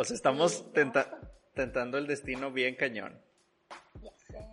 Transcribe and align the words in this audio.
O 0.00 0.04
sea, 0.04 0.16
estamos 0.16 0.64
tentando 1.52 1.98
el 1.98 2.06
destino 2.06 2.50
bien 2.50 2.74
cañón. 2.74 3.20
Ya 4.00 4.16
sé. 4.16 4.48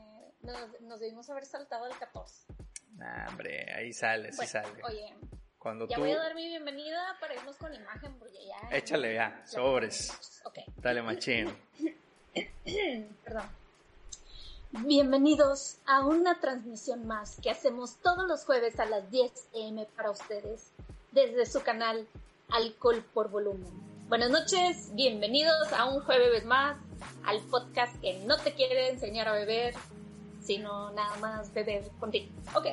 Nos, 0.81 0.99
debimos 0.99 1.29
haber 1.29 1.45
saltado 1.45 1.85
al 1.85 1.97
14. 1.97 2.47
Nah, 2.95 3.29
hombre, 3.29 3.73
ahí 3.73 3.93
sale, 3.93 4.33
sí 4.33 4.45
sale. 4.45 4.83
Oye, 4.83 5.15
Cuando 5.57 5.87
ya 5.87 5.99
voy 5.99 6.11
a 6.11 6.17
dar 6.17 6.35
mi 6.35 6.47
bienvenida 6.47 7.15
para 7.21 7.33
irnos 7.33 7.55
con 7.55 7.73
imagen 7.73 8.19
porque 8.19 8.45
ya... 8.45 8.75
Échale 8.75 9.13
ya, 9.13 9.41
sobres. 9.45 10.41
Ok. 10.43 10.57
Dale, 10.81 11.01
machín. 11.01 11.47
Perdón. 13.23 13.49
Bienvenidos 14.71 15.77
a 15.85 16.05
una 16.05 16.41
transmisión 16.41 17.07
más 17.07 17.39
que 17.41 17.51
hacemos 17.51 17.95
todos 18.01 18.27
los 18.27 18.43
jueves 18.43 18.81
a 18.81 18.85
las 18.85 19.09
10 19.11 19.31
am 19.55 19.85
para 19.95 20.11
ustedes 20.11 20.73
desde 21.13 21.45
su 21.45 21.63
canal 21.63 22.05
Alcohol 22.49 23.01
por 23.13 23.29
Volumen. 23.29 23.86
Buenas 24.07 24.31
noches, 24.31 24.95
bienvenidos 24.95 25.73
a 25.73 25.83
un 25.83 25.99
jueves 25.99 26.45
más 26.45 26.77
al 27.25 27.41
podcast 27.41 27.93
que 27.99 28.23
no 28.25 28.37
te 28.37 28.53
quiere 28.53 28.89
enseñar 28.89 29.27
a 29.27 29.33
beber, 29.33 29.73
sino 30.39 30.91
nada 30.91 31.17
más 31.17 31.53
beber 31.53 31.89
contigo. 31.99 32.31
Ok. 32.55 32.67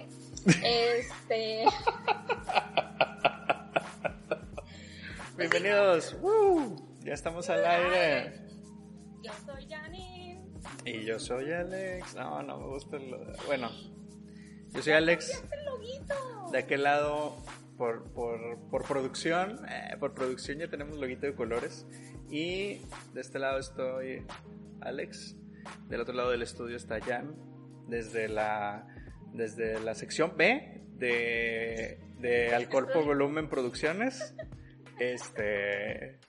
Este. 0.62 1.64
Bienvenidos. 5.36 6.14
ya 7.00 7.14
estamos 7.14 7.50
al 7.50 7.66
aire. 7.66 8.40
Yo 9.20 9.32
soy 9.44 9.68
Janine. 9.68 10.40
Y 10.84 11.04
yo 11.04 11.18
soy 11.18 11.50
Alex. 11.50 12.14
No, 12.14 12.44
no 12.44 12.58
me 12.60 12.66
gusta 12.68 12.96
el. 12.96 13.12
Bueno, 13.46 13.72
yo 14.70 14.82
soy 14.82 14.92
Alex. 14.92 15.42
De 16.52 16.58
aquel 16.58 16.84
lado 16.84 17.34
por, 17.76 18.12
por, 18.12 18.58
por 18.70 18.84
producción, 18.86 19.60
eh, 19.68 19.96
por 19.98 20.14
producción 20.14 20.58
ya 20.58 20.68
tenemos 20.68 20.98
loguito 20.98 21.26
de 21.26 21.34
colores. 21.34 21.86
Y 22.30 22.80
de 23.12 23.20
este 23.20 23.38
lado 23.38 23.58
estoy 23.58 24.24
Alex, 24.80 25.36
del 25.88 26.00
otro 26.00 26.14
lado 26.14 26.30
del 26.30 26.42
estudio 26.42 26.76
está 26.76 27.00
Jan, 27.00 27.34
desde 27.88 28.28
la, 28.28 28.86
desde 29.32 29.80
la 29.80 29.94
sección 29.94 30.36
B 30.36 30.82
de, 30.96 32.00
de 32.18 32.68
por 32.70 33.04
Volumen 33.04 33.48
Producciones. 33.48 34.34
Este, 34.98 36.20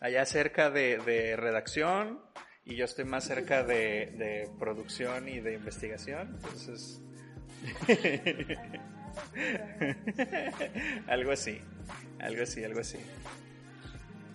allá 0.00 0.24
cerca 0.24 0.70
de, 0.70 0.98
de 0.98 1.36
redacción 1.36 2.20
y 2.64 2.76
yo 2.76 2.86
estoy 2.86 3.04
más 3.04 3.24
cerca 3.24 3.62
de, 3.62 4.14
de 4.16 4.50
producción 4.58 5.28
y 5.28 5.40
de 5.40 5.54
investigación. 5.54 6.36
Entonces... 6.36 7.02
algo 11.06 11.32
así, 11.32 11.60
algo 12.18 12.42
así, 12.42 12.64
algo 12.64 12.80
así. 12.80 12.98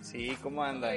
Sí, 0.00 0.36
¿cómo 0.42 0.62
andan? 0.62 0.94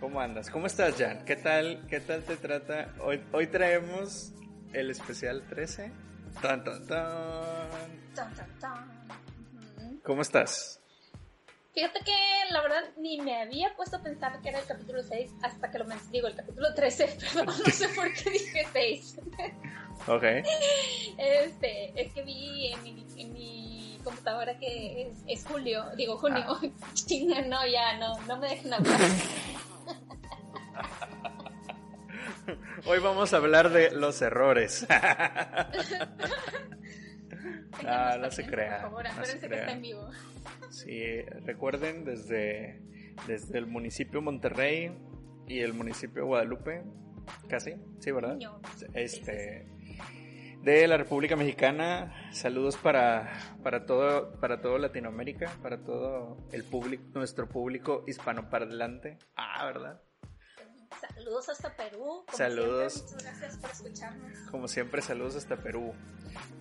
¿Cómo 0.00 0.20
andas? 0.20 0.50
¿Cómo 0.50 0.66
estás, 0.66 0.96
Jan? 0.96 1.24
¿Qué 1.24 1.36
tal, 1.36 1.86
qué 1.88 2.00
tal 2.00 2.22
te 2.22 2.36
trata? 2.36 2.94
Hoy, 3.00 3.22
hoy 3.32 3.46
traemos 3.46 4.32
el 4.72 4.90
especial 4.90 5.42
13. 5.48 5.90
Tan, 6.42 6.62
tan, 6.62 6.86
tan. 6.86 7.68
¿Cómo 10.04 10.22
estás? 10.22 10.80
Fíjate 11.76 12.00
que 12.00 12.16
la 12.52 12.62
verdad 12.62 12.84
ni 12.96 13.20
me 13.20 13.42
había 13.42 13.76
puesto 13.76 13.98
a 13.98 14.02
pensar 14.02 14.40
que 14.40 14.48
era 14.48 14.60
el 14.60 14.64
capítulo 14.64 15.02
6 15.02 15.30
hasta 15.42 15.70
que 15.70 15.78
lo 15.78 15.84
mencioné. 15.84 16.10
Digo, 16.10 16.28
el 16.28 16.34
capítulo 16.34 16.72
13, 16.72 17.18
perdón, 17.20 17.46
no 17.46 17.70
sé 17.70 17.88
por 17.90 18.10
qué 18.14 18.30
dije 18.30 18.66
6. 18.72 19.20
Ok. 20.08 20.24
Este, 21.18 21.92
es 22.00 22.14
que 22.14 22.22
vi 22.22 22.72
en 22.72 22.82
mi, 22.82 23.06
en 23.18 23.32
mi 23.34 24.00
computadora 24.02 24.58
que 24.58 25.02
es, 25.02 25.18
es, 25.26 25.46
julio, 25.46 25.84
digo 25.98 26.16
junio. 26.16 26.46
Ah. 26.48 26.60
no, 27.46 27.66
ya, 27.66 27.98
no, 27.98 28.18
no 28.20 28.38
me 28.38 28.48
dejen 28.48 28.72
hablar. 28.72 28.98
Hoy 32.86 33.00
vamos 33.00 33.34
a 33.34 33.36
hablar 33.36 33.68
de 33.68 33.90
los 33.90 34.22
errores. 34.22 34.86
no, 37.82 38.18
no 38.18 38.30
se 38.30 38.46
crea. 38.46 38.82
Por 38.82 38.90
favor, 38.90 39.06
acuérdense 39.06 39.48
que 39.48 39.54
está 39.54 39.72
en 39.72 39.82
vivo. 39.82 40.08
Sí, 40.70 41.22
recuerden 41.44 42.04
desde, 42.04 42.80
desde 43.26 43.58
el 43.58 43.66
municipio 43.66 44.22
Monterrey 44.22 44.96
y 45.46 45.60
el 45.60 45.72
municipio 45.74 46.26
Guadalupe, 46.26 46.82
casi, 47.48 47.74
sí, 48.00 48.10
¿verdad? 48.10 48.38
Este, 48.94 49.66
de 50.62 50.88
la 50.88 50.96
República 50.96 51.36
Mexicana. 51.36 52.30
Saludos 52.32 52.76
para, 52.76 53.32
para, 53.62 53.86
todo, 53.86 54.32
para 54.40 54.60
todo 54.60 54.78
Latinoamérica, 54.78 55.52
para 55.62 55.84
todo 55.84 56.36
el 56.52 56.64
público, 56.64 57.04
nuestro 57.14 57.48
público 57.48 58.02
hispanoparlante. 58.06 59.18
Ah, 59.36 59.64
¿verdad? 59.66 60.02
Saludos 61.00 61.48
hasta 61.48 61.76
Perú. 61.76 62.24
saludos. 62.32 63.02
muchas 63.02 63.22
gracias 63.22 63.56
por 63.58 63.70
escucharnos. 63.70 64.38
Como 64.50 64.68
siempre, 64.68 65.02
saludos 65.02 65.36
hasta 65.36 65.56
Perú, 65.56 65.92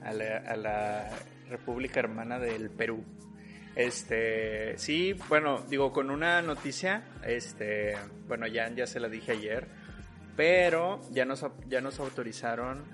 a 0.04 0.12
la, 0.12 0.38
a 0.38 0.56
la 0.56 1.10
República 1.50 2.00
Hermana 2.00 2.40
del 2.40 2.70
Perú. 2.70 3.04
Este, 3.76 4.78
sí, 4.78 5.14
bueno, 5.28 5.62
digo, 5.68 5.92
con 5.92 6.10
una 6.10 6.42
noticia, 6.42 7.04
este, 7.24 7.98
bueno, 8.28 8.48
ya, 8.48 8.70
ya 8.70 8.88
se 8.88 9.00
la 9.02 9.10
dije 9.10 9.34
ayer, 9.34 9.68
pero 10.38 11.02
ya 11.12 11.26
nos, 11.26 11.46
ya 11.68 11.82
nos 11.82 12.00
autorizaron 12.00 12.86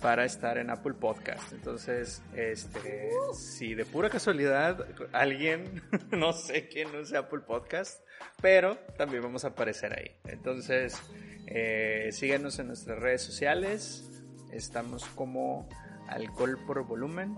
para 0.00 0.24
estar 0.24 0.58
en 0.58 0.70
Apple 0.70 0.94
Podcast. 0.94 1.52
Entonces, 1.52 2.22
este, 2.34 3.10
si 3.34 3.74
de 3.74 3.84
pura 3.84 4.10
casualidad 4.10 4.86
alguien, 5.12 5.82
no 6.10 6.32
sé 6.32 6.68
quién 6.68 6.94
use 6.94 7.16
Apple 7.16 7.40
Podcast, 7.40 8.00
pero 8.40 8.76
también 8.96 9.22
vamos 9.22 9.44
a 9.44 9.48
aparecer 9.48 9.98
ahí. 9.98 10.10
Entonces, 10.24 11.00
eh, 11.46 12.10
síganos 12.12 12.58
en 12.58 12.68
nuestras 12.68 12.98
redes 12.98 13.22
sociales. 13.22 14.08
Estamos 14.52 15.04
como 15.06 15.68
Alcohol 16.06 16.58
por 16.66 16.84
Volumen 16.86 17.36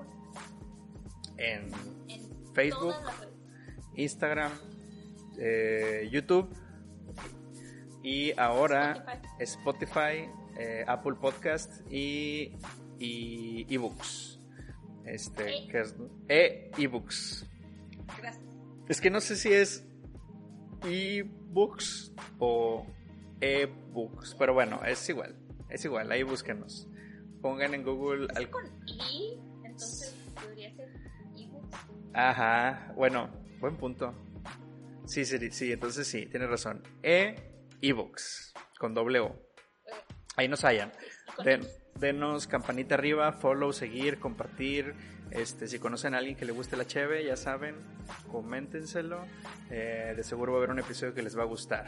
en, 1.39 1.71
Facebook, 2.55 2.97
Instagram, 3.95 4.53
eh, 5.39 6.09
YouTube 6.11 6.49
y 8.03 8.39
ahora 8.39 9.23
Spotify 9.39 10.29
eh, 10.61 10.85
Apple 10.87 11.15
Podcast 11.15 11.91
y, 11.91 12.53
y 12.99 13.67
ebooks. 13.75 14.39
Este, 15.07 15.57
e. 15.57 15.69
que 15.69 15.81
es 15.81 15.95
e 16.29 16.71
ebooks. 16.77 17.47
Gracias. 18.19 18.45
Es 18.87 19.01
que 19.01 19.09
no 19.09 19.21
sé 19.21 19.37
si 19.37 19.53
es 19.53 19.87
ebooks 20.85 22.13
o 22.39 22.87
ebooks, 23.41 24.35
pero 24.39 24.53
bueno, 24.53 24.81
es 24.85 25.09
igual, 25.09 25.35
es 25.71 25.85
igual, 25.85 26.13
ahí 26.13 26.23
búsquenos. 26.25 26.87
Pongan 27.41 27.73
en 27.73 27.83
Google 27.83 28.29
¿Es 28.39 28.47
con 28.49 28.67
i, 28.87 29.41
entonces 29.65 30.15
podría 30.35 30.75
ser 30.77 30.91
ebooks. 31.39 31.79
Ajá, 32.13 32.93
bueno, 32.97 33.31
buen 33.61 33.79
punto. 33.79 34.15
Sí, 35.07 35.25
sí, 35.25 35.51
sí, 35.51 35.73
entonces 35.73 36.07
sí, 36.07 36.27
tienes 36.27 36.51
razón. 36.51 36.83
E 37.03 37.35
ebooks 37.81 38.53
con 38.79 38.93
doble 38.93 39.21
O. 39.21 39.50
Ahí 40.37 40.49
nos 40.49 40.65
hallan. 40.65 40.93
denos 41.95 42.47
campanita 42.47 42.95
arriba, 42.95 43.33
follow, 43.33 43.73
seguir, 43.73 44.19
compartir. 44.19 44.95
Este, 45.31 45.69
si 45.69 45.79
conocen 45.79 46.15
a 46.15 46.19
alguien 46.19 46.37
que 46.37 46.45
le 46.45 46.53
guste 46.53 46.77
la 46.77 46.87
cheve, 46.87 47.25
ya 47.25 47.37
saben, 47.37 47.77
coméntenselo. 48.31 49.25
Eh, 49.71 50.15
de 50.17 50.25
seguro 50.25 50.53
va 50.53 50.59
a 50.59 50.61
haber 50.61 50.71
un 50.71 50.81
episodio 50.81 51.15
que 51.15 51.23
les 51.23 51.39
va 51.39 51.43
a 51.43 51.47
gustar. 51.47 51.87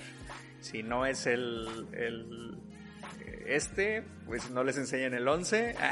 Si 0.61 0.83
no 0.83 1.07
es 1.07 1.27
el, 1.27 1.89
el 1.93 2.59
este, 3.47 4.05
pues 4.27 4.51
no 4.51 4.63
les 4.65 4.77
enseñen 4.77 5.15
el 5.15 5.27
11. 5.27 5.75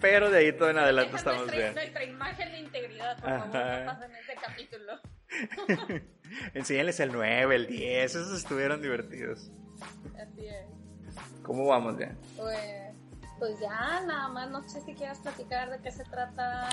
Pero 0.00 0.30
de 0.30 0.38
ahí 0.38 0.52
todo 0.52 0.70
en 0.70 0.78
adelante 0.78 1.16
estamos 1.16 1.50
bien. 1.50 1.74
Nuestra 1.74 2.04
imagen 2.04 2.52
de 2.52 2.58
integridad, 2.58 3.18
por 3.20 3.30
favor, 3.30 3.46
no 3.46 3.86
pasen 3.86 4.14
este 4.16 4.34
capítulo. 4.34 5.00
Enséñales 6.54 7.00
el 7.00 7.12
9, 7.12 7.54
el 7.54 7.66
10, 7.66 8.14
esos 8.14 8.36
estuvieron 8.36 8.82
divertidos. 8.82 9.50
Así 10.16 10.46
es. 10.46 10.66
¿Cómo 11.42 11.66
vamos 11.66 11.98
ya? 11.98 12.16
Pues, 12.36 12.94
pues 13.38 13.60
ya, 13.60 14.02
nada 14.06 14.28
más, 14.28 14.50
no 14.50 14.66
sé 14.68 14.80
si 14.80 14.94
quieras 14.94 15.18
platicar 15.20 15.70
de 15.70 15.78
qué 15.80 15.90
se 15.90 16.04
trata 16.04 16.68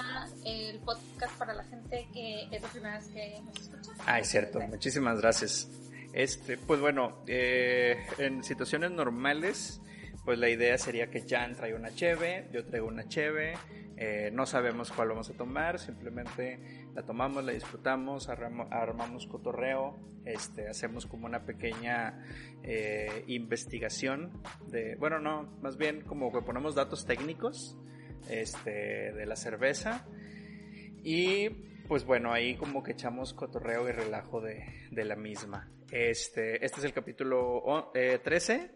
el 0.45 0.79
podcast 0.79 1.37
para 1.37 1.53
la 1.53 1.63
gente 1.63 2.07
que 2.13 2.47
es 2.51 2.61
la 2.61 2.67
primera 2.69 2.97
vez 2.97 3.07
que 3.07 3.41
nos 3.43 3.59
escucha. 3.59 3.91
Ah, 4.05 4.19
es 4.19 4.27
cierto, 4.27 4.59
muchísimas 4.61 5.19
gracias. 5.21 5.69
Este, 6.13 6.57
pues 6.57 6.79
bueno, 6.79 7.23
eh, 7.27 8.05
en 8.17 8.43
situaciones 8.43 8.91
normales, 8.91 9.81
pues 10.25 10.37
la 10.39 10.49
idea 10.49 10.77
sería 10.77 11.09
que 11.09 11.25
Jan 11.27 11.55
trae 11.55 11.73
una 11.73 11.93
cheve, 11.93 12.47
yo 12.51 12.65
traigo 12.65 12.87
una 12.87 13.07
cheve, 13.07 13.53
eh, 13.97 14.29
no 14.33 14.45
sabemos 14.45 14.91
cuál 14.91 15.09
vamos 15.09 15.29
a 15.29 15.33
tomar, 15.33 15.79
simplemente 15.79 16.80
la 16.93 17.03
tomamos, 17.03 17.43
la 17.43 17.53
disfrutamos, 17.53 18.29
armamos 18.29 19.27
cotorreo, 19.27 19.97
este, 20.25 20.67
hacemos 20.67 21.05
como 21.05 21.25
una 21.25 21.45
pequeña 21.45 22.25
eh, 22.63 23.23
investigación 23.27 24.41
de, 24.67 24.95
bueno, 24.97 25.19
no, 25.19 25.43
más 25.61 25.77
bien 25.77 26.01
como 26.01 26.31
que 26.31 26.41
ponemos 26.41 26.75
datos 26.75 27.05
técnicos 27.05 27.77
este, 28.29 29.11
de 29.13 29.25
la 29.25 29.35
cerveza 29.35 30.05
y 31.03 31.49
pues 31.87 32.05
bueno, 32.05 32.31
ahí 32.31 32.55
como 32.55 32.83
que 32.83 32.91
echamos 32.93 33.33
cotorreo 33.33 33.89
y 33.89 33.91
relajo 33.91 34.39
de, 34.39 34.63
de 34.91 35.05
la 35.05 35.15
misma. 35.15 35.69
Este, 35.91 36.63
este 36.65 36.79
es 36.79 36.85
el 36.85 36.93
capítulo 36.93 37.91
13. 37.93 38.71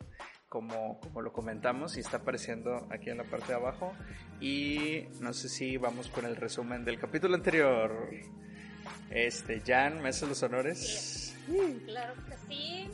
Como, 0.55 1.01
como 1.01 1.21
lo 1.21 1.33
comentamos 1.33 1.97
y 1.97 1.99
está 1.99 2.15
apareciendo 2.15 2.87
aquí 2.89 3.09
en 3.09 3.17
la 3.17 3.25
parte 3.25 3.47
de 3.47 3.55
abajo. 3.55 3.91
Y 4.39 5.05
no 5.19 5.33
sé 5.33 5.49
si 5.49 5.75
vamos 5.75 6.07
con 6.07 6.23
el 6.23 6.37
resumen 6.37 6.85
del 6.85 6.97
capítulo 6.97 7.35
anterior. 7.35 8.09
Este, 9.09 9.61
Jan, 9.67 10.01
¿me 10.01 10.07
haces 10.07 10.29
los 10.29 10.41
honores? 10.43 11.35
Sí, 11.45 11.83
claro 11.83 12.13
que 12.29 12.37
sí. 12.47 12.89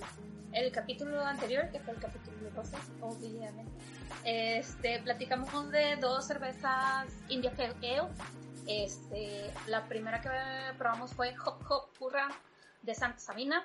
El 0.52 0.72
capítulo 0.72 1.24
anterior, 1.24 1.69
que 1.72 1.80
fue 1.81 1.94
el 1.94 2.00
capítulo 2.00 2.50
12, 2.50 2.78
obviamente, 3.00 3.72
este, 4.24 5.00
platicamos 5.04 5.72
de 5.72 5.98
dos 5.98 6.25
cervezas 6.25 7.06
India 7.30 7.54
Ale. 7.56 8.10
Este, 8.66 9.52
la 9.68 9.86
primera 9.88 10.19
que 10.19 10.30
probamos 10.80 11.13
fue 11.13 11.36
Hop 11.46 11.63
Hop 11.69 11.96
Curra 12.00 12.28
de 12.81 12.96
Santa 12.96 13.19
Sabina 13.19 13.63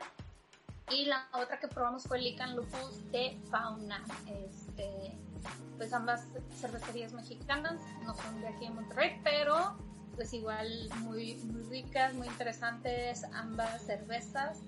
y 0.91 1.07
la 1.07 1.29
otra 1.33 1.59
que 1.59 1.69
probamos 1.69 2.05
fue 2.05 2.21
Lican 2.21 2.55
Lupus 2.55 3.11
de 3.11 3.39
Fauna. 3.51 4.05
Este, 4.27 5.19
pues 5.77 5.93
ambas 5.93 6.29
cervecerías 6.61 7.13
mexicanas, 7.13 7.81
no 8.05 8.15
son 8.15 8.41
de 8.41 8.49
aquí 8.49 8.67
en 8.67 8.75
Monterrey, 8.75 9.21
pero 9.25 9.77
pues 10.15 10.33
igual 10.33 10.89
muy, 11.01 11.35
muy 11.37 11.63
ricas, 11.65 12.15
muy 12.15 12.27
interesantes 12.29 13.25
ambas 13.35 13.83
cervezas. 13.83 14.61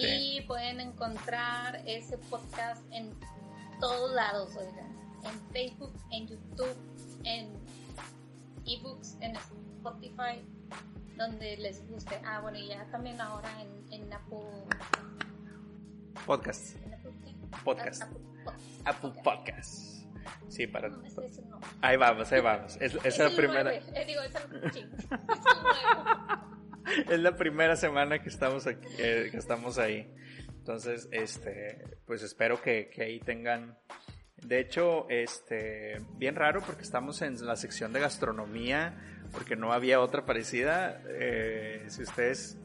Y 0.00 0.40
pueden 0.42 0.80
encontrar 0.80 1.82
ese 1.84 2.16
podcast 2.16 2.82
en 2.92 3.14
todos 3.78 4.14
lados, 4.14 4.56
oigan. 4.56 4.96
En 5.22 5.52
Facebook, 5.52 5.92
en 6.12 6.28
YouTube, 6.28 6.76
en 7.24 7.52
ebooks, 8.64 9.16
en 9.20 9.36
Spotify, 9.36 10.42
donde 11.18 11.58
les 11.58 11.86
guste. 11.90 12.18
Ah, 12.24 12.40
bueno, 12.40 12.56
y 12.56 12.68
ya 12.68 12.86
también 12.86 13.20
ahora 13.20 13.50
en, 13.60 13.92
en 13.92 14.12
Apple 14.14 14.64
Podcast. 16.24 16.76
Podcast. 17.64 18.02
Apple 18.84 19.12
Podcast. 19.22 19.96
Sí, 20.48 20.66
para. 20.66 20.90
Ahí 21.80 21.96
vamos, 21.96 22.32
ahí 22.32 22.40
vamos. 22.40 22.76
Es, 22.80 22.96
es, 23.04 23.18
la 23.18 23.30
primera. 23.30 23.72
es 27.10 27.20
la 27.20 27.36
primera 27.36 27.76
semana 27.76 28.20
que 28.20 28.28
estamos 28.28 28.66
aquí, 28.66 28.88
eh, 28.98 29.28
que 29.30 29.36
estamos 29.36 29.78
ahí. 29.78 30.12
Entonces, 30.48 31.08
este, 31.12 31.98
pues 32.06 32.22
espero 32.22 32.60
que, 32.60 32.88
que 32.88 33.02
ahí 33.02 33.20
tengan. 33.20 33.78
De 34.36 34.60
hecho, 34.60 35.08
este, 35.08 36.00
bien 36.16 36.34
raro 36.36 36.60
porque 36.60 36.82
estamos 36.82 37.22
en 37.22 37.44
la 37.44 37.56
sección 37.56 37.92
de 37.92 38.00
gastronomía, 38.00 38.98
porque 39.32 39.56
no 39.56 39.72
había 39.72 40.00
otra 40.00 40.24
parecida. 40.24 41.02
Eh, 41.08 41.84
si 41.88 42.02
ustedes 42.02 42.58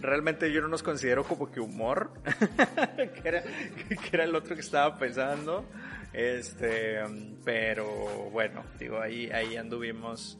realmente 0.00 0.52
yo 0.52 0.60
no 0.60 0.68
nos 0.68 0.82
considero 0.82 1.24
como 1.24 1.50
que 1.50 1.60
humor, 1.60 2.12
que, 2.96 3.28
era, 3.28 3.42
que 3.42 4.10
era 4.12 4.24
el 4.24 4.34
otro 4.34 4.54
que 4.54 4.60
estaba 4.60 4.98
pensando. 4.98 5.64
Este, 6.12 7.00
pero 7.44 7.86
bueno, 8.30 8.64
digo, 8.78 9.00
ahí, 9.00 9.30
ahí 9.30 9.56
anduvimos. 9.56 10.38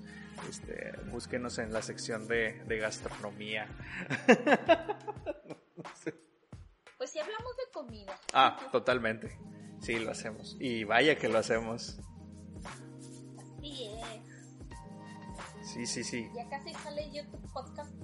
Este, 0.48 0.92
búsquenos 1.10 1.58
en 1.58 1.70
la 1.72 1.82
sección 1.82 2.26
de, 2.26 2.62
de 2.64 2.78
gastronomía. 2.78 3.66
Pues 7.00 7.12
si 7.12 7.18
hablamos 7.18 7.56
de 7.56 7.62
comida. 7.72 8.20
Ah, 8.34 8.68
totalmente. 8.70 9.38
Sí, 9.80 9.98
lo 9.98 10.10
hacemos. 10.10 10.58
Y 10.60 10.84
vaya 10.84 11.16
que 11.16 11.30
lo 11.30 11.38
hacemos. 11.38 11.98
Sí, 15.72 15.86
sí, 15.86 16.02
sí. 16.02 16.28
Ya 16.34 16.48
casi 16.48 16.74
sale 16.74 17.08
YouTube 17.12 17.48
podcast 17.52 17.94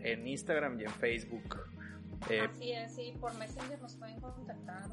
en 0.00 0.28
Instagram 0.28 0.78
y 0.78 0.84
en 0.84 0.90
Facebook. 0.90 1.73
Eh, 2.28 2.40
Así 2.40 2.72
es, 2.72 2.94
sí, 2.94 3.14
por 3.20 3.34
Messenger 3.34 3.80
nos 3.80 3.96
pueden 3.96 4.20
contactar 4.20 4.84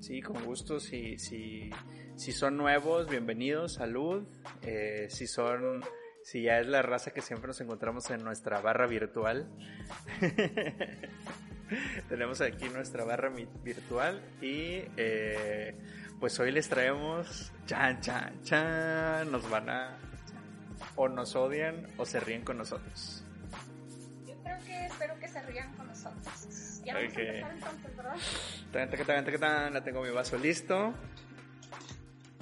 Sí, 0.00 0.22
con 0.22 0.44
gusto. 0.44 0.78
Si, 0.78 1.18
si, 1.18 1.70
si 2.16 2.32
son 2.32 2.56
nuevos, 2.56 3.08
bienvenidos, 3.08 3.74
salud. 3.74 4.26
Eh, 4.62 5.08
si 5.10 5.26
son, 5.26 5.82
si 6.22 6.42
ya 6.42 6.60
es 6.60 6.66
la 6.66 6.82
raza 6.82 7.10
que 7.10 7.20
siempre 7.20 7.48
nos 7.48 7.60
encontramos 7.60 8.08
en 8.10 8.22
nuestra 8.22 8.60
barra 8.60 8.86
virtual. 8.86 9.50
Tenemos 12.08 12.40
aquí 12.40 12.68
nuestra 12.68 13.04
barra 13.04 13.30
virtual 13.62 14.22
y 14.40 14.82
eh, 14.96 15.76
pues 16.20 16.38
hoy 16.40 16.52
les 16.52 16.68
traemos 16.68 17.52
chan 17.66 18.00
chan 18.00 18.42
chan. 18.42 19.30
Nos 19.30 19.48
van 19.50 19.68
a 19.68 19.98
o 20.96 21.08
nos 21.08 21.34
odian 21.36 21.86
o 21.96 22.06
se 22.06 22.20
ríen 22.20 22.44
con 22.44 22.58
nosotros. 22.58 23.24
Yo 24.26 24.34
creo 24.42 24.58
que 24.64 24.86
espero 24.86 25.18
que 25.18 25.28
se 25.28 25.42
rían. 25.42 25.77
Ya 26.88 26.94
vamos 26.94 27.12
okay. 27.12 27.26
a 27.26 28.82
empezar 28.82 29.18
entonces, 29.18 29.72
La 29.72 29.84
tengo 29.84 30.02
mi 30.02 30.10
vaso 30.10 30.38
listo. 30.38 30.94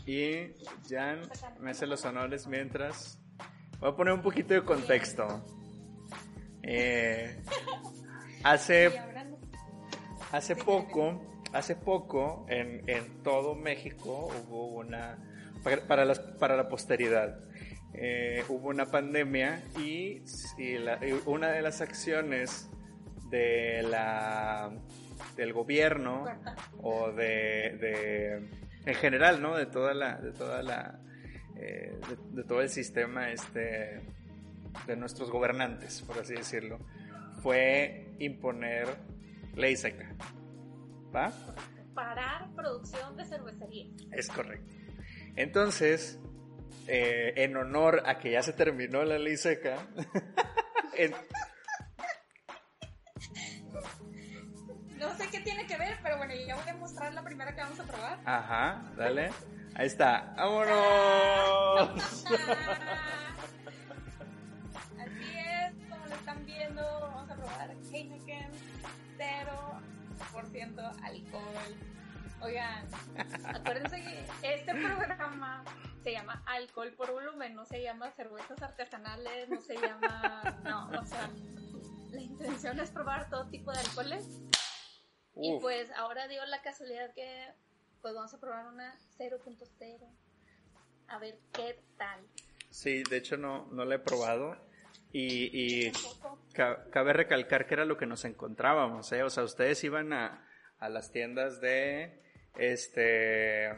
Y 0.07 0.53
Jan 0.89 1.23
me 1.59 1.73
hace 1.73 1.85
los 1.85 2.05
honores 2.05 2.47
mientras. 2.47 3.21
Voy 3.81 3.91
a 3.91 3.97
poner 3.97 4.15
un 4.15 4.23
poquito 4.23 4.55
de 4.55 4.63
contexto. 4.63 5.45
Eh, 6.63 7.43
hace. 8.45 8.93
Hace 10.33 10.57
poco. 10.57 11.23
Hace 11.53 11.77
poco 11.77 12.47
en, 12.49 12.83
en 12.89 13.23
todo 13.23 13.55
México 13.55 14.29
hubo 14.29 14.67
una. 14.67 15.19
Para, 15.89 16.05
las, 16.05 16.21
para 16.21 16.57
la 16.57 16.69
posteridad. 16.69 17.41
Eh, 17.95 18.45
hubo 18.49 18.69
una 18.69 18.87
pandemia 18.87 19.63
y, 19.79 20.23
y, 20.59 20.79
la, 20.79 21.05
y, 21.05 21.21
una 21.27 21.49
de 21.49 21.63
las 21.63 21.81
acciones 21.81 22.69
de 23.31 23.83
la 23.83 24.71
del 25.37 25.53
gobierno 25.53 26.25
o 26.83 27.13
de, 27.13 28.49
en 28.85 28.95
general 28.95 29.41
no 29.41 29.57
de 29.57 29.67
toda 29.67 29.95
la 29.95 30.17
de 30.17 30.33
toda 30.33 30.63
la 30.63 31.01
eh, 31.57 31.99
de, 32.33 32.45
todo 32.45 32.61
el 32.61 32.69
sistema 32.69 33.31
este 33.31 34.03
de 34.87 34.97
nuestros 34.97 35.31
gobernantes 35.31 36.03
por 36.03 36.19
así 36.19 36.35
decirlo 36.35 36.79
fue 37.43 38.15
imponer 38.19 38.89
ley 39.55 39.77
seca. 39.77 40.15
Va 41.15 41.33
parar 41.95 42.55
producción 42.55 43.17
de 43.17 43.25
cervecería 43.25 43.87
es 44.13 44.29
correcto. 44.29 44.75
Entonces 45.35 46.19
eh, 46.89 47.33
en 47.37 47.57
honor 47.57 48.03
a 48.07 48.19
que 48.19 48.33
ya 48.33 48.43
se 48.43 48.53
terminó 48.53 49.05
la 49.05 49.19
ley 49.19 49.37
seca 49.37 49.89
en, 50.97 51.13
tiene 55.47 55.65
que 55.65 55.79
ver, 55.79 55.97
pero 56.03 56.17
bueno, 56.17 56.35
ya 56.35 56.57
voy 56.57 56.69
a 56.69 56.75
mostrar 56.75 57.15
la 57.15 57.23
primera 57.23 57.55
que 57.55 57.61
vamos 57.61 57.79
a 57.79 57.85
probar. 57.85 58.19
Ajá, 58.25 58.83
dale. 58.97 59.31
Ahí 59.77 59.87
está. 59.87 60.35
¡Vámonos! 60.37 62.25
Así 64.99 65.39
es, 65.39 65.73
como 65.89 66.05
lo 66.07 66.15
están 66.17 66.45
viendo, 66.45 66.83
vamos 66.83 67.31
a 67.31 67.37
probar 67.37 67.71
Heineken 67.93 68.51
0% 69.17 71.03
alcohol. 71.05 71.77
Oigan, 72.41 72.85
acuérdense 73.55 74.03
que 74.03 74.27
este 74.43 74.75
programa 74.75 75.63
se 76.03 76.11
llama 76.11 76.43
alcohol 76.47 76.93
por 76.97 77.13
volumen, 77.13 77.55
no 77.55 77.65
se 77.65 77.81
llama 77.85 78.11
cervezas 78.11 78.61
artesanales, 78.61 79.49
no 79.49 79.61
se 79.61 79.77
llama, 79.77 80.43
no, 80.65 80.89
o 80.89 81.05
sea, 81.07 81.31
la 82.11 82.21
intención 82.21 82.81
es 82.81 82.91
probar 82.91 83.31
todo 83.31 83.47
tipo 83.49 83.71
de 83.71 83.79
alcoholes. 83.79 84.41
Y 85.37 85.59
pues 85.61 85.91
ahora 85.93 86.29
dio 86.29 86.45
la 86.47 86.63
casualidad 86.63 87.13
que 87.15 87.49
pues 88.01 88.15
vamos 88.15 88.33
a 88.35 88.41
probar 88.41 88.67
una 88.67 88.99
0.0. 89.19 90.09
A 91.09 91.19
ver 91.19 91.39
qué 91.53 91.79
tal. 91.97 92.21
Sí, 92.71 93.03
de 93.09 93.17
hecho 93.19 93.37
no, 93.37 93.67
no 93.73 93.85
la 93.85 93.97
he 93.97 93.99
probado. 93.99 94.57
Y, 95.13 95.87
y 95.87 95.93
cabe 96.53 97.13
recalcar 97.13 97.67
que 97.67 97.75
era 97.75 97.85
lo 97.85 97.97
que 97.97 98.07
nos 98.07 98.25
encontrábamos, 98.25 99.13
¿eh? 99.13 99.23
O 99.23 99.31
sea, 99.31 99.45
ustedes 99.45 99.83
iban 99.85 100.13
a, 100.13 100.47
a 100.79 100.89
las 100.89 101.11
tiendas 101.11 101.61
de 101.61 102.21
este 102.59 103.75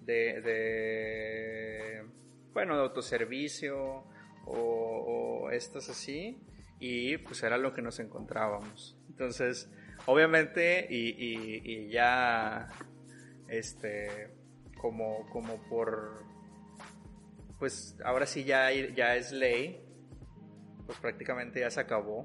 de, 0.00 0.40
de 0.42 2.04
bueno 2.52 2.76
de 2.76 2.82
autoservicio 2.82 4.04
o, 4.46 5.50
estas 5.52 5.88
así 5.88 6.40
y 6.80 7.16
pues 7.18 7.42
era 7.42 7.58
lo 7.58 7.72
que 7.72 7.80
nos 7.80 8.00
encontrábamos 8.00 8.96
entonces 9.08 9.70
obviamente 10.06 10.86
y, 10.90 11.14
y, 11.64 11.88
ya 11.90 12.70
este 13.48 14.30
como 14.76 15.28
como 15.30 15.56
por 15.68 16.24
pues 17.58 17.96
ahora 18.04 18.26
sí 18.26 18.44
ya 18.44 18.70
ya 18.70 19.16
es 19.16 19.32
ley 19.32 19.80
pues 20.86 20.98
prácticamente 20.98 21.60
ya 21.60 21.70
se 21.70 21.80
acabó 21.80 22.24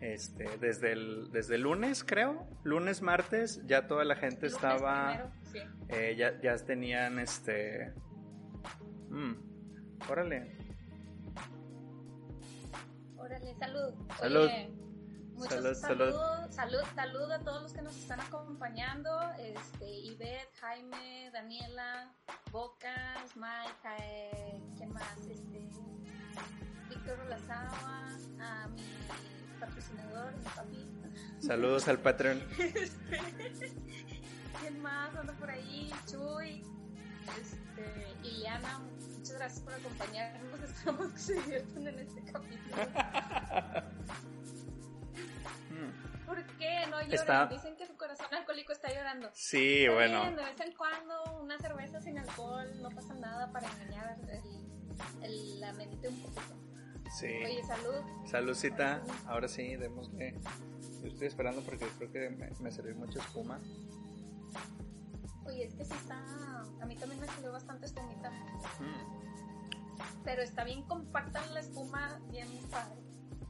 este, 0.00 0.58
desde 0.58 0.92
el, 0.92 1.30
desde 1.32 1.56
el 1.56 1.62
lunes, 1.62 2.04
creo, 2.04 2.46
lunes, 2.62 3.02
martes, 3.02 3.60
ya 3.66 3.88
toda 3.88 4.04
la 4.04 4.14
gente 4.14 4.46
estaba, 4.46 5.32
eh, 5.88 6.14
ya, 6.16 6.40
ya 6.40 6.56
tenían, 6.64 7.18
este, 7.18 7.92
mm, 9.10 9.32
órale. 10.08 10.56
Órale, 13.16 13.54
salud. 13.56 13.94
Salud. 14.18 14.50
Muchos 15.38 15.78
salud, 15.78 16.10
salud, 16.10 16.14
salud, 16.50 16.82
salud, 16.94 17.30
a 17.30 17.38
todos 17.38 17.62
los 17.62 17.72
que 17.72 17.82
nos 17.82 17.96
están 17.96 18.20
acompañando, 18.20 19.10
este, 19.38 19.88
Ivette, 19.88 20.52
Jaime, 20.60 21.30
Daniela, 21.32 22.12
Bocas, 22.50 23.36
Mike, 23.36 23.88
eh, 24.00 24.60
¿quién 24.76 24.92
más? 24.92 25.18
Este, 25.18 25.68
Víctor 26.88 27.18
Lazaba, 27.28 28.08
a 28.40 28.68
mi 28.68 28.82
patrocinador, 29.60 30.36
mi 30.36 30.44
papi. 30.44 30.88
Saludos 31.40 31.86
al 31.88 31.98
patrón. 32.00 32.42
¿Quién 34.60 34.82
más 34.82 35.14
anda 35.14 35.32
por 35.34 35.50
ahí? 35.50 35.92
Chuy, 36.10 36.64
este, 37.40 38.16
Iliana, 38.24 38.80
muchas 39.16 39.36
gracias 39.36 39.60
por 39.60 39.74
acompañarnos. 39.74 40.60
Esperamos 40.64 41.12
que 41.12 41.18
se 41.18 41.34
diviertan 41.34 41.86
en 41.86 41.98
este 42.00 42.24
capítulo. 42.24 42.76
¿Por 46.28 46.44
qué 46.58 46.86
no 46.90 47.00
lloran? 47.00 47.48
Dicen 47.48 47.74
que 47.76 47.86
su 47.86 47.96
corazón 47.96 48.26
alcohólico 48.32 48.72
está 48.72 48.92
llorando. 48.92 49.30
Sí, 49.32 49.88
bueno. 49.88 50.30
de 50.30 50.44
vez 50.44 50.60
en 50.60 50.74
cuando 50.74 51.40
una 51.40 51.58
cerveza 51.58 52.02
sin 52.02 52.18
alcohol 52.18 52.70
no 52.82 52.90
pasa 52.90 53.14
nada 53.14 53.50
para 53.50 53.66
engañar 53.66 54.18
el, 54.28 55.24
el, 55.24 55.60
la 55.60 55.72
mente 55.72 56.06
un 56.06 56.20
poquito. 56.20 56.54
Sí. 57.18 57.28
Oye, 57.28 57.64
salud. 57.64 58.26
Saludcita. 58.26 59.02
Ahora 59.26 59.48
sí, 59.48 59.76
démosle. 59.76 60.38
Yo 61.00 61.08
estoy 61.08 61.28
esperando 61.28 61.62
porque 61.62 61.86
creo 61.96 62.12
que 62.12 62.28
me, 62.28 62.50
me 62.60 62.70
salió 62.70 62.94
mucha 62.94 63.20
espuma. 63.20 63.58
Oye, 65.46 65.64
es 65.64 65.74
que 65.74 65.86
sí 65.86 65.94
está. 65.94 66.18
A 66.82 66.84
mí 66.86 66.94
también 66.96 67.22
me 67.22 67.26
salió 67.26 67.52
bastante 67.52 67.86
espumita. 67.86 68.30
Mm. 68.80 70.24
Pero 70.24 70.42
está 70.42 70.64
bien 70.64 70.82
compacta 70.82 71.46
la 71.46 71.60
espuma, 71.60 72.20
bien 72.30 72.48
padre. 72.70 73.00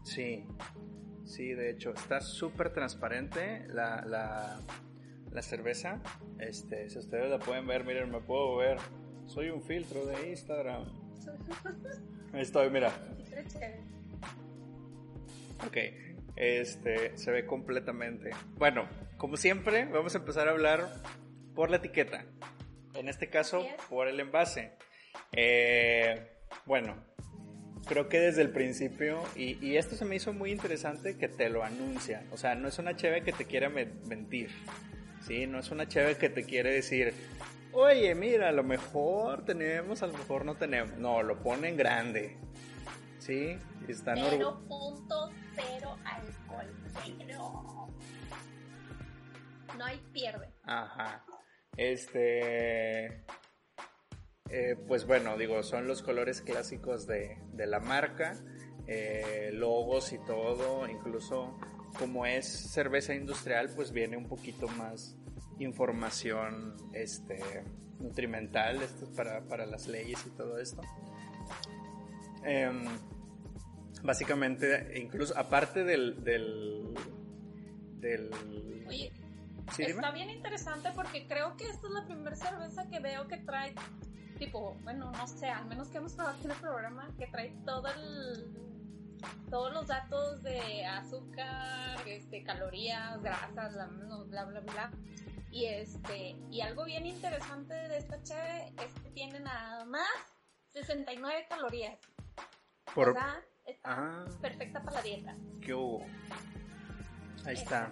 Sí. 0.04 0.46
Sí, 1.28 1.52
de 1.52 1.68
hecho, 1.70 1.92
está 1.92 2.22
súper 2.22 2.72
transparente 2.72 3.66
la, 3.68 4.02
la, 4.06 4.58
la 5.30 5.42
cerveza. 5.42 6.00
Este, 6.38 6.88
si 6.88 6.98
ustedes 6.98 7.28
la 7.28 7.38
pueden 7.38 7.66
ver, 7.66 7.84
miren, 7.84 8.10
me 8.10 8.20
puedo 8.20 8.56
ver. 8.56 8.78
Soy 9.26 9.50
un 9.50 9.62
filtro 9.62 10.06
de 10.06 10.30
Instagram. 10.30 10.86
Ahí 12.32 12.40
estoy, 12.40 12.70
mira. 12.70 12.90
Ok, 15.66 15.76
este 16.36 17.16
se 17.18 17.30
ve 17.30 17.44
completamente. 17.44 18.30
Bueno, 18.56 18.88
como 19.18 19.36
siempre, 19.36 19.84
vamos 19.84 20.14
a 20.14 20.18
empezar 20.18 20.48
a 20.48 20.52
hablar 20.52 20.94
por 21.54 21.68
la 21.68 21.76
etiqueta. 21.76 22.24
En 22.94 23.06
este 23.06 23.28
caso, 23.28 23.66
por 23.90 24.08
el 24.08 24.18
envase. 24.18 24.72
Eh, 25.32 26.26
bueno, 26.64 26.96
creo 27.88 28.08
que 28.08 28.20
desde 28.20 28.42
el 28.42 28.50
principio, 28.50 29.22
y, 29.34 29.76
esto 29.76 29.96
se 29.96 30.04
me 30.04 30.16
hizo 30.16 30.32
muy 30.32 30.52
interesante 30.52 31.16
que 31.16 31.28
te 31.28 31.48
lo 31.48 31.64
anuncia. 31.64 32.22
O 32.30 32.36
sea, 32.36 32.54
no 32.54 32.68
es 32.68 32.78
una 32.78 32.94
cheve 32.94 33.22
que 33.22 33.32
te 33.32 33.46
quiera 33.46 33.68
mentir. 33.68 34.50
¿sí? 35.26 35.46
No 35.46 35.58
es 35.58 35.70
una 35.70 35.88
cheve 35.88 36.16
que 36.16 36.28
te 36.28 36.44
quiere 36.44 36.72
decir, 36.72 37.14
oye, 37.72 38.14
mira, 38.14 38.50
a 38.50 38.52
lo 38.52 38.62
mejor 38.62 39.44
tenemos, 39.44 40.02
a 40.02 40.06
lo 40.06 40.12
mejor 40.12 40.44
no 40.44 40.56
tenemos. 40.56 40.96
No, 40.98 41.22
lo 41.22 41.42
pone 41.42 41.68
en 41.68 41.76
grande. 41.76 42.36
Sí, 43.18 43.58
están 43.88 44.18
0.0 44.18 45.98
alcohol. 46.04 46.74
No 49.76 49.84
hay 49.84 49.98
pierde. 50.12 50.48
Ajá. 50.64 51.24
Este. 51.76 53.24
Eh, 54.50 54.76
pues 54.86 55.06
bueno, 55.06 55.36
digo, 55.36 55.62
son 55.62 55.86
los 55.86 56.02
colores 56.02 56.40
clásicos 56.40 57.06
de, 57.06 57.38
de 57.52 57.66
la 57.66 57.80
marca, 57.80 58.34
eh, 58.86 59.50
logos 59.52 60.12
y 60.12 60.18
todo, 60.18 60.88
incluso 60.88 61.58
como 61.98 62.24
es 62.24 62.46
cerveza 62.46 63.14
industrial, 63.14 63.70
pues 63.74 63.92
viene 63.92 64.16
un 64.16 64.26
poquito 64.26 64.68
más 64.68 65.16
información 65.58 66.76
este, 66.92 67.64
nutrimental 67.98 68.82
esto 68.82 69.10
para, 69.14 69.42
para 69.42 69.66
las 69.66 69.88
leyes 69.88 70.24
y 70.26 70.30
todo 70.30 70.58
esto. 70.58 70.80
Em, 72.44 72.86
básicamente, 74.02 74.98
incluso 74.98 75.36
aparte 75.36 75.84
del... 75.84 76.22
del, 76.24 76.94
del 78.00 78.30
Oye, 78.86 79.12
está 79.78 80.12
bien 80.12 80.30
interesante 80.30 80.90
porque 80.94 81.26
creo 81.26 81.56
que 81.56 81.64
esta 81.64 81.86
es 81.88 81.92
la 81.92 82.06
primera 82.06 82.36
cerveza 82.36 82.88
que 82.88 83.00
veo 83.00 83.26
que 83.28 83.36
trae, 83.38 83.74
tipo, 84.38 84.76
bueno, 84.82 85.10
no 85.10 85.26
sé, 85.26 85.48
al 85.48 85.66
menos 85.66 85.88
que 85.88 85.98
hemos 85.98 86.14
trabajado 86.14 86.44
en 86.44 86.50
el 86.52 86.56
programa, 86.58 87.10
que 87.18 87.26
trae 87.26 87.50
todo 87.64 87.88
el 87.88 88.68
todos 89.50 89.72
los 89.72 89.86
datos 89.86 90.42
de 90.42 90.84
azúcar, 90.86 91.98
este, 92.06 92.44
calorías, 92.44 93.20
grasas, 93.22 93.74
bla, 94.28 94.44
bla, 94.44 94.60
bla, 94.60 94.90
Y 95.50 95.66
este, 95.66 96.36
y 96.50 96.60
algo 96.60 96.84
bien 96.84 97.06
interesante 97.06 97.74
de 97.74 97.98
esta 97.98 98.22
cheve 98.22 98.72
es 98.84 98.92
que 99.02 99.10
tiene 99.10 99.40
nada 99.40 99.84
más 99.84 100.08
69 100.68 101.46
calorías. 101.48 101.98
Por... 102.94 103.10
O 103.10 103.12
sea, 103.12 103.42
está 103.66 103.90
ah. 103.90 104.24
perfecta 104.40 104.82
para 104.82 104.96
la 104.96 105.02
dieta. 105.02 105.34
¿Qué 105.60 105.74
hubo? 105.74 106.04
Ahí 107.44 107.54
está. 107.54 107.90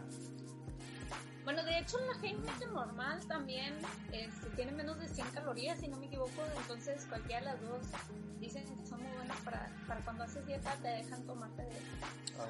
Bueno, 1.46 1.62
de 1.62 1.78
hecho 1.78 1.96
la 2.00 2.20
Heineken 2.20 2.74
normal 2.74 3.24
también 3.28 3.72
este, 4.10 4.50
tiene 4.56 4.72
menos 4.72 4.98
de 4.98 5.06
100 5.06 5.28
calorías, 5.28 5.78
si 5.78 5.86
no 5.86 5.96
me 5.96 6.06
equivoco, 6.06 6.42
entonces 6.60 7.06
cualquiera 7.08 7.38
de 7.38 7.46
las 7.46 7.60
dos 7.60 7.86
dicen 8.40 8.64
que 8.64 8.84
son 8.84 9.00
muy 9.00 9.12
buenas 9.12 9.40
para, 9.42 9.70
para 9.86 10.00
cuando 10.00 10.24
haces 10.24 10.44
dieta, 10.44 10.74
te 10.82 10.88
dejan 10.88 11.24
tomarte 11.24 11.62
de 11.62 11.70
ah, 12.40 12.48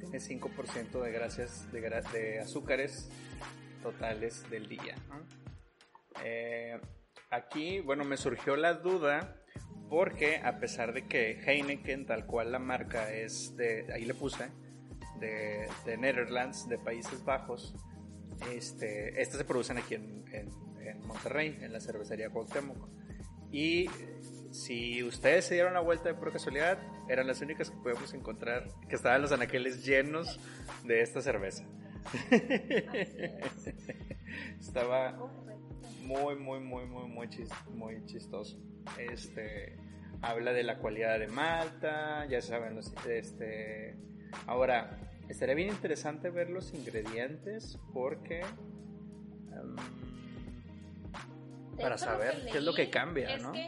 tiene 0.00 0.18
5% 0.18 1.00
de 1.00 1.12
grasas, 1.12 1.72
de, 1.72 1.80
de, 2.12 2.40
azúcares 2.40 3.08
totales 3.82 4.48
del 4.50 4.68
día. 4.68 4.96
Eh, 6.22 6.78
aquí, 7.30 7.80
bueno, 7.80 8.04
me 8.04 8.18
surgió 8.18 8.54
la 8.56 8.74
duda 8.74 9.34
porque 9.88 10.42
a 10.44 10.58
pesar 10.58 10.92
de 10.92 11.08
que 11.08 11.40
Heineken, 11.42 12.04
tal 12.04 12.26
cual 12.26 12.52
la 12.52 12.58
marca 12.58 13.10
es 13.10 13.56
de, 13.56 13.90
ahí 13.94 14.04
le 14.04 14.12
puse, 14.12 14.50
de, 15.20 15.68
de 15.84 15.96
Netherlands, 15.96 16.68
de 16.68 16.78
Países 16.78 17.24
Bajos. 17.24 17.74
Este, 18.52 19.20
estas 19.20 19.38
se 19.38 19.44
producen 19.44 19.78
aquí 19.78 19.94
en, 19.94 20.24
en, 20.32 20.50
Monterrey, 21.06 21.58
en 21.60 21.72
la 21.72 21.80
cervecería 21.80 22.30
Cuauhtémoc. 22.30 22.88
Y 23.52 23.88
si 24.50 25.02
ustedes 25.02 25.44
se 25.44 25.54
dieron 25.54 25.74
la 25.74 25.80
vuelta 25.80 26.08
de 26.08 26.14
por 26.14 26.32
casualidad, 26.32 26.78
eran 27.08 27.26
las 27.26 27.40
únicas 27.40 27.70
que 27.70 27.76
podemos 27.76 28.12
encontrar 28.14 28.68
que 28.88 28.96
estaban 28.96 29.22
los 29.22 29.32
anaqueles 29.32 29.84
llenos 29.84 30.40
de 30.84 31.02
esta 31.02 31.20
cerveza. 31.20 31.64
Estaba 34.60 35.12
muy, 36.02 36.36
muy, 36.36 36.60
muy, 36.60 36.86
muy, 36.86 37.06
muy, 37.08 37.28
muy 37.68 38.06
chistoso. 38.06 38.58
Este 38.98 39.78
habla 40.22 40.52
de 40.52 40.62
la 40.62 40.78
cualidad 40.78 41.18
de 41.18 41.28
Malta, 41.28 42.26
ya 42.26 42.40
saben, 42.42 42.78
este, 43.08 43.96
ahora 44.46 45.09
Estaría 45.30 45.54
bien 45.54 45.68
interesante 45.68 46.28
ver 46.28 46.50
los 46.50 46.74
ingredientes 46.74 47.78
porque... 47.94 48.42
Um, 49.52 49.76
para 51.80 51.96
saber 51.96 52.48
qué 52.50 52.58
es 52.58 52.64
lo 52.64 52.74
que 52.74 52.90
cambia, 52.90 53.38
¿no? 53.38 53.52
Que 53.52 53.64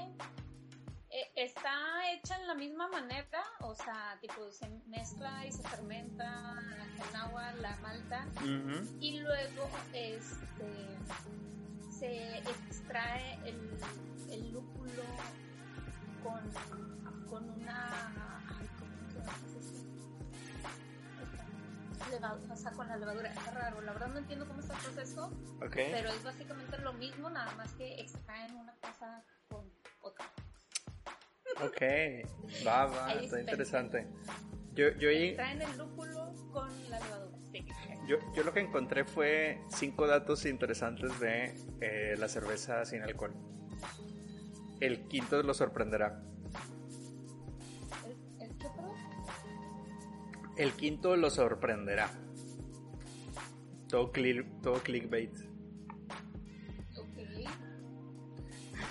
eh, 1.11 1.31
está 1.37 2.13
hecha 2.13 2.37
en 2.41 2.49
la 2.49 2.55
misma 2.57 2.89
manera, 2.89 3.45
o 3.61 3.77
sea, 3.77 4.19
tipo 4.21 4.51
se 4.51 4.69
mezcla 4.89 5.47
y 5.47 5.53
se 5.53 5.63
fermenta 5.63 6.61
con 6.99 7.17
agua 7.17 7.53
la 7.53 7.77
malta 7.77 8.27
y 9.01 9.21
luego 9.21 9.69
este 9.93 10.99
se 11.91 12.39
extrae 12.39 13.39
el, 13.47 13.79
el 14.31 14.53
lúpulo 14.53 15.05
con, 16.25 16.43
con 17.31 17.49
una 17.51 18.43
sea, 22.57 22.73
con 22.73 22.89
la 22.89 22.97
levadura. 22.97 23.31
Es 23.31 23.55
raro, 23.55 23.81
la 23.81 23.93
verdad 23.93 24.09
no 24.09 24.19
entiendo 24.19 24.47
cómo 24.47 24.61
está 24.61 24.75
el 24.75 24.81
proceso, 24.81 25.31
pero 25.71 26.11
es 26.11 26.25
básicamente 26.25 26.79
lo 26.79 26.93
mismo, 26.95 27.31
nada 27.31 27.53
más 27.55 27.73
que 27.75 28.01
extraen 28.01 28.55
una 28.57 28.75
cosa 28.77 29.25
con 29.49 29.71
otra. 30.01 30.27
Ok, 31.65 31.83
va, 32.67 32.87
va, 32.87 33.13
está 33.13 33.41
interesante. 33.41 34.09
Yo, 34.75 34.89
yo 34.99 35.11
Extraen 35.11 35.63
el 35.63 35.79
lúpulo 35.79 36.35
con 36.51 36.69
la 36.91 36.99
levadura. 36.99 37.39
Yo, 38.07 38.17
yo 38.35 38.43
lo 38.43 38.53
que 38.53 38.61
encontré 38.61 39.05
fue 39.05 39.61
cinco 39.69 40.07
datos 40.07 40.47
interesantes 40.47 41.21
de 41.21 41.55
eh, 41.81 42.17
la 42.19 42.29
cerveza 42.29 42.85
sin 42.85 43.03
alcohol. 43.03 43.35
El 44.81 45.07
quinto 45.09 45.43
lo 45.43 45.55
sorprenderá. 45.55 46.23
El 50.63 50.73
quinto 50.75 51.17
lo 51.17 51.29
sorprenderá. 51.29 52.09
Todo, 53.89 54.13
todo 54.63 54.81
clickbait. 54.81 55.35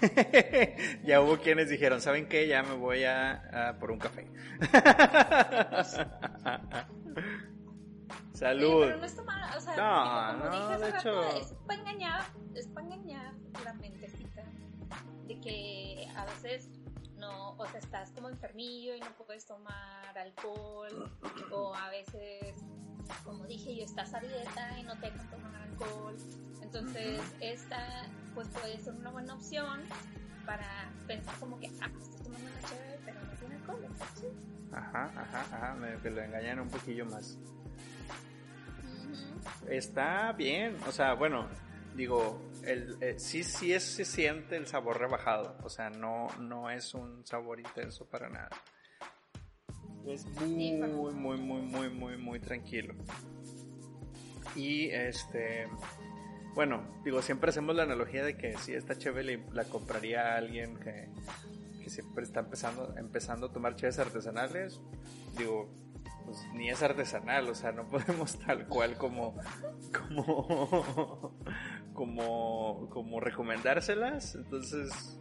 ya 1.06 1.22
hubo 1.22 1.38
quienes 1.38 1.70
dijeron, 1.70 2.02
¿saben 2.02 2.28
qué? 2.28 2.50
Ya 2.50 2.62
me 2.64 2.74
voy 2.74 3.06
a, 3.06 3.78
por 3.80 3.92
un 3.92 4.00
café. 4.00 4.28
Salud. 8.34 8.88
pero 8.88 8.98
no 8.98 9.06
está 9.06 9.24
mal, 9.24 9.58
o 9.58 9.62
sea, 9.62 9.78
no, 9.78 10.34
no, 10.50 10.80
de 10.80 10.90
hecho... 10.90 11.38
es 11.38 11.54
para 11.66 11.80
engañar, 11.80 12.26
es 12.54 12.68
para 12.68 12.86
engañar 12.88 13.34
la 13.64 13.74
mentecita 13.76 14.44
de 15.26 15.40
que 15.40 16.10
a 16.18 16.26
veces 16.26 16.81
no, 17.32 17.52
o 17.58 17.68
sea, 17.68 17.80
estás 17.80 18.12
como 18.12 18.30
enfermillo 18.30 18.96
y 18.96 19.00
no 19.00 19.12
puedes 19.26 19.46
tomar 19.46 20.18
alcohol, 20.18 21.12
o 21.52 21.74
a 21.74 21.90
veces, 21.90 22.56
como 23.24 23.46
dije 23.46 23.76
yo, 23.76 23.84
estás 23.84 24.14
a 24.14 24.20
dieta 24.20 24.80
y 24.80 24.84
no 24.84 24.98
te 25.00 25.12
dejan 25.12 25.30
tomar 25.30 25.56
alcohol. 25.56 26.16
Entonces, 26.62 27.22
esta, 27.42 28.10
pues 28.34 28.48
puede 28.50 28.80
ser 28.80 28.94
una 28.94 29.12
buena 29.12 29.34
opción 29.36 29.82
para 30.46 30.92
pensar 31.08 31.36
como 31.40 31.60
que, 31.60 31.68
ah, 31.82 31.90
estoy 32.02 32.24
tomando 32.24 32.50
una 32.50 32.70
chévere, 32.70 33.00
pero 33.06 33.22
no 33.22 33.32
tiene 33.34 33.56
alcohol, 33.56 33.88
Ajá, 34.74 35.12
ajá, 35.18 35.42
ajá, 35.52 35.74
me, 35.76 35.98
que 35.98 36.10
lo 36.10 36.22
engañan 36.22 36.60
un 36.60 36.70
poquillo 36.70 37.06
más. 37.06 37.38
Está 39.68 40.32
bien, 40.34 40.78
o 40.88 40.92
sea, 40.92 41.14
bueno, 41.14 41.48
digo, 41.96 42.40
el, 42.66 42.98
eh, 43.02 43.16
sí, 43.18 43.44
sí 43.44 43.74
es, 43.74 43.84
se 43.84 44.06
siente 44.06 44.56
el 44.56 44.68
sabor 44.68 45.00
rebajado, 45.00 45.58
o 45.64 45.70
sea, 45.70 45.90
no, 45.90 46.28
no 46.40 46.70
es 46.70 46.94
un 46.94 47.26
sabor 47.26 47.60
intenso 47.60 48.06
para 48.06 48.30
nada. 48.30 48.50
Es 50.06 50.26
muy, 50.26 50.74
muy, 51.14 51.14
muy, 51.14 51.38
muy, 51.38 51.90
muy, 51.90 52.18
muy 52.18 52.40
tranquilo. 52.40 52.96
Y 54.56 54.90
este, 54.90 55.68
bueno, 56.56 57.02
digo, 57.04 57.22
siempre 57.22 57.50
hacemos 57.50 57.76
la 57.76 57.84
analogía 57.84 58.24
de 58.24 58.36
que 58.36 58.58
si 58.58 58.74
esta 58.74 58.98
chévere 58.98 59.44
la 59.54 59.64
compraría 59.66 60.34
a 60.34 60.38
alguien 60.38 60.78
que, 60.78 61.10
que 61.82 61.90
siempre 61.90 62.24
está 62.24 62.42
empezando, 62.42 62.96
empezando 62.98 63.48
a 63.48 63.54
tomar 63.54 63.76
cheves 63.76 64.00
artesanales, 64.00 64.82
digo, 65.38 65.70
pues 66.26 66.48
ni 66.54 66.70
es 66.70 66.82
artesanal, 66.82 67.50
o 67.50 67.56
sea, 67.56 67.72
no 67.72 67.88
podemos 67.90 68.38
tal 68.40 68.68
cual 68.68 68.98
como, 68.98 69.36
como, 69.92 71.34
como, 71.94 72.90
como 72.90 73.20
recomendárselas. 73.20 74.36
Entonces, 74.36 75.20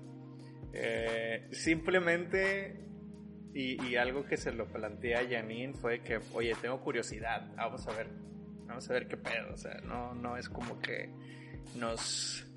eh, 0.73 1.49
simplemente, 1.53 2.87
y, 3.55 3.83
y, 3.85 3.97
algo 3.97 4.25
que 4.25 4.37
se 4.37 4.53
lo 4.53 4.67
planteé 4.67 5.17
a 5.17 5.29
Janine 5.29 5.75
fue 5.75 6.03
que, 6.03 6.21
oye, 6.35 6.55
tengo 6.61 6.81
curiosidad, 6.81 7.53
vamos 7.57 7.87
a 7.89 7.93
ver, 7.93 8.09
vamos 8.67 8.89
a 8.89 8.93
ver 8.93 9.09
qué 9.09 9.17
pedo, 9.17 9.53
o 9.53 9.57
sea, 9.57 9.81
no, 9.83 10.15
no 10.15 10.37
es 10.37 10.49
como 10.49 10.79
que 10.79 11.13
nos 11.77 12.50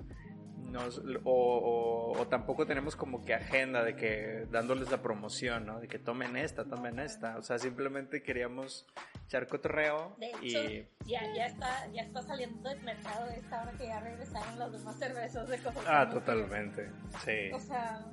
o, 1.24 2.26
tampoco 2.28 2.66
tenemos 2.66 2.96
como 2.96 3.24
que 3.24 3.34
agenda 3.34 3.82
de 3.82 3.96
que 3.96 4.46
dándoles 4.50 4.90
la 4.90 5.02
promoción, 5.02 5.66
¿no? 5.66 5.80
De 5.80 5.88
que 5.88 5.98
tomen 5.98 6.36
esta, 6.36 6.64
tomen 6.64 6.98
esta. 6.98 7.36
O 7.36 7.42
sea, 7.42 7.58
simplemente 7.58 8.22
queríamos 8.22 8.86
echar 9.26 9.46
cotorreo. 9.46 10.16
De 10.18 10.28
hecho, 10.28 10.64
y... 10.64 10.88
ya, 11.06 11.20
ya, 11.34 11.46
está, 11.46 11.86
ya 11.92 12.02
está 12.02 12.22
saliendo 12.22 12.68
del 12.68 12.82
mercado 12.82 13.26
esta 13.30 13.62
hora 13.62 13.72
que 13.72 13.86
ya 13.86 14.00
regresaron 14.00 14.58
los 14.58 14.72
demás 14.72 14.98
cervezos 14.98 15.48
de 15.48 15.58
cosas. 15.58 15.84
Ah, 15.86 16.08
totalmente. 16.08 16.90
Sí. 17.24 17.50
O 17.52 17.60
sea, 17.60 18.04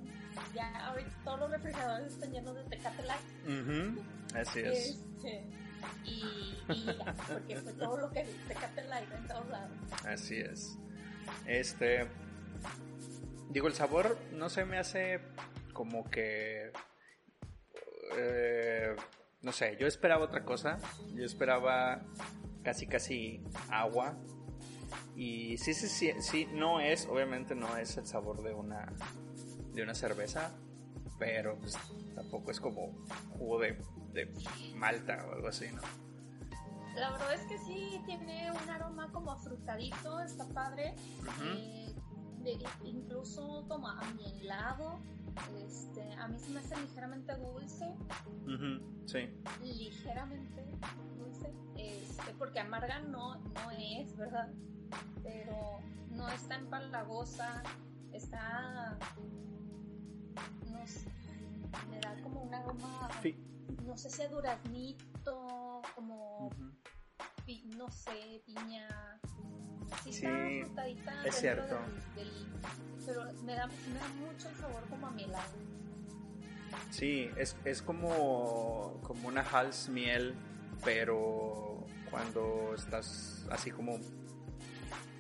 ya 0.54 0.88
ahorita 0.88 1.12
todos 1.24 1.40
los 1.42 1.52
refrigeradores 1.52 2.14
están 2.14 2.32
llenos 2.32 2.56
de 2.56 2.64
Tecate 2.66 3.04
Light. 3.04 4.36
Así 4.36 4.60
es. 4.60 4.90
Este, 4.90 5.46
y, 6.06 6.58
y 6.70 6.86
ya, 6.86 7.16
porque 7.28 7.58
fue 7.58 7.74
todo 7.74 7.98
lo 7.98 8.12
que 8.12 8.24
Tecate 8.48 8.84
Light 8.84 9.12
en 9.12 9.28
todos 9.28 9.48
lados. 9.50 9.72
Así 10.06 10.38
es. 10.38 10.78
Este, 11.46 12.08
Digo, 13.50 13.68
el 13.68 13.74
sabor 13.74 14.18
no 14.32 14.50
se 14.50 14.66
me 14.66 14.78
hace 14.78 15.20
como 15.74 16.10
que... 16.10 16.72
Eh, 18.18 18.96
no 19.42 19.52
sé, 19.52 19.78
yo 19.80 19.88
esperaba 19.88 20.26
otra 20.26 20.46
cosa. 20.46 20.80
Yo 21.14 21.26
esperaba 21.26 22.02
casi 22.64 22.88
casi 22.88 23.44
agua. 23.70 24.18
Y 25.16 25.58
sí, 25.58 25.74
sí, 25.74 25.88
sí, 25.88 26.14
sí, 26.20 26.48
no 26.54 26.80
es, 26.80 27.06
obviamente 27.08 27.56
no 27.56 27.78
es 27.78 27.98
el 27.98 28.08
sabor 28.08 28.44
de 28.44 28.54
una, 28.54 28.92
de 29.74 29.84
una 29.84 29.94
cerveza, 29.94 30.52
pero 31.20 31.58
pues, 31.60 31.78
tampoco 32.16 32.52
es 32.52 32.60
como 32.60 32.94
jugo 33.38 33.60
de, 33.60 33.78
de 34.14 34.34
malta 34.76 35.26
o 35.28 35.34
algo 35.34 35.48
así, 35.48 35.68
¿no? 35.72 35.82
La 36.96 37.12
verdad 37.12 37.34
es 37.34 37.42
que 37.44 37.58
sí, 37.60 38.02
tiene 38.06 38.52
un 38.52 38.70
aroma 38.70 39.10
como 39.12 39.38
frutadito, 39.38 40.20
está 40.20 40.46
padre 40.50 40.94
incluso 42.84 43.66
como 43.68 43.88
a 43.88 44.02
mi 44.14 44.26
helado, 44.40 45.00
este, 45.66 46.14
a 46.14 46.28
mí 46.28 46.38
se 46.40 46.52
me 46.52 46.60
hace 46.60 46.76
ligeramente 46.82 47.36
dulce. 47.38 47.94
sí. 49.06 49.30
Ligeramente 49.64 50.66
dulce. 51.18 51.54
Este, 51.78 52.34
porque 52.38 52.60
amarga 52.60 53.00
no, 53.00 53.36
no 53.36 53.72
es, 53.72 54.16
¿verdad? 54.18 54.50
Pero 55.24 55.80
no 56.10 56.28
está 56.30 56.56
empalagosa, 56.56 57.64
está. 58.12 58.98
No 60.70 60.88
sé, 60.88 61.10
me 61.90 62.00
da 62.00 62.22
como 62.22 62.44
un 62.44 62.54
aroma. 62.54 63.10
No 63.86 63.98
sé 63.98 64.10
si 64.10 64.26
duraznito, 64.28 65.82
como. 65.96 66.50
No 67.78 67.92
sé, 67.92 68.42
piña 68.46 68.88
sí, 70.10 70.26
es 71.26 71.36
cierto. 71.36 71.78
pero 73.06 73.24
me 73.44 73.56
da, 73.56 73.68
me 73.68 74.00
da 74.00 74.08
mucho 74.20 74.50
el 74.50 74.56
sabor 74.56 74.84
como 74.90 75.08
a 75.08 75.16
helado. 75.18 75.54
Sí, 76.90 77.30
es, 77.38 77.56
es 77.66 77.82
como, 77.82 79.00
como 79.04 79.28
una 79.28 79.42
hals 79.42 79.90
miel, 79.90 80.36
pero 80.84 81.86
cuando 82.10 82.74
estás 82.76 83.48
así 83.52 83.72
como, 83.72 84.00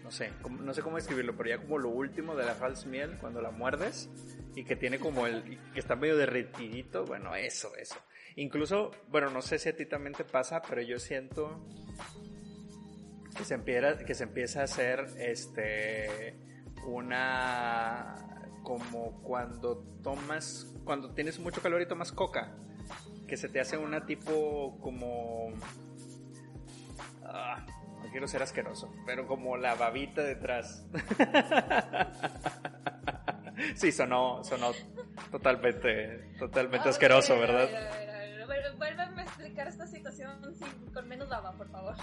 no 0.03 0.11
sé, 0.11 0.31
no 0.49 0.73
sé 0.73 0.81
cómo 0.81 0.97
escribirlo, 0.97 1.35
pero 1.35 1.49
ya 1.49 1.57
como 1.57 1.77
lo 1.77 1.89
último 1.89 2.35
de 2.35 2.45
la 2.45 2.53
hals 2.53 2.85
miel, 2.85 3.17
cuando 3.19 3.41
la 3.41 3.51
muerdes 3.51 4.09
y 4.55 4.63
que 4.63 4.75
tiene 4.75 4.99
como 4.99 5.27
el, 5.27 5.59
que 5.73 5.79
está 5.79 5.95
medio 5.95 6.17
derretidito, 6.17 7.05
bueno, 7.05 7.35
eso, 7.35 7.73
eso. 7.75 7.95
Incluso, 8.35 8.91
bueno, 9.09 9.29
no 9.29 9.41
sé 9.41 9.59
si 9.59 9.69
a 9.69 9.75
ti 9.75 9.85
también 9.85 10.13
te 10.13 10.23
pasa, 10.23 10.61
pero 10.61 10.81
yo 10.81 10.99
siento 10.99 11.65
que 13.35 13.43
se 13.43 13.53
empieza, 13.55 13.97
que 13.97 14.13
se 14.13 14.23
empieza 14.23 14.61
a 14.61 14.63
hacer 14.63 15.05
este 15.17 16.35
una 16.85 18.15
como 18.63 19.21
cuando 19.21 19.77
tomas 20.03 20.67
cuando 20.83 21.13
tienes 21.13 21.39
mucho 21.39 21.61
calor 21.61 21.81
y 21.81 21.87
tomas 21.87 22.11
coca 22.11 22.51
que 23.27 23.37
se 23.37 23.49
te 23.49 23.59
hace 23.59 23.77
una 23.77 24.05
tipo 24.05 24.77
como 24.81 25.49
ah, 27.23 27.65
no 28.03 28.09
quiero 28.11 28.27
ser 28.27 28.41
asqueroso 28.43 28.93
pero 29.05 29.27
como 29.27 29.57
la 29.57 29.75
babita 29.75 30.23
detrás. 30.23 30.85
Sí 33.75 33.91
sonó 33.91 34.43
sonó 34.43 34.71
totalmente 35.29 36.33
totalmente 36.39 36.89
asqueroso 36.89 37.37
verdad 37.37 37.69
vuélveme 38.45 39.21
a 39.21 39.25
explicar 39.25 39.67
esta 39.67 39.87
situación 39.87 40.39
con 40.93 41.07
menos 41.07 41.29
baba 41.29 41.53
por 41.53 41.69
favor 41.69 41.95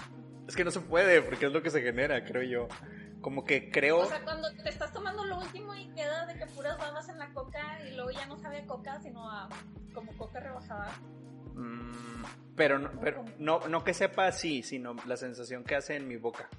es 0.49 0.55
que 0.55 0.65
no 0.65 0.71
se 0.71 0.79
puede, 0.79 1.21
porque 1.21 1.45
es 1.45 1.51
lo 1.51 1.61
que 1.61 1.69
se 1.69 1.79
genera, 1.79 2.25
creo 2.25 2.41
yo. 2.41 2.67
como 3.21 3.45
que 3.45 3.69
creo... 3.69 3.99
O 3.99 4.05
sea, 4.07 4.23
cuando 4.23 4.51
te 4.51 4.67
estás 4.67 4.91
tomando 4.91 5.23
lo 5.23 5.37
último 5.37 5.75
y 5.75 5.87
queda 5.89 6.25
de 6.25 6.39
que 6.39 6.47
puras 6.47 6.75
babas 6.79 7.07
en 7.07 7.19
la 7.19 7.31
coca 7.33 7.79
y 7.87 7.95
luego 7.95 8.09
ya 8.09 8.25
no 8.25 8.35
sabe 8.39 8.57
a 8.57 8.65
coca, 8.65 8.99
sino 8.99 9.29
a 9.29 9.47
como 9.93 10.17
coca 10.17 10.39
rebajada. 10.39 10.91
Mm, 11.53 12.23
pero 12.55 12.79
no, 12.79 12.99
pero 12.99 13.23
no, 13.37 13.59
no 13.67 13.83
que 13.83 13.93
sepa 13.93 14.25
así, 14.25 14.63
sino 14.63 14.95
la 15.05 15.17
sensación 15.17 15.63
que 15.63 15.75
hace 15.75 15.97
en 15.97 16.07
mi 16.07 16.17
boca. 16.17 16.49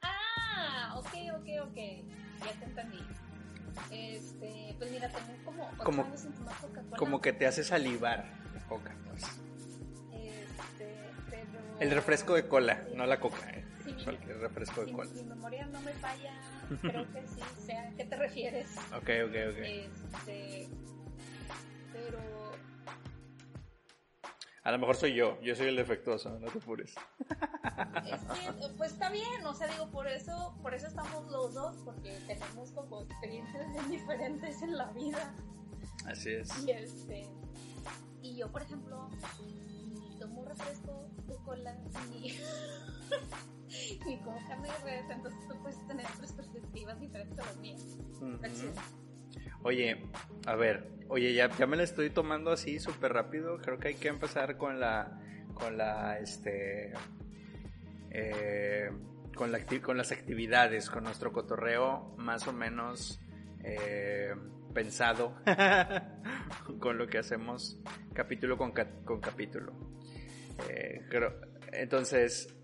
Ah, 0.00 0.94
ok, 0.96 1.12
ok, 1.36 1.68
ok. 1.68 1.76
Ya 1.76 2.52
te 2.58 2.64
entendí. 2.64 2.98
Este, 3.90 4.74
pues 4.78 4.90
mira, 4.90 5.08
tengo 5.08 5.44
como 5.44 5.68
Como- 5.78 6.04
tomar 6.04 6.56
Coca-Cola. 6.60 6.96
Como 6.96 7.20
que 7.20 7.32
te 7.32 7.46
hace 7.46 7.64
salivar 7.64 8.24
la 8.54 8.60
coca, 8.66 8.94
pues. 9.10 9.22
Este, 10.12 10.94
pero... 11.30 11.80
El 11.80 11.90
refresco 11.90 12.34
de 12.34 12.46
cola, 12.48 12.84
no 12.94 13.06
la 13.06 13.18
coca, 13.20 13.48
eh. 13.50 13.64
Sí, 13.84 13.92
mi- 13.92 14.04
Cualquier 14.04 14.38
refresco 14.38 14.80
de 14.82 14.86
Si 14.88 14.92
cola. 14.92 15.10
mi 15.14 15.22
memoria 15.22 15.66
no 15.66 15.80
me 15.80 15.92
falla, 15.94 16.34
creo 16.82 17.12
que 17.12 17.22
sí 17.26 17.40
sé 17.66 17.72
a 17.76 17.90
qué 17.96 18.04
te 18.04 18.16
refieres. 18.16 18.68
Ok, 18.96 19.08
ok, 19.26 19.36
ok. 19.50 19.58
Este, 19.58 20.68
pero 21.92 22.18
A 24.68 24.70
lo 24.70 24.78
mejor 24.78 24.96
soy 24.96 25.14
yo, 25.14 25.40
yo 25.40 25.56
soy 25.56 25.68
el 25.68 25.76
defectuoso, 25.76 26.38
no 26.38 26.46
te 26.46 26.58
apures. 26.58 26.94
es 28.04 28.20
que, 28.20 28.68
pues 28.76 28.92
está 28.92 29.08
bien, 29.08 29.42
o 29.46 29.54
sea, 29.54 29.66
digo, 29.66 29.90
por 29.90 30.06
eso, 30.06 30.58
por 30.60 30.74
eso 30.74 30.88
estamos 30.88 31.24
los 31.30 31.54
dos, 31.54 31.74
porque 31.86 32.20
tenemos 32.26 32.72
como 32.72 33.00
experiencias 33.00 33.66
bien 33.72 33.90
diferentes 33.90 34.60
en 34.60 34.76
la 34.76 34.92
vida. 34.92 35.34
Así 36.04 36.32
es. 36.32 36.50
Y 36.66 36.70
este, 36.72 37.26
y 38.20 38.36
yo, 38.36 38.52
por 38.52 38.60
ejemplo, 38.60 39.08
ni 39.42 40.18
tomo 40.20 40.44
refresco 40.44 41.08
de 41.26 41.36
cola, 41.46 41.74
ni, 42.10 42.36
ni 44.04 44.18
como 44.22 44.36
carne 44.48 44.68
de 44.68 44.78
res, 44.84 45.08
entonces 45.08 45.48
tú 45.48 45.56
puedes 45.62 45.86
tener 45.86 46.04
otras 46.14 46.32
perspectivas 46.32 47.00
diferentes 47.00 47.38
a 47.38 47.46
las 47.46 47.56
mías. 47.56 47.86
Está 48.34 48.52
chido. 48.52 48.72
Oye, 49.62 50.02
a 50.46 50.54
ver, 50.56 50.88
oye, 51.08 51.32
ya, 51.34 51.48
me 51.66 51.76
la 51.76 51.82
estoy 51.82 52.10
tomando 52.10 52.50
así 52.52 52.78
súper 52.78 53.12
rápido. 53.12 53.58
Creo 53.58 53.78
que 53.78 53.88
hay 53.88 53.94
que 53.94 54.08
empezar 54.08 54.56
con 54.56 54.78
la, 54.80 55.20
con 55.54 55.76
la, 55.76 56.18
este, 56.18 56.92
eh, 58.10 58.90
con, 59.34 59.52
la, 59.52 59.60
con 59.82 59.96
las 59.96 60.12
actividades, 60.12 60.90
con 60.90 61.04
nuestro 61.04 61.32
cotorreo 61.32 62.14
más 62.18 62.46
o 62.46 62.52
menos 62.52 63.20
eh, 63.64 64.34
pensado 64.74 65.34
con 66.80 66.96
lo 66.98 67.06
que 67.08 67.18
hacemos 67.18 67.80
capítulo 68.14 68.56
con, 68.56 68.72
con 69.04 69.20
capítulo. 69.20 69.72
Eh, 70.68 71.02
creo- 71.10 71.40
entonces, 71.72 72.54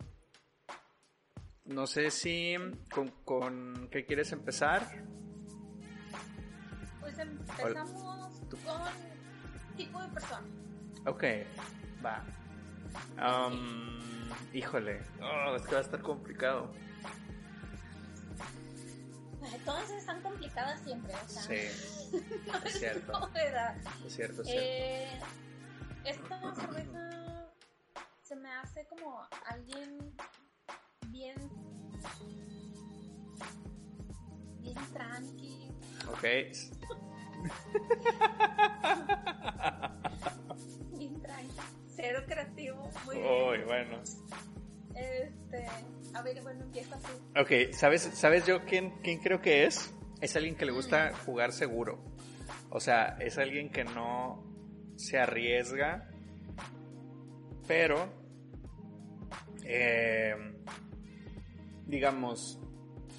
no 1.67 1.87
sé 1.87 2.11
si 2.11 2.55
con, 2.95 3.09
con 3.25 3.89
qué 3.91 4.07
quieres 4.07 4.33
empezar. 4.33 5.05
Pues 7.15 7.29
empezamos 7.59 8.03
con 8.65 9.77
tipo 9.77 10.01
de 10.01 10.09
persona. 10.09 10.47
Ok, 11.07 11.25
va. 12.05 12.25
Um, 13.49 13.99
híjole, 14.53 15.01
oh, 15.21 15.55
es 15.57 15.63
que 15.63 15.73
va 15.73 15.79
a 15.79 15.83
estar 15.83 16.01
complicado. 16.01 16.73
Todas 19.65 19.91
están 19.91 20.21
complicadas 20.23 20.81
siempre, 20.81 21.15
o 21.15 21.29
sea, 21.29 21.43
Sí, 21.43 22.13
no 22.47 22.59
es 22.65 22.79
cierto. 22.79 23.13
novedad. 23.13 23.77
es 24.05 24.15
cierto, 24.15 24.43
es 24.43 24.49
cierto. 24.49 24.49
Eh, 24.49 25.21
esta 26.05 26.55
cerveza 26.55 27.47
se 28.23 28.37
me 28.37 28.51
hace 28.51 28.87
como 28.89 29.23
alguien 29.47 30.15
bien 31.09 31.37
tranqui. 34.93 35.71
Ok, 36.09 36.23
bien 40.93 41.21
tranqui. 41.21 41.61
Cero 41.95 42.23
creativo. 42.27 42.91
Muy 43.07 43.17
Uy, 43.17 43.57
bien 43.59 43.67
bueno. 43.67 44.03
este 44.95 45.67
a 46.15 46.23
ver 46.23 46.43
bueno 46.43 46.63
empieza 46.63 46.97
tú. 46.99 47.41
Ok, 47.41 47.73
¿sabes, 47.73 48.03
¿sabes 48.03 48.47
yo 48.47 48.65
quién, 48.65 48.91
quién 49.03 49.19
creo 49.21 49.41
que 49.41 49.65
es? 49.65 49.93
Es 50.21 50.37
alguien 50.37 50.55
que 50.57 50.65
le 50.65 50.73
gusta 50.73 51.13
jugar 51.27 51.53
seguro. 51.53 52.03
O 52.71 52.81
sea, 52.81 53.17
es 53.21 53.39
alguien 53.39 53.71
que 53.71 53.85
no 53.85 54.45
se 54.97 55.19
arriesga, 55.19 56.09
pero, 57.67 58.09
eh, 59.65 60.35
digamos, 61.87 62.61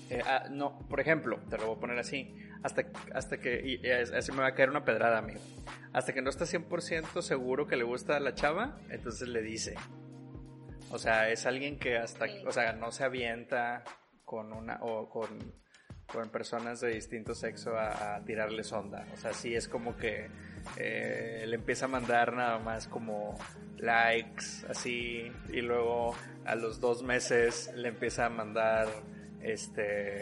eh, 0.10 0.22
ah, 0.26 0.46
no, 0.52 0.80
por 0.89 1.00
ejemplo, 1.00 1.39
te 1.50 1.58
lo 1.58 1.68
voy 1.68 1.76
a 1.78 1.80
poner 1.80 2.00
así, 2.00 2.36
hasta, 2.63 2.84
hasta 3.13 3.38
que, 3.38 3.62
y, 3.63 3.86
y 3.86 3.89
así 3.91 4.32
me 4.32 4.39
va 4.39 4.48
a 4.48 4.54
caer 4.54 4.70
una 4.70 4.84
pedrada, 4.86 5.18
amigo. 5.20 5.39
Hasta 5.94 6.13
que 6.13 6.22
no 6.22 6.30
está 6.30 6.46
100% 6.46 7.22
seguro 7.22 7.68
que 7.68 7.76
le 7.78 7.84
gusta 7.84 8.18
a 8.18 8.20
la 8.20 8.34
chava, 8.34 8.78
entonces 8.89 9.28
le 9.28 9.41
dice. 9.41 9.76
O 10.91 10.98
sea, 11.00 11.30
es 11.30 11.46
alguien 11.46 11.80
que 11.80 11.98
hasta, 11.98 12.28
Sí. 12.28 12.44
o 12.46 12.52
sea, 12.52 12.74
no 12.74 12.91
se 12.91 13.04
avienta 13.04 13.84
con 14.24 14.54
una, 14.54 14.80
o 14.82 15.10
con, 15.10 15.28
con 16.12 16.30
personas 16.30 16.82
de 16.82 16.89
distinto 16.89 17.34
sexo 17.34 17.78
a, 17.78 18.15
a 18.15 18.24
tirarles 18.26 18.72
onda. 18.72 19.06
O 19.13 19.18
sea, 19.18 19.34
sí 19.34 19.56
es 19.56 19.68
como 19.68 19.96
que 19.98 20.28
eh, 20.78 21.46
le 21.48 21.56
empieza 21.56 21.86
a 21.86 21.88
mandar 21.88 22.34
nada 22.34 22.60
más 22.60 22.88
como 22.88 23.38
likes, 23.78 24.65
así, 24.70 25.32
y 25.50 25.62
luego 25.62 26.15
a 26.46 26.56
los 26.56 26.80
dos 26.80 27.04
meses 27.04 27.72
le 27.76 27.89
empieza 27.89 28.26
a 28.26 28.30
mandar, 28.30 28.88
este, 29.45 30.21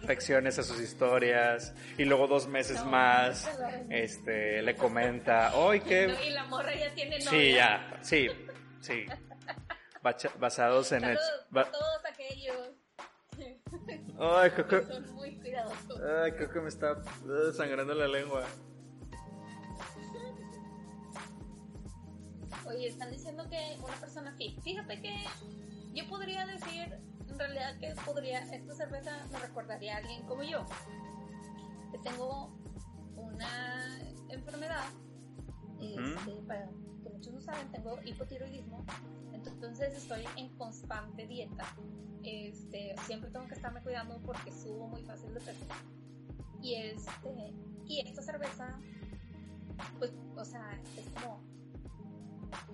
reflexiones 0.00 0.58
a 0.58 0.62
sus 0.62 0.80
historias, 0.80 1.74
y 1.96 2.04
luego 2.04 2.26
dos 2.26 2.46
meses 2.46 2.76
No, 2.84 2.90
más, 2.90 3.48
este, 3.90 4.62
le 4.62 4.74
comenta, 4.76 5.50
¡ay, 5.54 5.80
qué! 5.80 6.14
y 6.26 6.30
la 6.30 6.44
morra 6.44 6.74
ya 6.74 6.90
tiene 6.94 7.18
novia 7.18 7.30
Sí, 7.30 7.52
ya, 7.52 7.98
sí, 8.02 8.28
sí. 8.80 9.04
Bacha- 10.02 10.32
basados 10.38 10.92
en 10.92 11.04
el... 11.04 11.16
Saludos 11.18 11.46
ba- 11.50 11.60
a 11.62 11.70
todos 11.70 12.04
aquellos 12.04 12.56
Ay, 14.20 14.50
que 14.50 14.64
que, 14.66 14.82
son 14.84 15.14
muy 15.14 15.36
cuidadosos 15.36 16.00
ay, 16.24 16.32
creo 16.32 16.50
que 16.50 16.60
me 16.60 16.68
está 16.68 16.92
uh, 16.92 17.52
sangrando 17.52 17.94
la 17.94 18.08
lengua. 18.08 18.44
Oye, 22.66 22.88
están 22.88 23.10
diciendo 23.10 23.48
que 23.48 23.76
una 23.82 23.94
persona 23.96 24.32
fit. 24.36 24.60
Fíjate 24.62 25.00
que 25.00 25.14
yo 25.94 26.06
podría 26.08 26.44
decir, 26.46 26.98
en 27.44 27.54
realidad, 27.54 27.78
que 27.78 27.94
podría, 28.04 28.40
esta 28.40 28.74
cerveza 28.74 29.26
me 29.30 29.38
recordaría 29.38 29.94
a 29.94 29.98
alguien 29.98 30.22
como 30.26 30.42
yo. 30.42 30.64
Que 31.92 31.98
tengo 31.98 32.50
una 33.16 33.98
enfermedad, 34.28 34.84
este, 35.80 36.42
para 36.46 36.68
que 37.02 37.10
muchos 37.10 37.32
no 37.32 37.40
saben, 37.40 37.70
tengo 37.70 37.98
hipotiroidismo. 38.04 38.84
Entonces 39.32 39.96
estoy 39.96 40.24
en 40.36 40.56
constante 40.56 41.26
dieta. 41.26 41.64
Este, 42.24 42.94
siempre 43.06 43.30
tengo 43.30 43.46
que 43.46 43.54
estarme 43.54 43.80
cuidando 43.82 44.20
porque 44.22 44.52
subo 44.52 44.88
muy 44.88 45.02
fácil 45.04 45.32
de 45.32 45.40
peso. 45.40 45.66
Y 46.60 46.74
este, 46.74 47.54
y 47.86 48.00
esta 48.06 48.22
cerveza, 48.22 48.80
pues, 49.98 50.12
o 50.36 50.44
sea, 50.44 50.80
es 50.96 51.08
como 51.10 51.40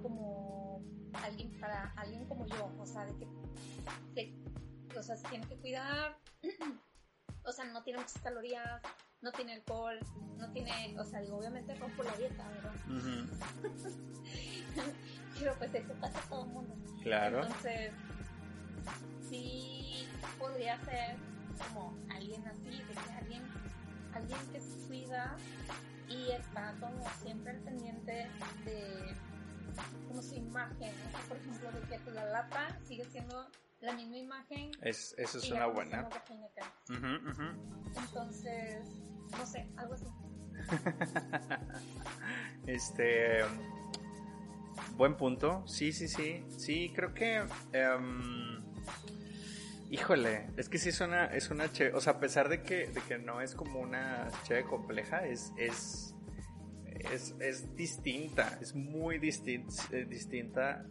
como 0.03 0.83
alguien 1.23 1.51
para 1.61 1.93
alguien 1.97 2.25
como 2.27 2.47
yo, 2.47 2.71
o 2.79 2.87
sea, 2.87 3.07
de 3.07 3.15
que 3.17 3.27
se, 4.15 4.44
o 4.99 5.03
sea, 5.03 5.17
se 5.17 5.29
tiene 5.29 5.47
que 5.47 5.57
cuidar, 5.57 6.17
o 7.45 7.53
sea, 7.53 7.65
no 7.67 7.83
tiene 7.83 8.01
muchas 8.01 8.21
calorías, 8.23 8.81
no 9.21 9.33
tiene 9.33 9.55
alcohol, 9.55 9.99
no 10.37 10.51
tiene, 10.53 10.95
o 10.99 11.05
sea, 11.05 11.21
digo, 11.21 11.39
obviamente 11.39 11.75
rompo 11.75 12.03
la 12.03 12.17
dieta, 12.17 12.47
¿verdad? 12.49 12.73
Pero 15.39 15.55
pues 15.59 15.75
eso 15.75 15.95
pasa 15.95 16.19
a 16.19 16.29
todo 16.29 16.45
el 16.45 16.51
mundo. 16.51 16.75
Claro. 17.03 17.43
Entonces, 17.43 17.93
sí 19.29 20.07
podría 20.39 20.79
ser 20.85 21.17
como 21.57 21.97
alguien 22.11 22.47
así, 22.47 22.71
de 22.71 22.95
que 22.95 23.13
alguien, 23.13 23.43
alguien 24.13 24.39
que 24.53 24.61
se 24.61 24.87
cuida 24.87 25.37
y 26.09 26.31
está 26.33 26.75
como 26.81 27.09
siempre 27.23 27.53
al 27.53 27.61
pendiente 27.61 28.29
de 28.65 29.17
como 30.09 30.23
su 30.23 30.35
imagen, 30.35 30.95
o 31.09 31.11
sea, 31.11 31.21
por 31.29 31.37
ejemplo, 31.37 31.71
de 31.73 31.99
que 31.99 32.11
la 32.13 32.27
lata 32.27 32.79
sigue 32.85 33.05
siendo 33.07 33.49
la 33.85 33.95
misma 33.95 34.17
imagen. 34.17 34.71
Es, 34.83 35.15
eso 35.19 35.39
es 35.39 35.51
una 35.51 35.67
buena. 35.67 36.09
Entonces, 37.97 38.89
no 39.31 39.47
sé, 39.47 39.69
algo 39.77 39.95
así. 39.95 40.07
Este. 42.67 43.41
Buen 44.97 45.17
punto. 45.17 45.67
Sí, 45.67 45.93
sí, 45.93 46.09
sí. 46.09 46.45
Sí, 46.57 46.93
creo 46.95 47.15
que. 47.15 47.43
em, 47.73 48.63
híjole, 49.91 50.49
es 50.57 50.69
que 50.69 50.79
sí 50.79 50.89
es 50.89 51.01
una, 51.01 51.27
es 51.27 51.51
una 51.51 51.71
che. 51.71 51.93
O 51.93 52.01
sea, 52.01 52.15
a 52.15 52.21
pesar 52.21 52.49
de 52.49 52.63
que, 52.63 52.89
de 52.89 53.01
que 53.03 53.19
no 53.19 53.41
es 53.41 53.55
como 53.55 53.81
una 53.81 54.29
che 54.47 54.65
compleja, 54.65 55.27
es. 55.27 55.53
es 55.57 56.11
es, 57.13 57.35
es 57.39 57.77
distinta, 57.77 58.57
es 58.63 58.75
muy 58.75 59.19
distin- 59.19 59.67
eh, 59.93 60.07
distinta 60.07 60.87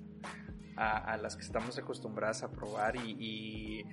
a, 0.75 0.97
a 0.97 1.17
las 1.17 1.35
que 1.35 1.43
estamos 1.43 1.77
acostumbradas 1.77 2.43
a 2.43 2.51
probar 2.51 2.95
y, 2.95 3.15
y, 3.19 3.85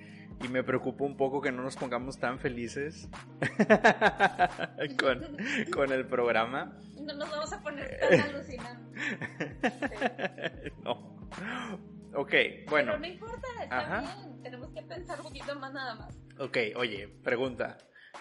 y 0.43 0.47
me 0.49 0.63
preocupa 0.63 1.03
un 1.03 1.17
poco 1.17 1.41
que 1.41 1.51
no 1.51 1.63
nos 1.63 1.75
pongamos 1.75 2.17
tan 2.19 2.39
felices 2.39 3.09
con, 4.99 5.37
con, 5.71 5.91
el 5.91 6.05
programa. 6.07 6.77
No 6.99 7.13
nos 7.13 7.29
vamos 7.29 7.53
a 7.53 7.61
poner 7.61 7.99
tan 7.99 8.19
alucinantes. 8.29 9.03
no. 10.83 11.29
Ok, 12.13 12.33
bueno. 12.69 12.93
Pero 12.93 12.99
no 12.99 13.07
importa, 13.07 13.47
está 13.63 14.01
bien. 14.01 14.43
Tenemos 14.43 14.69
que 14.71 14.81
pensar 14.81 15.19
un 15.19 15.27
poquito 15.27 15.57
más 15.59 15.71
nada 15.73 15.95
más. 15.95 16.17
Ok, 16.39 16.57
oye, 16.75 17.07
pregunta. 17.07 17.77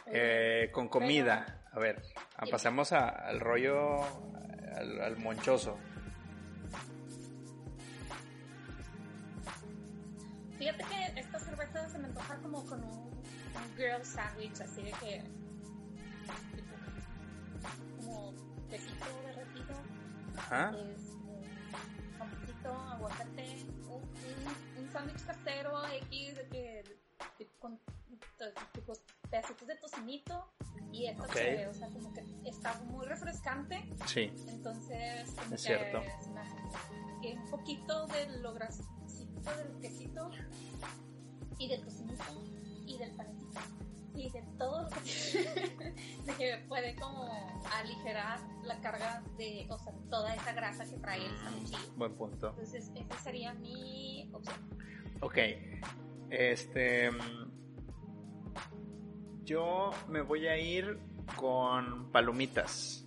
Eh, 0.06 0.70
con 0.72 0.88
comida, 0.88 1.64
a 1.72 1.78
ver, 1.78 2.02
pasamos 2.50 2.92
al 2.92 3.40
rollo, 3.40 4.00
al, 4.74 5.16
monchoso. 5.16 5.78
Fíjate 10.60 10.84
que 10.84 11.18
esta 11.20 11.38
cerveza 11.38 11.88
se 11.88 11.98
me 11.98 12.08
antoja 12.08 12.36
como 12.36 12.62
con 12.66 12.84
un, 12.84 13.24
girl 13.78 14.04
sandwich, 14.04 14.60
así 14.60 14.82
de 14.82 14.92
que. 14.92 15.22
como 17.96 18.34
quesito 18.68 19.06
derretido. 19.24 19.74
Ajá. 20.36 20.72
Es, 20.76 21.00
un 22.20 22.28
poquito 22.30 22.74
aguacate, 22.74 23.64
un, 23.88 24.84
un, 24.84 24.92
sándwich 24.92 25.24
casero 25.24 25.88
X 26.10 26.36
de 26.36 26.48
que. 26.48 26.84
con 27.58 27.80
tipo 28.74 28.92
pedacitos 29.30 29.66
de 29.66 29.76
tocinito 29.76 30.52
y 30.92 31.06
esto 31.06 31.22
okay. 31.22 31.64
o 31.64 31.72
sea, 31.72 31.88
como 31.88 32.12
que 32.12 32.22
está 32.44 32.74
muy 32.80 33.06
refrescante. 33.06 33.82
Sí. 34.04 34.30
Entonces, 34.46 35.30
como 35.30 35.54
es 35.54 35.62
cierto. 35.62 36.02
que 37.22 37.32
un 37.32 37.50
poquito 37.50 38.06
de 38.08 38.38
lo 38.40 38.52
del 39.44 39.80
quesito 39.80 40.30
y 41.58 41.68
del 41.68 41.82
tocinito 41.82 42.24
y 42.86 42.98
del 42.98 43.10
panecito 43.12 43.60
y 44.14 44.30
de 44.30 44.42
todo 44.58 44.82
lo 44.82 44.88
que, 44.90 45.00
de 46.26 46.32
que 46.34 46.64
puede 46.68 46.94
como 46.96 47.26
aligerar 47.72 48.40
la 48.64 48.80
carga 48.80 49.22
de, 49.38 49.66
o 49.70 49.78
sea, 49.78 49.92
toda 50.10 50.34
esa 50.34 50.52
grasa 50.52 50.84
que 50.84 50.96
trae 50.98 51.24
el 51.24 51.36
sándwich. 51.38 51.94
Buen 51.96 52.14
punto. 52.14 52.48
Entonces, 52.50 52.90
esa 52.94 53.18
sería 53.20 53.54
mi 53.54 54.28
opción. 54.32 54.56
Ok. 55.20 55.38
Este 56.30 57.10
yo 59.50 59.90
me 60.08 60.20
voy 60.20 60.46
a 60.46 60.56
ir 60.56 61.00
con 61.34 62.12
palomitas. 62.12 63.04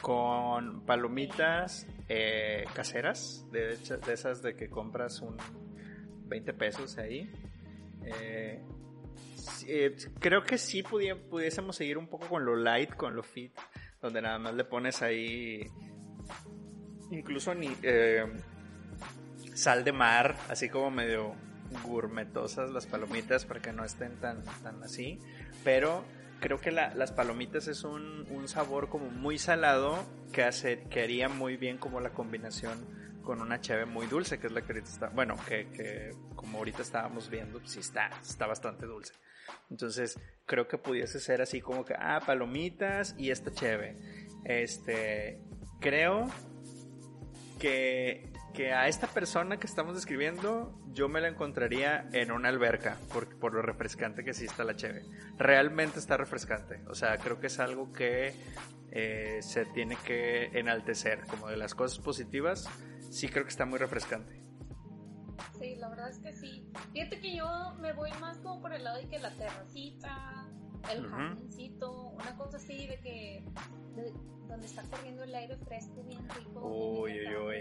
Con 0.00 0.84
palomitas 0.86 1.86
eh, 2.14 2.64
caseras, 2.74 3.46
de, 3.50 3.78
esas 4.12 4.42
de 4.42 4.54
que 4.54 4.68
compras 4.68 5.22
un 5.22 5.34
20 6.28 6.52
pesos 6.52 6.98
ahí. 6.98 7.32
Eh, 8.04 8.62
eh, 9.66 9.96
creo 10.20 10.44
que 10.44 10.58
sí 10.58 10.82
pudiésemos 10.82 11.74
seguir 11.74 11.96
un 11.96 12.08
poco 12.08 12.28
con 12.28 12.44
lo 12.44 12.54
light, 12.54 12.94
con 12.96 13.16
lo 13.16 13.22
fit, 13.22 13.52
donde 14.02 14.20
nada 14.20 14.38
más 14.38 14.54
le 14.54 14.64
pones 14.64 15.00
ahí 15.00 15.66
incluso 17.10 17.54
ni 17.54 17.74
sal 19.54 19.82
de 19.82 19.92
mar, 19.92 20.36
así 20.50 20.68
como 20.68 20.90
medio 20.90 21.34
gourmetosas 21.82 22.70
las 22.70 22.86
palomitas 22.86 23.46
para 23.46 23.62
que 23.62 23.72
no 23.72 23.86
estén 23.86 24.20
tan, 24.20 24.44
tan 24.62 24.82
así. 24.82 25.18
Pero 25.64 26.04
creo 26.42 26.60
que 26.60 26.72
las 26.72 27.12
palomitas 27.12 27.68
es 27.68 27.84
un, 27.84 28.26
sabor 28.46 28.88
como 28.88 29.08
muy 29.08 29.38
salado 29.38 30.04
que, 30.32 30.42
hace, 30.42 30.82
que 30.90 31.02
haría 31.02 31.28
muy 31.28 31.56
bien 31.56 31.78
como 31.78 32.00
la 32.00 32.10
combinación 32.10 32.84
con 33.22 33.40
una 33.40 33.60
cheve 33.60 33.86
muy 33.86 34.06
dulce, 34.08 34.40
que 34.40 34.48
es 34.48 34.52
la 34.52 34.62
que 34.62 34.72
ahorita 34.72 34.90
está, 34.90 35.08
bueno, 35.10 35.36
que, 35.46 36.12
como 36.34 36.58
ahorita 36.58 36.82
estábamos 36.82 37.30
viendo, 37.30 37.64
sí 37.64 37.78
está, 37.78 38.10
está 38.20 38.48
bastante 38.48 38.84
dulce. 38.86 39.14
Entonces, 39.70 40.18
creo 40.44 40.66
que 40.66 40.76
pudiese 40.76 41.20
ser 41.20 41.40
así 41.40 41.60
como 41.60 41.84
que, 41.84 41.94
ah, 41.96 42.20
palomitas 42.26 43.14
y 43.16 43.30
esta 43.30 43.52
cheve. 43.52 43.96
Este, 44.44 45.40
creo 45.80 46.26
que 47.60 48.31
que 48.52 48.72
a 48.72 48.86
esta 48.86 49.06
persona 49.06 49.56
que 49.58 49.66
estamos 49.66 49.94
describiendo 49.94 50.78
yo 50.92 51.08
me 51.08 51.20
la 51.20 51.28
encontraría 51.28 52.08
en 52.12 52.30
una 52.32 52.48
alberca 52.48 52.98
por, 53.12 53.38
por 53.38 53.54
lo 53.54 53.62
refrescante 53.62 54.24
que 54.24 54.34
sí 54.34 54.44
está 54.44 54.64
la 54.64 54.76
cheve. 54.76 55.04
Realmente 55.38 55.98
está 55.98 56.16
refrescante. 56.16 56.82
O 56.88 56.94
sea, 56.94 57.18
creo 57.18 57.40
que 57.40 57.46
es 57.46 57.58
algo 57.58 57.92
que 57.92 58.34
eh, 58.90 59.38
se 59.42 59.64
tiene 59.66 59.96
que 60.04 60.46
enaltecer. 60.58 61.26
Como 61.26 61.48
de 61.48 61.56
las 61.56 61.74
cosas 61.74 61.98
positivas, 61.98 62.68
sí 63.10 63.28
creo 63.28 63.44
que 63.44 63.50
está 63.50 63.64
muy 63.64 63.78
refrescante. 63.78 64.42
Sí, 65.58 65.76
la 65.76 65.88
verdad 65.88 66.10
es 66.10 66.18
que 66.18 66.32
sí. 66.32 66.70
Fíjate 66.92 67.20
que 67.20 67.36
yo 67.36 67.74
me 67.80 67.92
voy 67.92 68.10
más 68.20 68.38
como 68.38 68.60
por 68.60 68.72
el 68.72 68.84
lado 68.84 68.98
de 68.98 69.08
que 69.08 69.18
la 69.18 69.30
terracita, 69.30 70.48
el 70.92 71.06
jardincito, 71.08 72.10
una 72.10 72.36
cosa 72.36 72.58
así 72.58 72.86
de 72.86 73.00
que... 73.00 73.44
donde 74.46 74.66
está 74.66 74.82
corriendo 74.82 75.22
el 75.24 75.34
aire 75.34 75.56
fresco 75.56 76.02
bien 76.02 76.28
rico. 76.28 76.60
Uy, 76.68 77.12
uy, 77.12 77.36
uy 77.36 77.51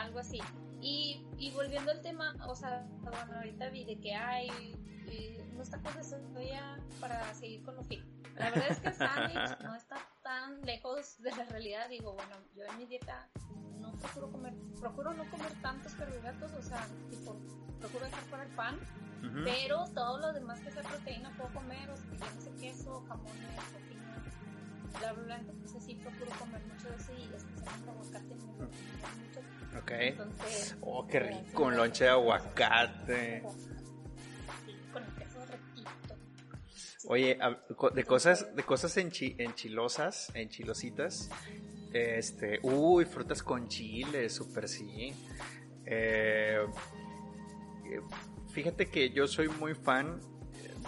algo 0.00 0.18
así. 0.18 0.40
Y, 0.80 1.26
y 1.38 1.50
volviendo 1.50 1.90
al 1.90 2.00
tema, 2.00 2.34
o 2.46 2.54
sea, 2.54 2.86
bueno, 3.00 3.36
ahorita 3.36 3.68
vi 3.68 3.84
de 3.84 4.00
que 4.00 4.14
hay 4.14 4.50
unos 5.52 5.70
tacos 5.70 5.94
de 5.94 6.04
soya 6.04 6.78
para 7.00 7.34
seguir 7.34 7.62
con 7.62 7.76
lo 7.76 7.82
fit. 7.84 8.02
La 8.36 8.50
verdad 8.50 8.70
es 8.70 8.78
que 8.78 8.88
el 8.88 8.94
sándwich 8.94 9.60
no 9.62 9.74
está 9.74 9.96
tan 10.22 10.62
lejos 10.62 11.20
de 11.20 11.30
la 11.32 11.44
realidad. 11.44 11.88
Digo, 11.90 12.14
bueno, 12.14 12.36
yo 12.56 12.64
en 12.64 12.78
mi 12.78 12.86
dieta 12.86 13.28
no 13.78 13.92
procuro 13.92 14.30
comer, 14.32 14.54
procuro 14.80 15.12
no 15.12 15.30
comer 15.30 15.52
tantos 15.60 15.92
carbohidratos, 15.94 16.52
o 16.52 16.62
sea, 16.62 16.86
tipo, 17.10 17.36
procuro 17.78 18.06
dejar 18.06 18.24
para 18.24 18.44
el 18.44 18.50
pan, 18.54 18.80
pero 19.44 19.84
todo 19.94 20.18
lo 20.18 20.32
demás 20.32 20.60
que 20.60 20.70
sea 20.70 20.82
proteína 20.82 21.30
puedo 21.36 21.52
comer, 21.52 21.90
o 21.90 21.96
sea, 21.96 22.10
ya 22.18 22.34
no 22.34 22.40
sé 22.40 22.50
queso, 22.58 23.04
jamones, 23.06 23.60
la 25.00 25.12
blanca, 25.12 25.52
pues 25.60 25.84
sí 25.84 25.94
procuro 25.94 26.30
comer 26.38 26.60
mucho 26.66 26.88
de 26.88 26.96
ese 26.96 27.12
y 27.14 27.34
especialmente 27.34 27.90
aguacate 27.90 28.34
mucho. 28.34 28.70
Ok. 29.78 29.90
Entonces, 29.92 30.76
oh, 30.80 31.06
qué 31.06 31.16
eh, 31.18 31.20
rico, 31.20 31.64
un 31.64 31.76
lonche 31.76 32.04
de 32.04 32.10
aguacate. 32.10 33.42
Sí, 34.66 34.76
con 34.92 35.04
el 35.04 35.14
queso 35.14 35.44
retito. 35.46 36.16
Oye, 37.06 37.38
de 37.94 38.04
cosas, 38.04 38.54
de 38.54 38.62
cosas 38.62 38.96
enchi, 38.96 39.36
enchilosas, 39.38 40.30
enchilositas, 40.34 41.30
este, 41.92 42.60
uy, 42.62 43.04
frutas 43.04 43.42
con 43.42 43.68
chile, 43.68 44.28
súper 44.28 44.68
sí. 44.68 45.12
Eh, 45.86 46.58
fíjate 48.52 48.86
que 48.86 49.10
yo 49.10 49.26
soy 49.26 49.48
muy 49.48 49.74
fan 49.74 50.20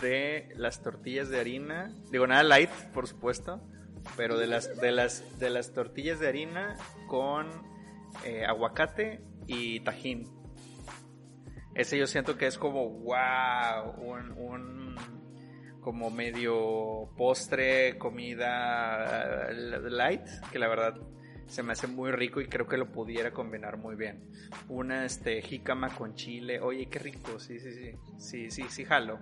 de 0.00 0.52
las 0.56 0.82
tortillas 0.82 1.28
de 1.28 1.40
harina, 1.40 1.92
digo 2.10 2.26
nada 2.26 2.42
light, 2.42 2.70
por 2.92 3.06
supuesto, 3.06 3.60
pero 4.16 4.38
de 4.38 4.46
las, 4.46 4.80
de 4.80 4.92
las, 4.92 5.38
de 5.38 5.50
las 5.50 5.72
tortillas 5.72 6.20
de 6.20 6.28
harina 6.28 6.76
con 7.06 7.48
eh, 8.24 8.44
aguacate 8.44 9.20
y 9.46 9.80
tajín. 9.80 10.28
Ese 11.74 11.98
yo 11.98 12.06
siento 12.06 12.36
que 12.36 12.46
es 12.46 12.58
como, 12.58 12.88
wow, 12.88 13.94
un, 13.98 14.96
como 15.80 16.10
medio 16.10 17.10
postre, 17.16 17.98
comida 17.98 19.48
eh, 19.50 19.80
light, 19.90 20.26
que 20.50 20.58
la 20.58 20.68
verdad 20.68 20.94
se 21.46 21.62
me 21.62 21.72
hace 21.72 21.86
muy 21.86 22.12
rico 22.12 22.40
y 22.40 22.46
creo 22.46 22.66
que 22.66 22.76
lo 22.76 22.92
pudiera 22.92 23.32
combinar 23.32 23.76
muy 23.76 23.96
bien. 23.96 24.30
Una 24.68 25.04
este 25.04 25.42
jícama 25.42 25.90
con 25.90 26.14
chile, 26.14 26.60
oye, 26.60 26.86
qué 26.86 26.98
rico, 26.98 27.38
sí, 27.38 27.58
sí, 27.58 27.72
sí, 27.72 27.92
sí, 28.18 28.50
sí, 28.50 28.64
sí 28.68 28.84
jalo. 28.84 29.18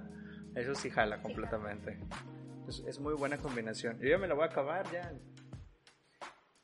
Eso 0.54 0.74
sí 0.74 0.90
jala 0.90 1.22
completamente. 1.22 1.98
Es, 2.70 3.00
muy 3.00 3.14
buena 3.14 3.36
combinación. 3.36 3.98
Yo 3.98 4.10
ya 4.10 4.16
me 4.18 4.28
la 4.28 4.34
voy 4.34 4.44
a 4.44 4.46
acabar 4.46 4.88
ya. 4.92 5.12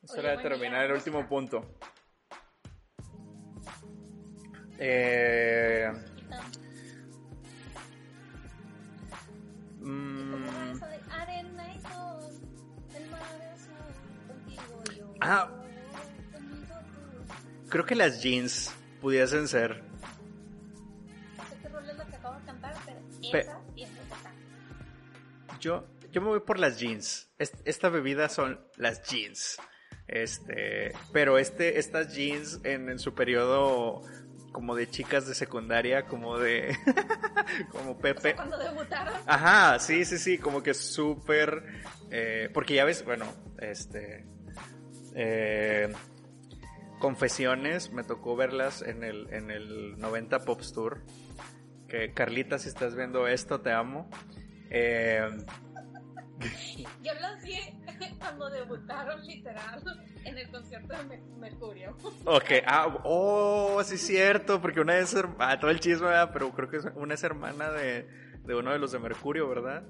Es 0.01 0.11
hora 0.11 0.37
de 0.37 0.37
terminar 0.37 0.85
el 0.85 0.93
último 0.93 1.27
punto. 1.27 1.65
Eh, 4.79 5.91
mm, 9.79 10.79
ah, 15.19 15.49
creo 17.67 17.85
que 17.85 17.95
las 17.95 18.21
jeans 18.23 18.73
pudiesen 19.01 19.49
ser. 19.49 19.83
Es 23.33 23.47
Yo, 25.59 25.83
yo 26.17 26.21
me 26.21 26.29
voy 26.29 26.39
por 26.39 26.57
las 26.57 26.79
jeans. 26.79 27.29
Esta 27.37 27.89
bebida 27.89 28.27
son 28.27 28.59
las 28.75 29.03
jeans. 29.03 29.59
Este, 30.07 30.93
pero 31.13 31.37
este, 31.37 31.77
estas 31.77 32.15
jeans 32.15 32.59
en, 32.63 32.89
en 32.89 32.97
su 32.97 33.13
periodo 33.13 34.01
como 34.51 34.73
de 34.73 34.89
chicas 34.89 35.27
de 35.27 35.35
secundaria, 35.35 36.07
como 36.07 36.39
de 36.39 36.75
como 37.71 37.99
Pepe. 37.99 38.33
cuando 38.33 38.57
debutaron. 38.57 39.13
Ajá, 39.27 39.77
sí, 39.77 40.05
sí, 40.05 40.17
sí, 40.17 40.39
como 40.39 40.63
que 40.63 40.73
súper 40.73 41.63
eh, 42.09 42.49
porque 42.51 42.73
ya 42.73 42.83
ves, 42.83 43.05
bueno, 43.05 43.31
este 43.59 44.25
eh, 45.13 45.93
confesiones, 46.97 47.91
me 47.91 48.03
tocó 48.03 48.35
verlas 48.35 48.81
en 48.81 49.03
el 49.03 49.31
en 49.31 49.51
el 49.51 49.99
90 49.99 50.39
Pops 50.39 50.73
Tour 50.73 51.03
que 51.87 52.11
Carlita, 52.11 52.57
si 52.57 52.69
estás 52.69 52.95
viendo 52.95 53.27
esto, 53.27 53.61
te 53.61 53.71
amo. 53.71 54.09
Eh, 54.71 55.29
Yo 57.03 57.13
los 57.15 57.41
vi 57.43 57.57
cuando 58.19 58.49
debutaron 58.49 59.25
literal 59.25 59.81
en 60.23 60.37
el 60.37 60.49
concierto 60.49 60.93
de 60.93 61.17
Mercurio. 61.37 61.95
Ok, 62.25 62.51
ah, 62.65 62.99
oh, 63.03 63.81
sí 63.83 63.95
es 63.95 64.01
cierto, 64.01 64.61
porque 64.61 64.81
una 64.81 64.97
es, 64.97 65.15
ah, 65.39 65.59
todo 65.59 65.71
el 65.71 65.79
chisme, 65.79 66.09
pero 66.33 66.51
creo 66.51 66.69
que 66.69 66.79
una 66.95 67.15
es 67.15 67.23
hermana 67.23 67.71
de, 67.71 68.07
de 68.43 68.55
uno 68.55 68.71
de 68.71 68.79
los 68.79 68.91
de 68.91 68.99
Mercurio, 68.99 69.47
¿verdad? 69.47 69.83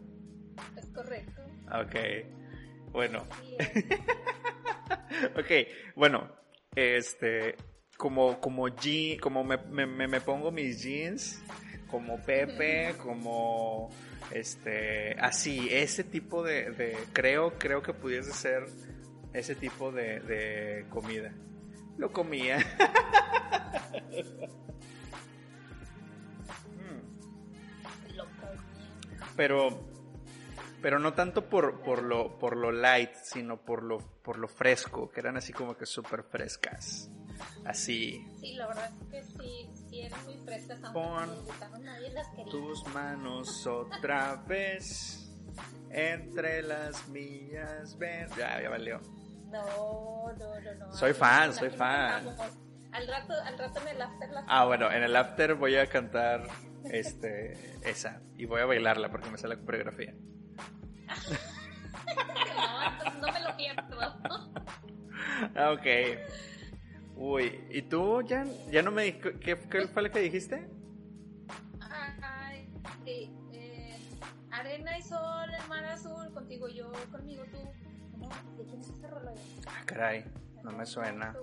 Es 0.76 0.88
correcto. 0.88 1.42
Ok, 1.68 2.92
bueno. 2.92 3.26
ok, 5.38 5.52
bueno, 5.96 6.32
este, 6.76 7.56
como, 7.98 8.40
como, 8.40 8.68
je 8.70 9.18
como 9.20 9.44
me, 9.44 9.58
me, 9.58 10.08
me 10.08 10.22
pongo 10.22 10.52
mis 10.52 10.82
jeans, 10.82 11.42
como 11.90 12.22
Pepe, 12.22 12.96
como 13.02 13.90
este, 14.32 15.14
así, 15.20 15.68
ese 15.72 16.04
tipo 16.04 16.44
de, 16.44 16.72
de, 16.72 16.98
creo, 17.14 17.58
creo 17.58 17.82
que 17.82 17.94
pudiese 17.94 18.34
ser 18.34 18.66
ese 19.34 19.56
tipo 19.56 19.92
de, 19.92 20.20
de 20.22 20.86
comida. 20.90 21.34
Lo 21.98 22.12
comía. 22.12 22.58
Pero, 29.36 29.86
pero 30.82 30.98
no 30.98 31.14
tanto 31.14 31.48
por, 31.48 31.82
por, 31.82 32.02
lo, 32.02 32.40
por 32.40 32.58
lo 32.58 32.72
light, 32.72 33.14
sino 33.22 33.58
por 33.58 33.84
lo, 33.84 34.00
por 34.00 34.40
lo 34.40 34.48
fresco, 34.48 35.12
que 35.12 35.20
eran 35.20 35.38
así 35.38 35.54
como 35.54 35.78
que 35.78 35.86
súper 35.86 36.24
frescas. 36.24 37.12
Así. 37.66 38.26
Sí, 38.40 38.54
la 38.54 38.68
verdad 38.68 38.92
es 39.02 39.08
que 39.10 39.24
sí, 39.24 39.70
sí 39.90 40.02
eran 40.02 40.24
muy 40.26 40.38
Pon 40.94 41.30
no 41.72 41.80
nadie 41.80 42.12
las 42.12 42.28
tus 42.50 42.86
manos 42.94 43.68
otra 43.68 44.36
vez 44.48 45.30
entre 45.90 46.62
las 46.62 47.08
millas. 47.10 47.98
Ven. 47.98 48.28
Ya, 48.38 48.62
ya 48.62 48.70
valió. 48.70 49.02
No, 49.52 50.34
no, 50.38 50.60
no, 50.60 50.76
no. 50.76 50.94
Soy 50.94 51.14
fan, 51.14 51.50
la 51.50 51.54
soy 51.54 51.70
fan. 51.70 52.28
Al 52.92 53.08
rato, 53.08 53.34
al 53.34 53.58
rato 53.58 53.80
en 53.82 53.88
el 53.90 54.02
after 54.02 54.30
las 54.30 54.46
Ah, 54.48 54.66
bueno, 54.66 54.92
en 54.92 55.04
el 55.04 55.16
after 55.16 55.56
voy 55.56 55.76
a 55.76 55.88
cantar 55.88 56.48
este 56.86 57.78
esa 57.84 58.22
y 58.38 58.46
voy 58.46 58.62
a 58.62 58.66
bailarla 58.66 59.10
porque 59.10 59.30
me 59.30 59.38
sale 59.38 59.56
la 59.56 59.62
coreografía. 59.62 60.14
No, 62.58 62.84
entonces 62.84 63.22
no 63.22 63.32
me 63.32 63.40
lo 63.42 63.58
pierdo. 63.58 64.54
Ah, 65.56 65.72
ok. 65.72 65.86
Uy, 67.18 67.66
¿y 67.72 67.82
tú 67.82 68.22
ya, 68.22 68.46
ya 68.72 68.82
no 68.84 68.92
me 68.92 69.18
¿qué, 69.18 69.58
qué 69.58 69.88
fue 69.88 70.04
lo 70.04 70.12
que 70.12 70.20
dijiste? 70.20 70.70
Ay, 71.82 72.70
sí, 73.04 73.34
eh, 73.54 73.98
arena 74.52 74.98
y 74.98 75.02
sol, 75.02 75.50
el 75.52 75.68
mar 75.68 75.84
azul, 75.86 76.32
contigo 76.34 76.68
yo, 76.68 76.92
conmigo 77.12 77.44
tú. 77.52 77.58
¿De 78.58 78.66
quién 78.66 78.82
es 78.82 78.90
ese 78.90 79.08
rollo? 79.08 79.32
Ah, 79.68 79.84
caray, 79.86 80.26
no 80.64 80.72
me 80.72 80.86
suena. 80.86 81.36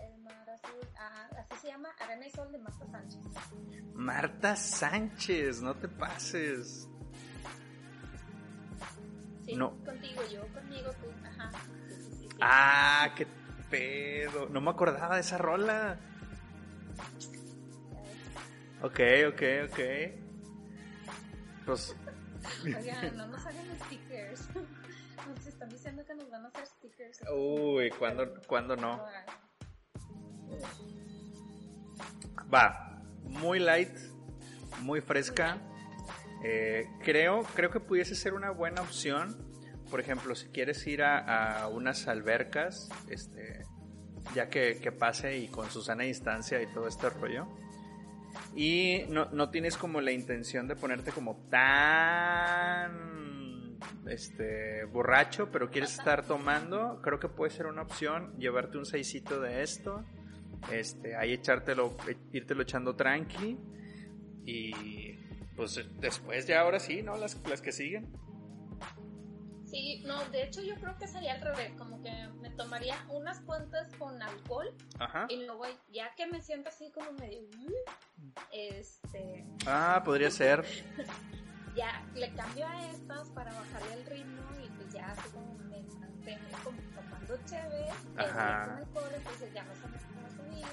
El 0.00 0.18
mar 0.22 0.50
azul, 0.50 0.86
ah, 0.98 1.28
así 1.38 1.60
se 1.62 1.68
llama 1.68 1.88
Arena 2.00 2.26
y 2.26 2.30
Sol 2.30 2.52
de 2.52 2.58
Marta 2.58 2.86
Sánchez. 2.86 3.20
Marta 3.94 4.56
Sánchez, 4.56 5.62
no 5.62 5.74
te 5.76 5.88
pases. 5.88 6.88
Sí, 9.46 9.56
No. 9.56 9.70
contigo 9.84 10.22
yo, 10.32 10.42
conmigo 10.52 10.90
tú, 11.00 11.06
ajá. 11.26 11.50
Sí, 11.88 11.94
sí. 12.20 12.28
Ah, 12.40 13.12
qué 13.16 13.26
pedo. 13.78 14.48
No 14.48 14.60
me 14.60 14.70
acordaba 14.70 15.14
de 15.14 15.20
esa 15.20 15.38
rola. 15.38 15.98
Ok, 18.82 19.00
ok, 19.28 19.42
ok. 19.70 19.78
Pues, 21.66 21.96
Oigan, 22.64 23.16
no 23.16 23.26
nos 23.28 23.46
hagan 23.46 23.66
stickers. 23.86 24.48
Nos 25.26 25.46
están 25.46 25.70
diciendo 25.70 26.04
que 26.04 26.14
nos 26.14 26.30
van 26.30 26.44
a 26.44 26.48
hacer 26.48 26.66
stickers. 26.66 27.20
uy, 27.32 27.88
¿cuándo, 27.98 28.30
¿cuándo 28.46 28.76
no? 28.76 29.02
Va, 32.52 33.02
muy 33.22 33.58
light, 33.58 33.96
muy 34.80 35.00
fresca. 35.00 35.56
Eh, 36.44 36.84
creo, 37.02 37.42
creo 37.54 37.70
que 37.70 37.80
pudiese 37.80 38.14
ser 38.14 38.34
una 38.34 38.50
buena 38.50 38.82
opción. 38.82 39.53
Por 39.90 40.00
ejemplo, 40.00 40.34
si 40.34 40.48
quieres 40.48 40.86
ir 40.86 41.02
a, 41.02 41.62
a 41.62 41.68
unas 41.68 42.08
albercas, 42.08 42.88
este, 43.08 43.64
ya 44.34 44.48
que, 44.48 44.78
que 44.80 44.92
pase 44.92 45.36
y 45.38 45.48
con 45.48 45.70
Susana 45.70 46.04
distancia 46.04 46.62
y 46.62 46.66
todo 46.72 46.86
este 46.88 47.10
rollo. 47.10 47.46
Y 48.56 49.04
no, 49.08 49.26
no 49.26 49.50
tienes 49.50 49.76
como 49.76 50.00
la 50.00 50.12
intención 50.12 50.66
de 50.66 50.76
ponerte 50.76 51.12
como 51.12 51.46
tan 51.50 53.14
este 54.08 54.84
borracho, 54.84 55.50
pero 55.50 55.70
quieres 55.70 55.98
estar 55.98 56.26
tomando, 56.26 57.00
creo 57.02 57.18
que 57.18 57.28
puede 57.28 57.50
ser 57.50 57.66
una 57.66 57.82
opción 57.82 58.34
llevarte 58.38 58.78
un 58.78 58.86
seisito 58.86 59.40
de 59.40 59.62
esto, 59.62 60.04
este, 60.72 61.16
ahí 61.16 61.32
echártelo, 61.34 61.96
írtelo 62.32 62.62
echando 62.62 62.96
tranqui 62.96 63.58
y 64.46 65.12
pues 65.56 65.80
después 66.00 66.46
ya 66.46 66.60
ahora 66.60 66.80
sí, 66.80 67.02
¿no? 67.02 67.16
Las, 67.16 67.40
las 67.48 67.60
que 67.60 67.72
siguen. 67.72 68.12
Sí, 69.74 70.00
no, 70.04 70.24
de 70.26 70.44
hecho 70.44 70.62
yo 70.62 70.76
creo 70.76 70.96
que 70.98 71.08
sería 71.08 71.32
al 71.34 71.40
revés, 71.40 71.72
como 71.76 72.00
que 72.00 72.12
me 72.40 72.48
tomaría 72.50 72.96
unas 73.08 73.40
cuantas 73.40 73.88
con 73.98 74.22
alcohol 74.22 74.72
Ajá. 75.00 75.26
y 75.28 75.44
luego 75.44 75.64
ya 75.92 76.14
que 76.14 76.28
me 76.28 76.40
siento 76.40 76.68
así 76.68 76.92
como 76.92 77.10
medio, 77.14 77.42
"Mm", 77.58 77.72
este, 78.52 79.44
Ah, 79.66 80.00
podría 80.04 80.30
ser. 80.30 80.64
ya 81.74 82.06
le 82.14 82.32
cambio 82.34 82.64
a 82.68 82.88
estas 82.92 83.28
para 83.30 83.52
bajarle 83.52 83.94
el 83.94 84.06
ritmo 84.06 84.48
y 84.62 84.70
pues 84.70 84.92
ya 84.92 85.10
así 85.10 85.28
como 85.30 85.58
me 85.58 85.82
mantengo 85.98 86.56
como 86.62 86.80
tomando 86.94 87.36
chévere, 87.44 87.88
Ajá. 88.14 88.76
alcohol, 88.76 89.10
entonces 89.12 89.52
ya 89.52 89.64
no 89.64 89.74
se 89.74 89.88
me 89.88 89.98
subir, 89.98 90.66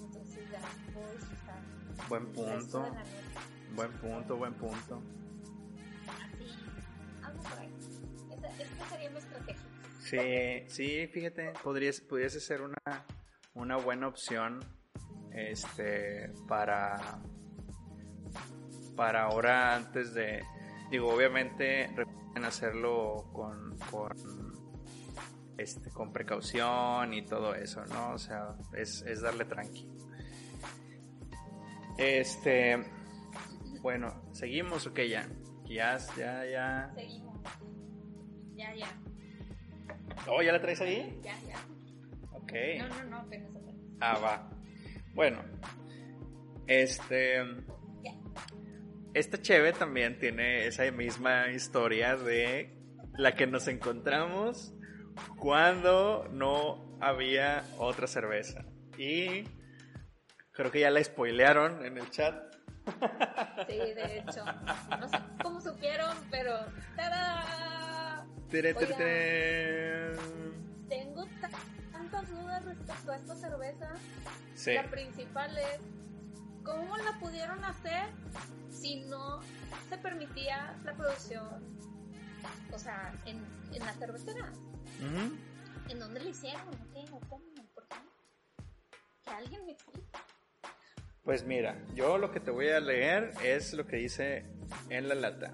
entonces 0.00 0.48
ya 0.48 0.60
puedo 0.92 1.10
disfrutar 1.12 1.60
Buen 2.08 2.32
punto. 2.32 2.86
Buen 3.70 3.92
punto, 3.94 4.36
buen 4.36 4.54
punto. 4.54 5.02
Así, 6.32 6.54
algo 7.22 7.42
por 7.42 7.58
ahí. 7.58 7.77
Esa, 8.38 8.62
esta 8.62 8.88
sería 8.88 9.10
mi 9.10 9.18
estrategia. 9.18 9.62
Sí, 10.00 10.64
sí, 10.68 11.06
fíjate, 11.08 11.52
podrías, 11.62 12.00
pudiese 12.00 12.40
ser 12.40 12.62
una, 12.62 13.04
una 13.54 13.76
buena 13.76 14.08
opción 14.08 14.60
este 15.32 16.32
para 16.48 17.20
para 18.96 19.24
ahora 19.24 19.76
antes 19.76 20.14
de 20.14 20.42
digo 20.90 21.08
obviamente 21.12 21.88
recuerden 21.94 22.44
hacerlo 22.44 23.30
con, 23.32 23.78
con 23.90 24.12
este 25.56 25.90
con 25.90 26.12
precaución 26.12 27.14
y 27.14 27.22
todo 27.24 27.54
eso 27.54 27.84
no 27.86 28.12
o 28.12 28.18
sea 28.18 28.56
es, 28.74 29.02
es 29.02 29.20
darle 29.20 29.44
tranqui 29.44 29.88
este 31.96 32.78
bueno 33.80 34.30
seguimos 34.32 34.86
o 34.86 34.94
qué 34.94 35.08
ya 35.08 35.28
ya 35.66 35.98
ya 36.16 36.44
ya 36.44 36.92
Seguimos. 36.94 37.27
Ya, 38.78 38.88
oh 40.28 40.42
ya 40.42 40.52
la 40.52 40.60
traes 40.60 40.80
ahí 40.80 41.20
Ya, 41.22 41.34
ya. 41.48 41.56
ok 42.32 42.52
No, 42.78 42.88
no, 42.88 43.04
no, 43.04 43.16
apenas 43.18 43.50
apenas. 43.56 43.74
Ah, 44.00 44.18
va. 44.18 44.50
Bueno, 45.14 45.42
este. 46.68 47.38
Ya. 48.04 48.12
Esta 49.14 49.40
cheve 49.42 49.72
también 49.72 50.18
tiene 50.20 50.66
esa 50.66 50.88
misma 50.92 51.48
historia 51.50 52.16
de 52.16 52.76
la 53.14 53.34
que 53.34 53.46
nos 53.48 53.66
encontramos 53.66 54.72
cuando 55.38 56.28
no 56.30 56.96
había 57.00 57.64
otra 57.78 58.06
cerveza. 58.06 58.64
Y 58.96 59.44
creo 60.52 60.70
que 60.70 60.80
ya 60.80 60.90
la 60.90 61.02
spoilearon 61.02 61.84
en 61.84 61.98
el 61.98 62.08
chat. 62.10 62.54
Sí, 63.68 63.76
de 63.76 64.18
hecho. 64.18 64.44
No 65.00 65.08
sé 65.08 65.18
cómo 65.42 65.60
supieron, 65.60 66.16
pero. 66.30 66.52
¡Tada! 66.96 67.77
Tere, 68.50 68.72
tere. 68.74 70.16
Tengo 70.88 71.26
ta- 71.40 71.50
tantas 71.92 72.30
dudas 72.30 72.64
respecto 72.64 73.12
a 73.12 73.16
esta 73.16 73.34
cerveza. 73.36 73.90
Sí. 74.54 74.74
La 74.74 74.84
principal 74.90 75.56
es. 75.58 75.80
¿Cómo 76.64 76.96
la 76.98 77.18
pudieron 77.18 77.64
hacer 77.64 78.06
si 78.70 78.96
no 79.04 79.40
se 79.88 79.96
permitía 79.98 80.76
la 80.84 80.94
producción? 80.94 81.78
O 82.72 82.78
sea, 82.78 83.14
en, 83.26 83.44
en 83.72 83.80
la 83.84 83.92
cervecera. 83.94 84.52
¿En 85.88 85.98
dónde 85.98 86.20
la 86.20 86.28
hicieron? 86.30 86.68
¿O 86.68 86.92
¿Qué? 86.92 87.04
¿O 87.12 87.20
cómo? 87.28 87.44
¿Por 87.74 87.86
qué? 87.88 87.96
Que 89.24 89.30
alguien 89.30 89.64
me 89.66 89.72
explique. 89.72 90.08
Pues 91.22 91.44
mira, 91.44 91.78
yo 91.94 92.16
lo 92.18 92.30
que 92.30 92.40
te 92.40 92.50
voy 92.50 92.68
a 92.68 92.80
leer 92.80 93.32
es 93.44 93.72
lo 93.74 93.86
que 93.86 93.96
dice 93.96 94.46
en 94.88 95.08
la 95.08 95.14
lata. 95.14 95.52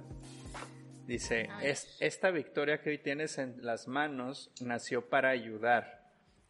Dice, 1.06 1.48
es, 1.62 1.96
esta 2.00 2.30
victoria 2.30 2.80
que 2.80 2.90
hoy 2.90 2.98
tienes 2.98 3.38
en 3.38 3.64
las 3.64 3.88
manos 3.88 4.50
nació 4.60 5.08
para 5.08 5.30
ayudar. 5.30 6.02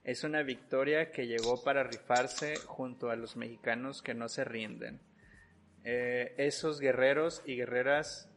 Es 0.05 0.23
una 0.23 0.43
victoria 0.43 1.11
que 1.11 1.27
llegó 1.27 1.65
para 1.65 1.83
rifarse 1.83 2.57
junto 2.67 3.11
a 3.11 3.17
los 3.17 3.37
mexicanos 3.37 4.03
que 4.03 4.15
no 4.15 4.29
se 4.29 4.45
rinden. 4.45 5.01
eh, 5.85 6.35
esos 6.39 6.81
guerreros 6.81 7.43
y 7.45 7.57
guerreras 7.57 8.31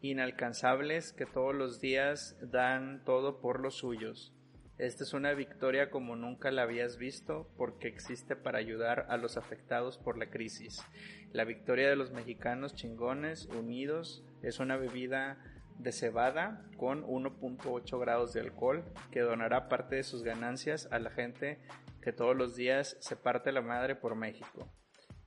inalcanzables 0.00 1.12
que 1.12 1.26
todos 1.26 1.54
los 1.54 1.80
días 1.80 2.36
dan 2.40 3.04
todo 3.04 3.40
por 3.40 3.60
los 3.60 3.76
suyos. 3.76 4.32
Esta 4.78 5.02
es 5.02 5.12
una 5.12 5.34
victoria 5.34 5.90
como 5.90 6.14
nunca 6.14 6.52
la 6.52 6.62
habías 6.62 6.98
visto 6.98 7.50
porque 7.56 7.88
existe 7.88 8.36
para 8.36 8.58
ayudar 8.58 9.06
a 9.08 9.16
los 9.16 9.36
afectados 9.36 9.98
por 9.98 10.16
la 10.16 10.30
crisis. 10.30 10.84
La 11.32 11.44
victoria 11.44 11.88
de 11.88 11.96
los 11.96 12.12
mexicanos 12.12 12.74
chingones 12.74 13.46
unidos 13.46 14.24
es 14.42 14.60
una 14.60 14.76
bebida 14.76 15.38
de 15.78 15.92
cebada 15.92 16.68
con 16.76 17.04
1.8 17.06 18.00
grados 18.00 18.32
de 18.32 18.40
alcohol 18.40 18.84
que 19.10 19.20
donará 19.20 19.68
parte 19.68 19.96
de 19.96 20.02
sus 20.02 20.22
ganancias 20.22 20.88
a 20.90 20.98
la 20.98 21.10
gente 21.10 21.58
que 22.02 22.12
todos 22.12 22.36
los 22.36 22.56
días 22.56 22.96
se 23.00 23.16
parte 23.16 23.52
la 23.52 23.62
madre 23.62 23.94
por 23.94 24.14
México. 24.14 24.68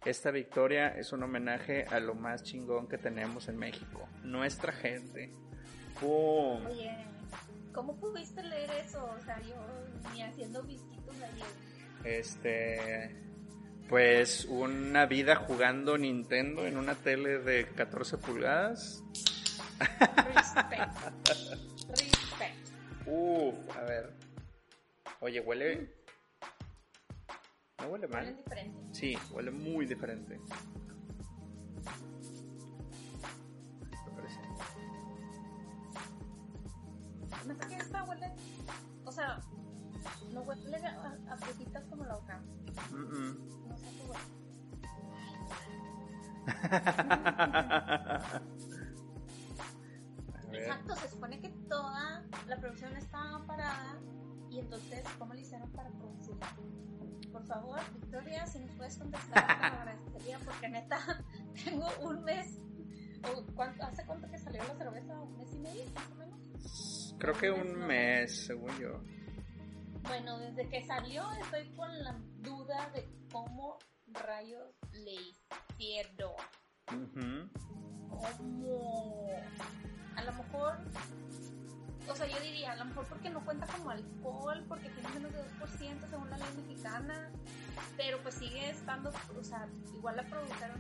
Esta 0.04 0.32
victoria 0.32 0.88
es 0.88 1.14
un 1.14 1.22
homenaje 1.24 1.86
a 1.86 2.00
lo 2.00 2.16
más 2.16 2.44
chingón 2.44 2.88
que 2.88 2.98
tenemos 2.98 3.48
en 3.48 3.58
México, 3.58 4.08
nuestra 4.24 4.74
gente. 4.74 5.32
¡Pum! 6.00 6.66
Oye, 6.66 7.06
¿cómo 7.72 7.96
pudiste 8.00 8.42
leer 8.42 8.72
eso? 8.84 9.06
O 9.06 9.24
sea, 9.24 9.40
yo 9.42 9.56
ni 10.14 10.24
haciendo 10.24 10.64
visitos 10.64 11.16
ayer. 11.22 11.46
Este, 12.04 13.16
pues 13.90 14.46
una 14.46 15.06
vida 15.06 15.36
jugando 15.36 15.98
Nintendo 15.98 16.66
en 16.66 16.78
una 16.78 16.96
tele 16.96 17.38
de 17.38 17.68
14 17.68 18.18
pulgadas. 18.18 19.04
Respect. 20.36 20.92
Respect. 21.90 22.70
Uf, 23.06 23.56
a 23.78 23.82
ver. 23.84 24.14
Oye, 25.22 25.40
huele. 25.42 25.94
¿No 27.80 27.88
huele 27.88 28.08
mal? 28.08 28.22
Huelen 28.24 28.38
diferente. 28.38 28.80
Sí, 28.94 29.18
huele 29.32 29.52
muy 29.52 29.86
diferente. 29.86 30.40
Me 34.06 34.12
parece. 34.16 34.40
Me 37.48 37.56
parece 37.56 37.76
que 37.78 37.84
esta 37.84 38.04
huele. 38.04 38.32
O 39.06 39.12
sea, 39.12 39.40
no 40.32 40.42
huele 40.42 40.78
a, 40.78 41.18
a 41.32 41.38
frutitas 41.38 41.84
como 41.86 42.06
la 42.06 42.18
otra. 42.18 42.40
Mm, 42.92 43.68
No 43.68 43.78
sé 43.78 43.88
qué 43.98 44.04
huele. 44.04 44.22
Exacto, 50.62 50.96
se 50.96 51.10
supone 51.10 51.40
que 51.40 51.50
toda 51.70 52.24
la 52.48 52.58
producción 52.58 52.96
estaba 52.98 53.46
parada 53.46 54.00
y 54.50 54.60
entonces, 54.60 55.04
¿cómo 55.18 55.34
le 55.34 55.42
hicieron 55.42 55.72
para 55.72 55.90
producirla? 55.92 56.56
Por 57.32 57.46
favor, 57.46 57.80
Victoria, 57.94 58.46
si 58.46 58.60
nos 58.60 58.72
puedes 58.76 58.98
contestar, 58.98 59.48
te 59.48 59.70
lo 59.70 59.82
agradecería 59.82 60.40
porque 60.40 60.70
neta, 60.70 61.24
tengo 61.64 61.90
un 62.02 62.24
mes, 62.24 62.60
o 63.24 63.46
cuánto, 63.56 63.84
¿hace 63.84 64.06
cuánto 64.06 64.30
que 64.30 64.38
salió 64.38 64.64
la 64.64 64.76
cerveza? 64.76 65.20
¿Un 65.22 65.38
mes 65.38 65.54
y 65.54 65.60
medio, 65.60 65.86
más 65.94 66.12
o 66.12 66.16
menos? 66.16 67.16
Creo 67.18 67.34
que 67.36 67.52
un 67.52 67.88
mes, 67.88 68.46
según 68.46 68.78
yo. 68.78 69.02
Bueno, 70.04 70.40
desde 70.40 70.68
que 70.68 70.84
salió 70.86 71.32
estoy 71.34 71.74
con 71.76 72.04
la 72.04 72.20
duda 72.40 72.90
de 72.94 73.08
cómo 73.32 73.78
rayos 74.08 74.76
le 74.92 75.14
hicieron. 75.14 76.34
Ujú. 76.94 77.50
como 78.10 79.28
a 80.16 80.24
lo 80.24 80.34
mejor 80.34 80.74
o 82.10 82.16
sea 82.16 82.28
yo 82.28 82.40
diría 82.42 82.74
a 82.74 82.76
lo 82.76 82.86
mejor 82.86 83.06
porque 83.06 83.30
no 83.30 83.44
cuenta 83.46 83.66
como 83.68 83.90
alcohol 83.90 84.64
porque 84.68 84.90
tiene 84.90 85.10
menos 85.10 85.32
de 85.32 85.40
2% 85.40 86.10
según 86.10 86.30
la 86.30 86.38
ley 86.38 86.48
mexicana 86.68 87.30
pero 87.98 88.18
pues 88.20 88.36
sigue 88.36 88.70
estando 88.70 89.12
o 89.40 89.44
sea 89.44 89.68
igual 89.96 90.18
la 90.18 90.24
produjeron 90.24 90.80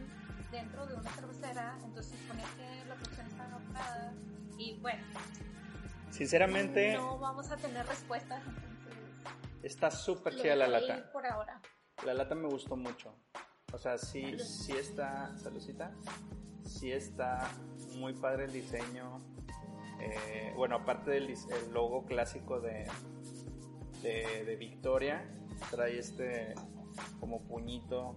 dentro 0.51 0.85
de 0.85 0.95
una 0.95 1.09
cervecera 1.11 1.77
entonces 1.83 2.17
supone 2.19 2.43
que 2.57 2.85
la 2.89 2.95
producción 2.95 3.27
está 3.27 3.45
anotada 3.45 4.13
y 4.57 4.77
bueno 4.81 5.03
Sinceramente, 6.11 6.93
no 6.93 7.17
vamos 7.19 7.49
a 7.51 7.55
tener 7.57 7.85
respuestas 7.87 8.41
entonces 8.45 8.83
está 9.63 9.89
súper 9.89 10.35
chida 10.35 10.55
la 10.57 10.67
lata. 10.67 10.97
ir 10.97 11.05
por 11.13 11.25
ahora 11.25 11.61
La 12.05 12.13
lata 12.13 12.35
me 12.35 12.49
gustó 12.49 12.75
mucho. 12.75 13.15
O 13.73 13.77
sea, 13.77 13.97
sí, 13.97 14.37
sí 14.39 14.73
está, 14.73 15.35
saludcita, 15.37 15.91
sí 16.65 16.91
está 16.91 17.49
muy 17.95 18.13
padre 18.13 18.45
el 18.45 18.53
diseño. 18.53 19.21
Eh, 19.99 20.53
bueno, 20.55 20.77
aparte 20.77 21.11
del 21.11 21.29
el 21.29 21.73
logo 21.73 22.05
clásico 22.05 22.59
de, 22.59 22.87
de, 24.01 24.45
de 24.45 24.55
Victoria, 24.55 25.23
trae 25.69 25.99
este 25.99 26.55
como 27.19 27.41
puñito 27.43 28.15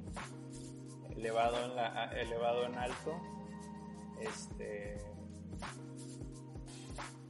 elevado 1.17 1.65
en, 1.65 1.77
la, 1.77 2.13
elevado 2.21 2.65
en 2.65 2.75
alto. 2.77 3.21
Este. 4.21 4.99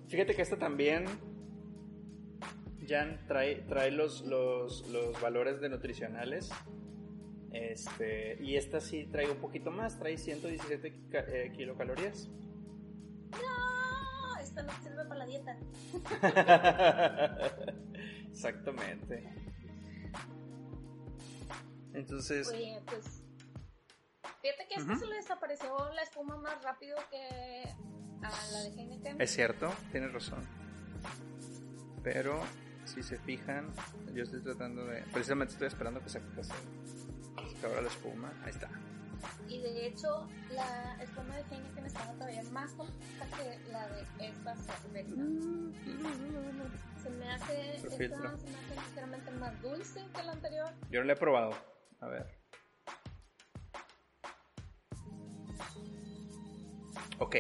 Fíjate 0.09 0.35
que 0.35 0.43
esta 0.43 0.59
también 0.59 1.07
Jan 2.87 3.25
trae, 3.27 3.57
trae 3.63 3.91
los, 3.91 4.23
los, 4.23 4.89
los 4.89 5.21
valores 5.21 5.61
de 5.61 5.69
nutricionales. 5.69 6.51
Este, 7.57 8.37
y 8.43 8.57
esta 8.57 8.81
sí 8.81 9.05
trae 9.07 9.31
un 9.31 9.37
poquito 9.39 9.71
más, 9.71 9.97
trae 9.99 10.19
117 10.19 10.93
ca- 11.09 11.21
eh, 11.29 11.53
kilocalorías. 11.57 12.29
no 13.31 14.39
esto 14.41 14.63
no 14.65 14.73
sirve 14.83 15.05
para 15.05 15.21
la 15.21 15.27
dieta 15.27 15.57
Exactamente. 18.31 19.23
Entonces, 21.93 22.49
Oye, 22.49 22.83
pues. 22.87 23.23
Fíjate 24.43 24.67
que 24.69 24.75
a 24.75 24.79
este 24.79 24.93
Ujú. 24.93 25.01
se 25.01 25.07
le 25.07 25.15
desapareció 25.17 25.93
la 25.95 26.03
espuma 26.03 26.37
más 26.37 26.61
rápido 26.63 26.97
que 27.11 27.69
a 28.23 28.31
la 28.53 28.61
de 28.63 28.69
Heineken. 28.71 29.21
es 29.21 29.31
cierto, 29.31 29.73
tienes 29.93 30.13
razón. 30.13 30.45
Pero, 32.03 32.43
si 32.85 33.03
se 33.03 33.17
fijan, 33.19 33.73
yo 34.13 34.25
estoy 34.25 34.43
tratando 34.43 34.85
de... 34.87 35.03
Precisamente 35.13 35.53
estoy 35.55 35.69
esperando 35.69 36.03
que 36.03 36.11
se, 36.11 36.21
que 36.21 36.45
se, 36.45 36.53
que 36.53 37.04
se 37.61 37.67
abra 37.67 37.83
la 37.83 37.89
espuma. 37.89 38.33
Ahí 38.45 38.51
está. 38.51 38.69
Y 39.49 39.61
de 39.61 39.87
hecho, 39.87 40.27
la 40.51 40.97
espuma 41.03 41.37
de 41.37 41.43
Heineken 41.55 41.87
estaba 41.87 42.13
todavía 42.13 42.43
más 42.45 42.71
compacta 42.73 43.27
que 43.37 43.73
la 43.73 43.89
de 43.89 44.27
esta 44.29 44.55
cerveza. 44.57 45.15
Se 47.03 47.11
me 47.11 47.31
hace. 47.31 47.77
Esta 47.77 47.87
se 47.89 48.09
me 48.09 48.27
hace 48.27 48.77
ligeramente 48.89 49.31
más 49.33 49.63
dulce 49.63 50.01
que 50.15 50.23
la 50.23 50.33
anterior. 50.33 50.71
Yo 50.91 51.01
no 51.01 51.07
la 51.07 51.13
he 51.13 51.17
probado. 51.17 51.55
A 52.01 52.09
ver. 52.09 52.39
Ok, 57.19 57.37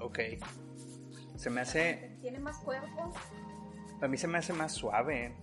ok. 0.00 0.18
Se 1.36 1.50
me 1.50 1.62
hace... 1.62 2.16
Tiene 2.20 2.38
más 2.38 2.58
cuerpo. 2.58 3.12
A 4.00 4.08
mí 4.08 4.16
se 4.16 4.26
me 4.28 4.38
hace 4.38 4.52
más 4.52 4.72
suave. 4.72 5.36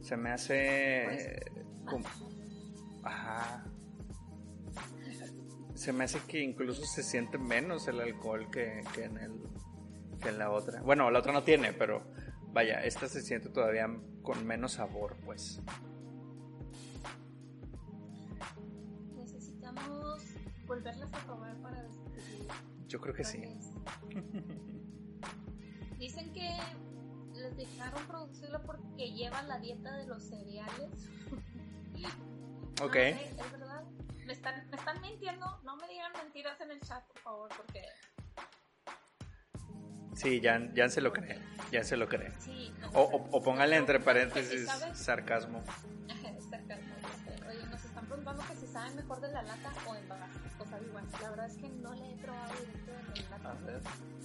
Se 0.00 0.16
me 0.16 0.30
hace... 0.30 1.42
como- 1.86 2.06
Ajá. 3.08 3.64
Se 5.74 5.92
me 5.92 6.04
hace 6.04 6.20
que 6.28 6.40
incluso 6.42 6.84
se 6.84 7.02
siente 7.02 7.38
menos 7.38 7.88
el 7.88 8.00
alcohol 8.00 8.50
que, 8.50 8.84
que 8.94 9.04
en 9.04 9.16
el 9.16 9.32
que 10.20 10.28
en 10.28 10.38
la 10.38 10.50
otra. 10.50 10.82
Bueno, 10.82 11.10
la 11.10 11.20
otra 11.20 11.32
no 11.32 11.42
tiene, 11.42 11.72
pero 11.72 12.02
vaya, 12.52 12.84
esta 12.84 13.08
se 13.08 13.22
siente 13.22 13.48
todavía 13.48 13.88
con 14.22 14.46
menos 14.46 14.72
sabor, 14.72 15.16
pues. 15.24 15.62
Necesitamos 19.16 20.22
volverlas 20.66 21.10
a 21.14 21.24
probar 21.24 21.56
para 21.62 21.82
descubrir 21.84 22.46
Yo 22.88 23.00
creo 23.00 23.14
que 23.14 23.24
sí. 23.24 23.40
Dicen 25.98 26.30
que 26.34 26.50
les 27.34 27.56
dejaron 27.56 28.06
producirlo 28.06 28.62
porque 28.64 29.12
lleva 29.12 29.42
la 29.44 29.58
dieta 29.60 29.96
de 29.96 30.06
los 30.06 30.24
cereales. 30.24 31.08
Ok. 32.82 32.84
No 32.84 32.90
sé, 32.92 33.30
¿Es 33.38 33.52
verdad? 33.52 33.82
¿Me 34.26 34.32
están, 34.32 34.70
¿Me 34.70 34.76
están 34.76 35.00
mintiendo? 35.00 35.60
No 35.64 35.76
me 35.76 35.88
digan 35.88 36.12
mentiras 36.12 36.60
en 36.60 36.70
el 36.70 36.80
chat, 36.80 37.04
por 37.06 37.18
favor, 37.22 37.48
porque 37.56 37.82
Sí, 40.14 40.40
Jan, 40.42 40.72
Jan 40.74 40.90
se 40.90 41.00
lo 41.00 41.12
cree. 41.12 41.38
Jan 41.72 41.84
se 41.84 41.96
lo 41.96 42.08
cree. 42.08 42.32
sí. 42.40 42.74
no, 42.80 42.88
O, 42.90 43.02
o, 43.02 43.28
o 43.38 43.42
póngale 43.42 43.76
entre 43.76 44.00
paréntesis 44.00 44.68
sarcasmo. 44.94 45.62
Sarcasmo. 46.50 46.94
Oye, 47.48 47.66
nos 47.70 47.84
están 47.84 48.06
preguntando 48.06 48.42
que 48.48 48.56
si 48.56 48.66
saben 48.66 48.96
mejor 48.96 49.20
de 49.20 49.28
la 49.32 49.42
lata 49.42 49.72
o 49.86 49.94
en 49.94 50.08
vaso. 50.08 50.24
O 50.58 50.64
sea, 50.66 50.78
igual, 50.80 51.04
la 51.22 51.30
verdad 51.30 51.46
es 51.46 51.56
que 51.56 51.68
no 51.68 51.94
le 51.94 52.12
he 52.12 52.16
probado 52.16 52.52
directo 52.58 52.90
de 52.90 53.22
la 53.22 53.30
lata. 53.38 53.50
A 53.50 53.54
ver. 53.64 53.80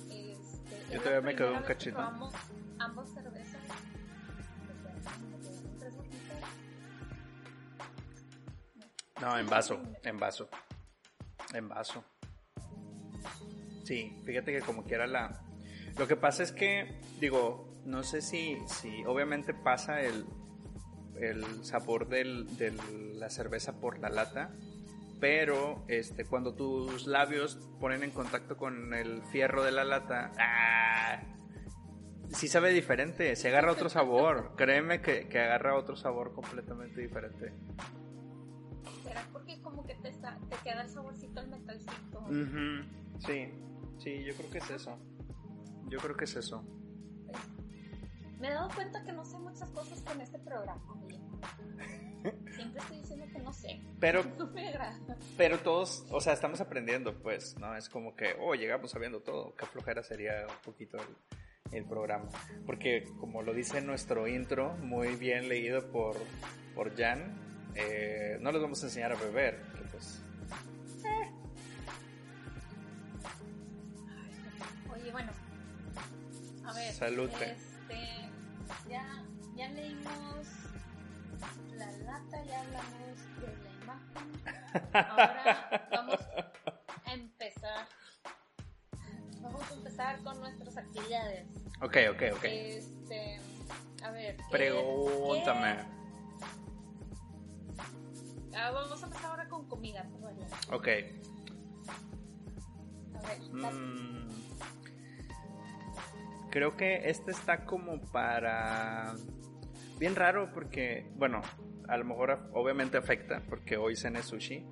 Este, 0.09 0.93
Yo 0.93 0.99
todavía 0.99 1.21
me 1.21 1.35
quedo 1.35 1.51
un 1.53 1.59
que 1.59 1.65
cachito. 1.67 1.95
probamos 1.97 2.33
ambas 2.79 3.09
cervezas. 3.13 3.42
No, 9.23 9.39
en 9.39 9.47
vaso, 9.47 9.81
en 10.03 10.19
vaso. 10.19 10.49
En 11.53 11.69
vaso. 11.69 12.03
Sí, 13.85 14.21
fíjate 14.25 14.51
que 14.51 14.59
como 14.59 14.83
quiera 14.83 15.07
la... 15.07 15.41
Lo 15.97 16.09
que 16.09 16.17
pasa 16.17 16.43
es 16.43 16.51
que, 16.51 16.99
digo, 17.21 17.81
no 17.85 18.03
sé 18.03 18.21
si, 18.21 18.57
si 18.67 19.05
obviamente 19.05 19.53
pasa 19.53 20.01
el, 20.01 20.25
el 21.21 21.63
sabor 21.63 22.09
de 22.09 22.25
la 23.15 23.29
cerveza 23.29 23.79
por 23.79 23.97
la 23.99 24.09
lata, 24.09 24.51
pero 25.21 25.85
este, 25.87 26.25
cuando 26.25 26.53
tus 26.53 27.07
labios 27.07 27.55
ponen 27.79 28.03
en 28.03 28.11
contacto 28.11 28.57
con 28.57 28.93
el 28.93 29.23
fierro 29.31 29.63
de 29.63 29.71
la 29.71 29.85
lata, 29.85 30.33
¡ah! 30.37 31.21
sí 32.27 32.49
sabe 32.49 32.73
diferente, 32.73 33.37
se 33.37 33.47
agarra 33.47 33.71
otro 33.71 33.87
sabor. 33.87 34.53
Créeme 34.57 34.99
que, 34.99 35.29
que 35.29 35.39
agarra 35.39 35.77
otro 35.77 35.95
sabor 35.95 36.33
completamente 36.33 36.99
diferente. 36.99 37.53
¿Será 39.13 39.27
porque 39.31 39.61
como 39.61 39.85
que 39.85 39.93
te, 39.95 40.09
está, 40.09 40.39
te 40.49 40.55
queda 40.63 40.81
el 40.81 40.89
saborcito 40.89 41.39
al 41.39 41.47
metalcito? 41.47 42.19
Ujú, 42.19 43.19
Sí, 43.19 43.53
sí, 43.99 44.23
yo 44.23 44.33
creo 44.35 44.49
que 44.49 44.57
es 44.57 44.69
eso. 44.71 44.97
Yo 45.87 45.99
creo 45.99 46.15
que 46.17 46.25
es 46.25 46.35
eso. 46.35 46.63
Me 48.39 48.47
he 48.47 48.51
dado 48.51 48.69
cuenta 48.73 49.03
que 49.03 49.13
no 49.13 49.23
sé 49.23 49.37
muchas 49.37 49.69
cosas 49.69 50.01
con 50.01 50.19
este 50.19 50.39
programa. 50.39 50.81
Siempre 52.55 52.81
estoy 52.81 52.97
diciendo 52.97 53.25
que 53.31 53.39
no 53.39 53.53
sé. 53.53 53.81
Pero, 53.99 54.23
No 54.39 54.47
me 54.47 54.67
agrada. 54.69 54.97
pero 55.37 55.59
todos, 55.59 56.05
o 56.09 56.19
sea, 56.19 56.33
estamos 56.33 56.59
aprendiendo, 56.59 57.13
pues, 57.21 57.55
¿no? 57.59 57.75
Es 57.75 57.89
como 57.89 58.15
que, 58.15 58.35
oh, 58.39 58.55
llegamos 58.55 58.91
sabiendo 58.91 59.21
todo. 59.21 59.55
Qué 59.55 59.65
flojera 59.67 60.01
sería 60.01 60.47
un 60.49 60.61
poquito 60.65 60.97
el, 60.97 61.77
el 61.77 61.85
programa. 61.85 62.29
Porque, 62.65 63.03
como 63.19 63.43
lo 63.43 63.53
dice 63.53 63.79
nuestro 63.81 64.27
intro, 64.27 64.75
muy 64.77 65.15
bien 65.15 65.47
leído 65.49 65.91
por, 65.91 66.15
por 66.73 66.95
Jan, 66.97 67.52
eh, 67.75 68.37
no 68.41 68.51
les 68.51 68.61
vamos 68.61 68.81
a 68.83 68.85
enseñar 68.87 69.11
a 69.11 69.15
beber. 69.15 69.61
que, 69.75 69.83
pues, 69.91 70.19
Oye, 74.93 75.11
bueno. 75.11 75.31
A 76.65 76.73
ver. 76.73 76.93
Salute. 76.93 77.51
Este, 77.51 78.29
ya, 78.89 79.23
ya 79.55 79.69
leímos 79.69 80.47
la 81.75 81.91
lata, 81.91 82.43
ya 82.45 82.61
hablamos 82.61 83.17
de 83.41 83.57
la 83.63 83.71
imagen. 83.83 84.31
Ahora 84.93 85.87
vamos 85.91 86.19
a 87.05 87.13
empezar. 87.13 87.87
Vamos 89.41 89.69
a 89.69 89.73
empezar 89.73 90.23
con 90.23 90.39
nuestras 90.39 90.77
actividades. 90.77 91.47
ok, 91.81 91.97
ok, 92.11 92.21
ok. 92.37 92.43
Este, 92.45 93.39
a 94.03 94.11
ver. 94.11 94.37
¿qué- 94.37 94.43
Pregúntame. 94.51 95.75
qué- 95.75 96.02
Ah, 98.55 98.71
vamos 98.71 99.01
a 99.01 99.05
empezar 99.05 99.31
ahora 99.31 99.47
con 99.47 99.67
comida. 99.67 100.07
Ok. 100.71 100.87
A 103.15 103.27
ver, 103.27 103.39
Mm, 103.51 104.29
creo 106.49 106.75
que 106.75 107.09
este 107.09 107.31
está 107.31 107.65
como 107.65 108.01
para... 108.11 109.15
Bien 109.99 110.15
raro 110.15 110.51
porque, 110.53 111.09
bueno, 111.15 111.41
a 111.87 111.97
lo 111.97 112.05
mejor 112.05 112.49
obviamente 112.53 112.97
afecta 112.97 113.41
porque 113.47 113.77
hoy 113.77 113.95
cené 113.95 114.21
sushi. 114.23 114.65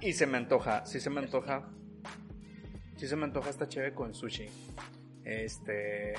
Y 0.00 0.12
se 0.12 0.26
me 0.26 0.38
antoja, 0.38 0.86
sí 0.86 1.00
se 1.00 1.10
me 1.10 1.20
antoja. 1.20 1.68
Sí 2.96 3.08
se 3.08 3.16
me 3.16 3.24
antoja 3.24 3.50
esta 3.50 3.68
chévere 3.68 3.94
con 3.94 4.14
sushi. 4.14 4.48
Este... 5.24 6.14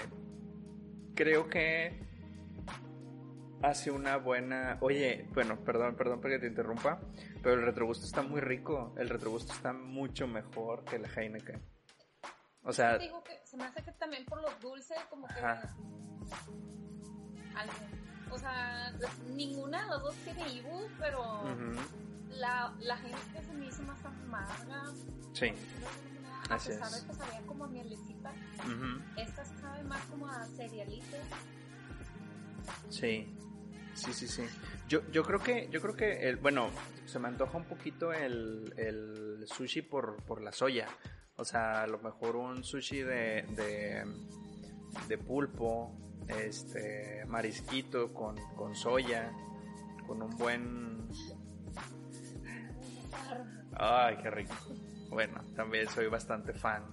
Creo 1.16 1.48
que 1.48 1.98
hace 3.70 3.92
una 3.92 4.18
buena... 4.18 4.78
Oye, 4.82 5.28
bueno, 5.34 5.58
perdón, 5.64 5.96
perdón 5.96 6.22
porque 6.22 6.40
te 6.40 6.48
interrumpa, 6.48 7.00
pero 7.42 7.56
el 7.56 7.62
retrogusto 7.64 8.06
está 8.06 8.22
muy 8.22 8.42
rico. 8.42 8.94
El 8.98 9.10
retrogusto 9.10 9.54
está 9.54 9.74
mucho 9.74 10.28
mejor 10.28 10.84
que 10.86 10.96
el 10.98 11.06
Heineken. 11.06 11.62
O 12.64 12.74
sea, 12.74 12.98
digo 12.98 13.24
que 13.24 13.40
se 13.46 13.58
me 13.58 13.66
hace 13.66 13.84
que 13.84 13.92
también 13.94 14.26
por 14.26 14.42
los 14.42 14.60
dulces 14.60 14.98
como 15.10 15.28
que 15.28 15.34
Ajá. 15.34 15.76
algo. 17.56 17.74
O 18.32 18.38
sea, 18.40 18.92
ninguna 19.28 19.84
de 19.84 19.88
las 19.90 20.02
dos 20.02 20.16
tiene 20.24 20.48
Ibu, 20.50 20.88
pero 21.00 21.44
la, 22.32 22.74
la 22.80 22.98
gente 22.98 23.44
se 23.44 23.54
me 23.54 23.68
hizo 23.68 23.84
más 23.84 24.04
amarga. 24.04 24.84
sí. 25.34 25.54
A 26.50 26.56
Así 26.56 26.70
pesar 26.70 26.88
es. 26.90 27.02
de 27.02 27.08
que 27.08 27.14
sabía 27.16 27.42
como 27.48 27.64
a 27.66 27.68
mielecita, 27.68 28.32
ujú, 28.60 29.20
esta 29.20 29.44
sabe 29.46 29.84
más 29.86 30.00
como 30.06 30.28
a 30.28 30.46
cerealito. 30.46 31.18
Sí. 32.90 33.36
Sí, 33.96 34.14
sí, 34.14 34.28
sí. 34.28 34.44
Yo, 34.90 35.10
yo 35.12 35.24
creo 35.24 35.40
que, 35.40 35.70
yo 35.72 35.82
creo 35.82 35.96
que 35.96 36.28
el, 36.28 36.36
bueno, 36.36 36.70
se 37.06 37.18
me 37.18 37.30
antoja 37.30 37.58
un 37.58 37.64
poquito 37.64 38.12
el, 38.12 38.74
el 38.78 39.48
sushi 39.48 39.82
por, 39.82 40.22
por 40.24 40.42
la 40.42 40.52
soya. 40.52 40.88
O 41.38 41.46
sea, 41.46 41.84
a 41.84 41.88
lo 41.88 42.00
mejor 42.00 42.36
un 42.36 42.64
sushi 42.64 43.02
de, 43.02 44.06
de, 45.08 45.18
pulpo, 45.18 45.98
este, 46.28 47.26
marisquito 47.26 48.14
con, 48.14 48.36
con 48.56 48.76
soya, 48.76 49.32
con 50.06 50.22
un 50.22 50.38
buen... 50.38 51.10
Ay, 53.78 54.18
qué 54.22 54.30
rico. 54.30 54.56
Bueno, 55.10 55.42
también 55.56 55.88
soy 55.90 56.08
bastante 56.08 56.54
fan 56.54 56.84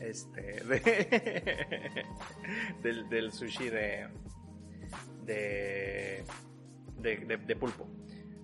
este 0.00 0.64
de, 0.64 2.06
del, 2.82 3.08
del 3.10 3.32
sushi 3.32 3.68
de 3.68 4.08
de, 5.34 6.24
de, 6.98 7.16
de- 7.26 7.36
de 7.38 7.56
pulpo. 7.56 7.86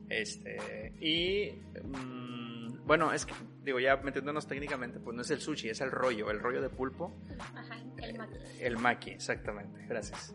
Este, 0.09 0.93
y 1.01 1.51
mm, 1.85 2.87
bueno, 2.87 3.13
es 3.13 3.27
que 3.27 3.35
digo, 3.63 3.81
ya 3.81 3.97
metiéndonos 3.97 4.47
técnicamente, 4.47 5.01
pues 5.01 5.15
no 5.17 5.23
es 5.23 5.31
el 5.31 5.41
sushi, 5.41 5.69
es 5.71 5.81
el 5.81 5.91
rollo, 5.91 6.31
el 6.31 6.39
rollo 6.41 6.63
de 6.63 6.69
pulpo. 6.69 7.13
Ajá, 7.55 7.77
el 7.99 8.17
maqui. 8.17 8.37
El 8.61 8.77
maki, 8.79 9.11
exactamente, 9.11 9.85
gracias. 9.89 10.35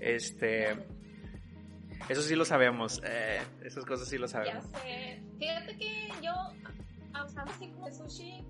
Este, 0.00 0.72
eso 2.08 2.20
sí 2.22 2.34
lo 2.34 2.44
sabemos, 2.44 3.00
eh, 3.04 3.40
esas 3.64 3.84
cosas 3.84 4.08
sí 4.08 4.18
lo 4.18 4.26
Ya 4.26 4.32
sabemos. 4.32 4.66
sé. 4.82 5.22
Fíjate 5.38 5.76
que 5.78 6.08
yo, 6.20 6.32
a 7.14 7.24
usar 7.24 7.48
así 7.48 7.68
como 7.68 7.86
el 7.86 7.94
sushi, 7.94 8.44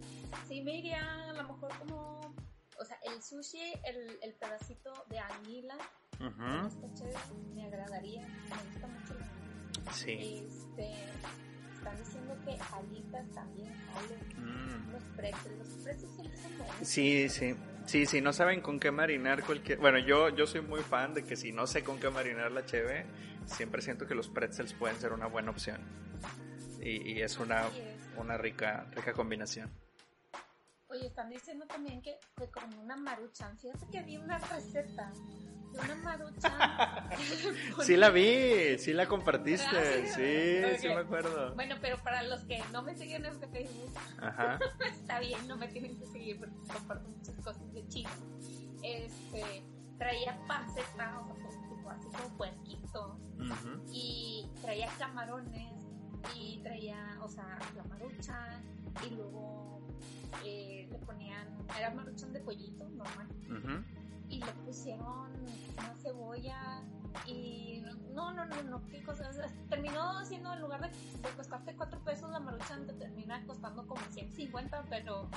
sí 0.49 0.63
me 0.63 0.79
iría 0.79 1.03
a 1.29 1.33
lo 1.35 1.43
mejor 1.53 1.71
como, 1.79 2.35
o 2.79 2.85
sea, 2.87 2.97
el 3.05 3.23
sushi, 3.23 3.75
el, 3.85 4.19
el 4.23 4.33
pedacito 4.35 4.91
de 5.11 5.19
anguila, 5.19 5.77
Está 6.27 6.95
chévere, 6.95 7.19
me 7.55 7.65
agradaría, 7.67 8.21
me 8.23 8.71
gusta 8.71 8.87
mucho. 8.87 9.93
Sí. 9.93 10.47
Este, 10.49 10.93
están 11.75 11.97
diciendo 11.99 12.37
que 12.45 12.59
alitas 12.75 13.31
también 13.33 13.73
Mm. 14.39 14.93
los 14.93 15.03
pretzels, 15.17 15.59
los 15.59 15.69
pretzels 15.85 16.13
siempre 16.15 16.37
son 16.39 16.59
buenos. 16.59 16.77
Sí, 16.89 17.29
sí. 17.29 17.57
Sí, 17.87 18.07
sí, 18.07 18.21
no 18.21 18.33
saben 18.33 18.61
con 18.61 18.79
qué 18.79 18.93
marinar 18.93 19.43
cualquier... 19.45 19.79
Bueno, 19.79 19.99
yo, 19.99 20.29
yo 20.29 20.47
soy 20.47 20.61
muy 20.61 20.81
fan 20.83 21.15
de 21.15 21.25
que 21.25 21.35
si 21.35 21.51
no 21.51 21.67
sé 21.67 21.83
con 21.83 21.99
qué 21.99 22.09
marinar 22.11 22.53
la 22.53 22.65
cheve, 22.65 23.05
siempre 23.47 23.83
siento 23.83 24.07
que 24.07 24.15
los 24.15 24.29
pretzels 24.29 24.73
pueden 24.73 24.97
ser 25.01 25.13
una 25.13 25.27
buena 25.27 25.51
opción. 25.51 25.81
Y, 26.81 27.13
y 27.13 27.23
es 27.23 27.39
una, 27.39 27.67
es. 27.67 27.73
una 28.17 28.37
rica, 28.39 28.87
rica 28.93 29.13
combinación. 29.13 29.69
Oye, 30.89 31.07
están 31.09 31.29
diciendo 31.31 31.67
también 31.67 32.01
que, 32.03 32.19
que 32.37 32.49
con 32.51 32.73
una 32.79 32.97
maruchan, 32.97 33.59
fíjate 33.59 33.87
que 33.91 33.99
había 33.99 34.21
una 34.21 34.39
receta 34.39 35.13
una 35.75 35.95
maruchan. 35.97 36.53
Sí 37.83 37.97
la 37.97 38.11
vi, 38.11 38.79
sí 38.79 38.93
la 38.93 39.07
compartiste, 39.07 39.67
Ah, 39.77 40.07
sí, 40.07 40.79
sí. 40.81 40.89
me 40.89 40.95
acuerdo. 40.95 41.55
Bueno, 41.55 41.77
pero 41.81 41.97
para 41.99 42.23
los 42.23 42.41
que 42.45 42.63
no 42.73 42.83
me 42.83 42.95
siguen 42.95 43.25
en 43.27 43.39
Facebook, 43.41 43.93
Ajá. 44.21 44.59
está 44.93 45.21
bien, 45.21 45.47
no 45.49 45.57
me 45.57 45.69
tienen 45.69 45.99
que 45.99 46.07
seguir 46.07 46.39
porque 46.39 46.55
comparto 46.73 47.09
muchas 47.09 47.37
cosas 47.37 47.73
de 47.73 47.87
China. 47.89 48.11
Este, 48.83 49.65
traía 49.99 50.39
panceta, 50.47 51.21
o 51.21 51.35
sea, 51.37 51.39
como- 51.51 51.69
tipo 51.77 51.91
así 51.91 52.09
como 52.09 52.37
puerquito, 52.37 53.19
Ujú. 53.39 53.83
y 53.93 54.47
traía 54.61 54.89
camarones, 54.99 55.73
y 56.37 56.59
traía, 56.63 57.19
o 57.21 57.29
sea, 57.29 57.59
la 57.77 57.85
maruchan, 57.85 58.63
y 59.07 59.15
luego 59.15 59.81
eh, 60.45 60.89
le 60.91 60.99
ponían, 60.99 61.47
era 61.79 61.91
maruchan 61.91 62.33
de 62.33 62.41
pollito, 62.41 62.89
normal, 62.91 63.29
Ujú. 63.51 63.85
Y 64.33 64.41
le 64.41 64.53
pusieron 64.65 65.31
una 65.79 65.95
cebolla 66.03 66.83
y 67.27 67.85
no, 68.15 68.33
no, 68.33 68.47
no, 68.47 68.63
no, 68.63 68.89
qué 68.89 69.03
cosas. 69.03 69.39
Terminó 69.69 70.25
siendo 70.25 70.53
en 70.55 70.61
lugar 70.61 70.81
de, 70.81 71.19
de 71.19 71.37
costarte 71.37 71.77
4 71.77 72.03
pesos 72.03 72.31
la 72.31 72.41
maruchan 72.41 72.87
te 72.87 72.95
termina 72.95 73.45
costando 73.47 73.87
como 73.87 74.01
150, 74.11 74.85
pero 74.89 75.29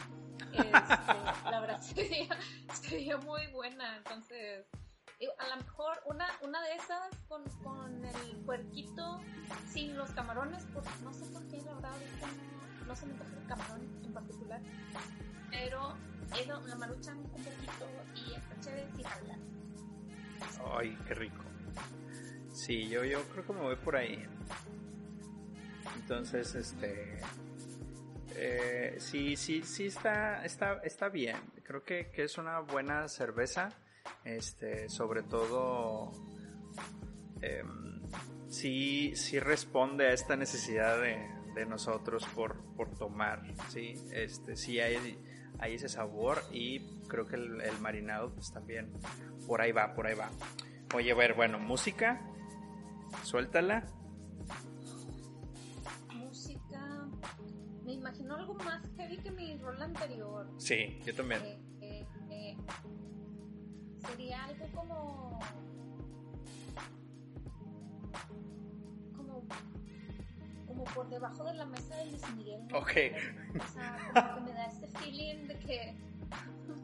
este, 0.53 0.71
la 1.51 1.59
verdad 1.59 1.81
sería, 1.81 2.29
sería 2.73 3.17
muy 3.17 3.45
buena. 3.47 3.97
Entonces, 3.97 4.65
a 5.39 5.55
lo 5.55 5.57
mejor 5.57 6.01
una, 6.05 6.27
una 6.41 6.61
de 6.61 6.75
esas 6.75 7.15
con, 7.27 7.43
con 7.63 8.05
el 8.05 8.37
puerquito 8.45 9.19
sin 9.67 9.97
los 9.97 10.09
camarones, 10.11 10.65
porque 10.73 10.89
no 11.03 11.13
sé 11.13 11.25
por 11.25 11.45
qué, 11.47 11.61
la 11.63 11.73
verdad, 11.73 11.91
ahorita 11.91 12.27
no, 12.27 12.85
no 12.85 12.95
se 12.95 13.05
me 13.07 13.13
antoja 13.13 13.31
el 13.41 13.47
camarón 13.47 14.01
en 14.05 14.13
particular. 14.13 14.61
Pero 15.51 15.95
eso, 16.39 16.61
la 16.67 16.75
maruchan 16.75 17.17
un 17.17 17.29
poquito 17.29 17.87
y 18.15 18.33
está 18.33 18.59
chévere 18.61 18.87
hablar. 19.05 19.37
Ay, 20.77 20.97
qué 21.07 21.13
rico. 21.13 21.43
Sí, 22.51 22.87
yo, 22.89 23.03
yo 23.03 23.21
creo 23.29 23.45
que 23.45 23.53
me 23.53 23.61
voy 23.61 23.75
por 23.75 23.95
ahí. 23.95 24.25
Entonces, 25.95 26.55
este... 26.55 27.19
eh, 28.35 28.95
sí, 28.99 29.35
sí, 29.35 29.61
sí 29.63 29.87
está, 29.87 30.45
está, 30.45 30.79
está 30.83 31.09
bien. 31.09 31.37
Creo 31.63 31.83
que, 31.83 32.11
que 32.11 32.23
es 32.23 32.37
una 32.37 32.59
buena 32.59 33.07
cerveza. 33.07 33.69
Este, 34.23 34.89
sobre 34.89 35.23
todo... 35.23 36.11
em, 37.41 38.01
sí, 38.49 39.15
sí 39.15 39.39
responde 39.39 40.07
a 40.07 40.13
esta 40.13 40.35
necesidad 40.35 40.99
de, 41.01 41.27
de 41.55 41.65
nosotros 41.65 42.25
por, 42.35 42.55
por 42.75 42.95
tomar, 42.97 43.41
¿sí? 43.69 43.95
Este, 44.11 44.55
sí 44.55 44.79
hay, 44.79 45.17
hay 45.59 45.75
ese 45.75 45.89
sabor 45.89 46.41
y 46.51 46.79
creo 47.07 47.25
que 47.25 47.35
el, 47.35 47.61
el 47.61 47.79
marinado 47.79 48.33
pues 48.33 48.51
también 48.51 48.91
por 49.47 49.61
ahí 49.61 49.71
va, 49.71 49.93
por 49.93 50.07
ahí 50.07 50.15
va. 50.15 50.29
Oye, 50.93 51.11
a 51.11 51.15
ver, 51.15 51.33
bueno, 51.33 51.59
música, 51.59 52.21
suéltala. 53.23 53.85
Música. 56.13 57.07
Me 57.83 57.93
imagino 57.93 58.35
algo 58.35 58.53
más 58.55 58.81
heavy 58.95 59.17
que 59.17 59.31
mi 59.31 59.57
rol 59.57 59.81
anterior. 59.81 60.47
Sí, 60.57 60.99
yo 61.05 61.13
también. 61.15 61.41
Eh, 61.43 61.59
eh, 61.81 62.07
eh, 62.29 62.57
sería 64.07 64.45
algo 64.45 64.67
como. 64.73 65.39
Como. 65.39 65.74
Por 70.95 71.09
debajo 71.09 71.43
de 71.43 71.53
la 71.53 71.65
mesa 71.65 71.95
de 71.97 72.05
Luis 72.05 72.35
Miguel. 72.35 72.65
¿no? 72.67 72.77
Ok. 72.77 72.91
O 73.59 73.67
sea, 73.73 73.97
como 74.13 74.35
que 74.35 74.41
me 74.41 74.53
da 74.53 74.65
este 74.65 74.87
feeling 74.99 75.47
de 75.47 75.59
que. 75.59 75.97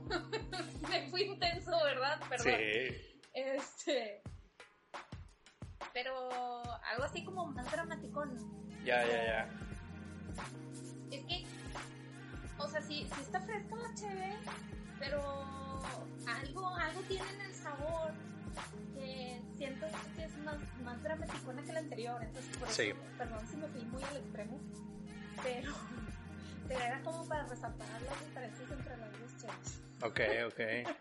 me 0.89 1.09
fui 1.09 1.24
intenso, 1.24 1.72
¿verdad? 1.84 2.20
Perdón. 2.30 2.47
Sí. 2.47 3.22
Este. 3.34 4.22
Pero 5.93 6.30
algo 6.91 7.03
así 7.03 7.24
como 7.24 7.47
más 7.47 7.72
dramaticón. 7.72 8.38
Ya, 8.84 9.05
ya, 9.07 9.24
ya. 9.26 9.49
Es 11.09 11.26
que, 11.26 11.45
o 12.57 12.68
sea, 12.68 12.82
sí, 12.82 13.07
sí 13.16 13.22
está 13.22 13.41
fresca 13.41 13.76
la 13.76 13.93
cheve, 13.95 14.34
pero 14.99 15.20
algo, 16.28 16.68
algo 16.76 17.01
tiene 17.07 17.30
en 17.32 17.41
el 17.41 17.53
sabor 17.53 18.14
que 18.93 19.41
siento 19.58 19.88
que 20.16 20.24
es 20.26 20.38
más, 20.39 20.58
más 20.84 21.02
dramaticona 21.04 21.62
que 21.64 21.74
la 21.74 21.80
anterior. 21.80 22.24
Entonces, 22.24 22.58
por 22.58 22.68
eso, 22.68 22.82
Sí. 22.82 22.93
perdón 23.18 23.47
si 23.47 23.58
me 23.58 23.68
fui 23.68 23.82
muy 23.86 24.04
al 24.04 24.18
extremo, 24.18 24.60
pero, 25.43 25.74
pero 26.68 26.80
era 26.80 27.02
como 27.02 27.26
para 27.28 27.45
resaltar 27.47 27.88
las 28.02 28.20
diferencias 28.26 28.72
entre 28.72 28.97
las 28.97 29.12
dos 29.12 29.38
cheves. 29.38 29.82
Ok, 30.04 30.20
ok. 30.47 30.95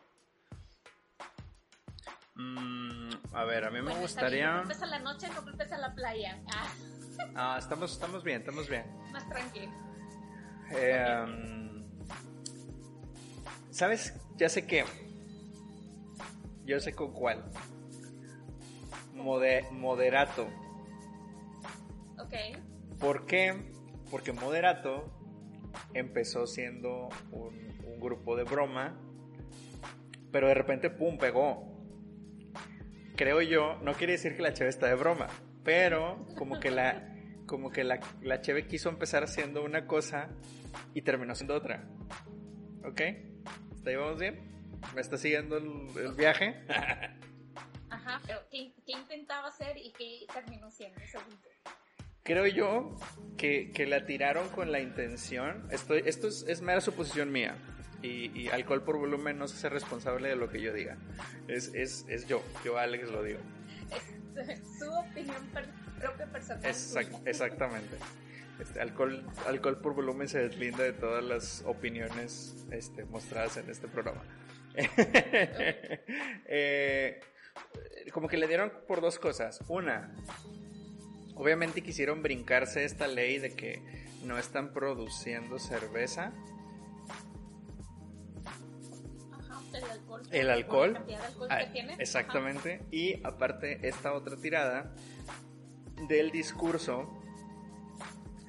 Mm, 2.36 3.10
a 3.34 3.44
ver, 3.44 3.64
a 3.64 3.70
mí 3.70 3.76
me 3.78 3.82
Bueno, 3.82 4.00
gustaría... 4.00 4.50
No 4.52 4.58
culpes 4.60 4.82
a 4.82 4.86
la 4.86 4.98
noche, 5.00 5.28
no 5.28 5.42
culpes 5.42 5.72
a 5.72 5.78
la 5.78 5.94
playa. 5.94 6.38
Ah, 6.54 6.68
Ah, 7.34 7.56
estamos, 7.58 7.92
estamos 7.92 8.24
bien, 8.24 8.40
estamos 8.40 8.66
bien. 8.68 8.84
más 9.12 9.28
tranquilo. 9.28 9.70
Eh, 10.72 11.22
um, 11.24 11.84
¿Sabes? 13.70 14.14
Ya 14.36 14.48
sé 14.48 14.66
qué. 14.66 14.84
Yo 16.70 16.78
sé 16.78 16.94
con 16.94 17.12
cuál. 17.12 17.50
Mode- 19.16 19.68
moderato. 19.72 20.46
Ok. 22.16 22.32
¿Por 23.00 23.26
qué? 23.26 23.72
Porque 24.08 24.32
Moderato 24.32 25.10
empezó 25.94 26.46
siendo 26.46 27.08
un, 27.32 27.76
un 27.84 27.98
grupo 27.98 28.36
de 28.36 28.44
broma, 28.44 28.96
pero 30.30 30.46
de 30.46 30.54
repente, 30.54 30.90
¡pum!, 30.90 31.18
pegó. 31.18 31.82
Creo 33.16 33.42
yo, 33.42 33.80
no 33.82 33.94
quiere 33.94 34.12
decir 34.12 34.36
que 34.36 34.42
la 34.42 34.52
Cheve 34.52 34.70
está 34.70 34.86
de 34.86 34.94
broma, 34.94 35.26
pero 35.64 36.24
como 36.38 36.60
que 36.60 36.70
la, 36.70 37.16
como 37.46 37.70
que 37.70 37.82
la, 37.82 37.98
la 38.22 38.40
Cheve 38.42 38.68
quiso 38.68 38.90
empezar 38.90 39.24
haciendo 39.24 39.64
una 39.64 39.88
cosa 39.88 40.28
y 40.94 41.02
terminó 41.02 41.34
siendo 41.34 41.56
otra. 41.56 41.88
¿Ok? 42.84 43.00
¿Está 43.74 43.90
llevamos 43.90 44.20
bien? 44.20 44.59
¿Me 44.94 45.00
está 45.00 45.16
siguiendo 45.18 45.56
el, 45.56 45.88
el 45.96 46.12
viaje? 46.14 46.54
Ajá, 47.90 48.20
pero 48.26 48.40
¿qué, 48.50 48.72
qué 48.86 48.92
intentaba 48.92 49.48
hacer 49.48 49.76
y 49.76 49.92
qué 49.92 50.26
terminó 50.32 50.70
siendo? 50.70 51.00
Creo 52.22 52.46
yo 52.46 52.96
que, 53.36 53.72
que 53.72 53.86
la 53.86 54.06
tiraron 54.06 54.48
con 54.50 54.70
la 54.70 54.80
intención. 54.80 55.66
Estoy, 55.70 56.02
esto 56.06 56.28
es, 56.28 56.44
es 56.48 56.62
mera 56.62 56.80
suposición 56.80 57.32
mía. 57.32 57.56
Y, 58.02 58.30
y 58.38 58.48
alcohol 58.48 58.82
por 58.82 58.96
volumen 58.96 59.38
no 59.38 59.46
se 59.48 59.56
hace 59.56 59.68
responsable 59.68 60.28
de 60.28 60.36
lo 60.36 60.48
que 60.48 60.60
yo 60.60 60.72
diga. 60.72 60.96
Es, 61.48 61.74
es, 61.74 62.06
es 62.08 62.26
yo. 62.26 62.42
Yo, 62.64 62.78
Alex, 62.78 63.10
lo 63.10 63.22
digo. 63.22 63.40
Es 64.36 64.60
su 64.78 64.90
opinión 64.90 65.44
per- 65.52 65.68
propia 65.98 66.26
personal. 66.26 66.64
Exact- 66.64 67.22
exactamente. 67.26 67.96
Este, 68.60 68.80
alcohol, 68.80 69.26
alcohol 69.46 69.80
por 69.80 69.94
volumen 69.94 70.28
se 70.28 70.38
deslinda 70.38 70.84
de 70.84 70.92
todas 70.92 71.24
las 71.24 71.62
opiniones 71.66 72.66
este, 72.70 73.04
mostradas 73.06 73.56
en 73.56 73.68
este 73.70 73.88
programa. 73.88 74.22
Eh, 76.52 77.20
como 78.12 78.28
que 78.28 78.36
le 78.36 78.46
dieron 78.48 78.72
por 78.88 79.00
dos 79.00 79.18
cosas. 79.18 79.60
Una, 79.68 80.12
obviamente 81.36 81.82
quisieron 81.82 82.22
brincarse 82.22 82.84
esta 82.84 83.06
ley 83.06 83.38
de 83.38 83.54
que 83.54 83.80
no 84.24 84.36
están 84.38 84.72
produciendo 84.72 85.58
cerveza. 85.58 86.32
Ajá, 89.32 89.60
el 89.72 89.84
alcohol. 89.84 90.22
El 90.32 90.50
alcohol. 90.50 90.92
la 90.92 90.98
cantidad 90.98 91.20
de 91.20 91.26
alcohol 91.26 91.48
Ah, 91.50 91.58
que 91.60 91.66
tiene. 91.66 91.94
exactamente. 91.98 92.82
Y 92.90 93.20
aparte, 93.24 93.86
esta 93.88 94.12
otra 94.12 94.36
tirada 94.36 94.92
del 96.08 96.30
discurso. 96.30 97.16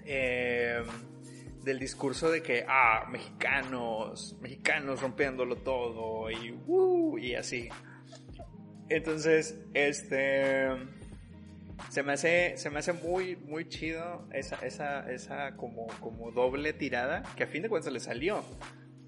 eh, 0.05 0.83
del 1.63 1.79
discurso 1.79 2.29
de 2.31 2.41
que, 2.41 2.65
ah, 2.67 3.07
mexicanos, 3.09 4.35
mexicanos 4.41 5.01
rompiéndolo 5.01 5.57
todo 5.57 6.29
y, 6.31 6.59
uh, 6.67 7.17
y 7.17 7.35
así. 7.35 7.69
Entonces, 8.89 9.57
este. 9.73 10.67
Se 11.89 12.03
me 12.03 12.13
hace, 12.13 12.57
se 12.57 12.69
me 12.69 12.79
hace 12.79 12.93
muy, 12.93 13.35
muy 13.35 13.67
chido 13.67 14.27
esa, 14.31 14.55
esa, 14.65 15.11
esa 15.11 15.57
como, 15.57 15.87
como 15.99 16.31
doble 16.31 16.73
tirada 16.73 17.23
que 17.35 17.43
a 17.43 17.47
fin 17.47 17.63
de 17.63 17.69
cuentas 17.69 17.91
le 17.91 17.99
salió. 17.99 18.43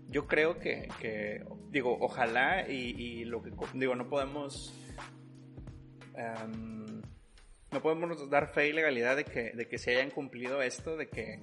Yo 0.08 0.28
creo 0.28 0.60
que, 0.60 0.90
que 1.00 1.46
digo, 1.70 1.98
ojalá 2.02 2.68
y, 2.70 2.74
y 2.74 3.26
lo 3.26 3.44
que, 3.44 3.52
digo, 3.74 3.96
no 3.96 4.10
podemos, 4.10 4.74
em, 6.16 6.83
no 7.74 7.82
podemos 7.82 8.30
dar 8.30 8.54
fe 8.54 8.70
y 8.70 8.74
legalidad 8.74 9.16
de 9.18 9.26
que, 9.26 9.52
de 9.52 9.68
que 9.68 9.78
se 9.78 9.92
hayan 9.92 10.10
cumplido 10.12 10.62
esto, 10.62 10.96
de 10.96 11.08
que, 11.10 11.40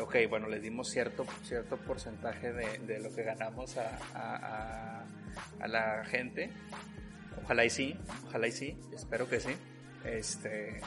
ok, 0.00 0.16
bueno, 0.28 0.48
les 0.48 0.62
dimos 0.62 0.90
cierto, 0.90 1.24
cierto 1.44 1.76
porcentaje 1.76 2.52
de, 2.52 2.78
de 2.78 2.98
lo 3.00 3.14
que 3.14 3.22
ganamos 3.22 3.76
a, 3.76 5.04
a, 5.60 5.68
la 5.68 6.04
gente. 6.06 6.50
Ojalá 7.42 7.64
y 7.64 7.70
sí, 7.70 7.96
ojalá 8.26 8.46
y 8.48 8.52
sí, 8.52 8.76
espero 8.94 9.28
que 9.28 9.40
sí. 9.40 9.50
Este, 10.04 10.80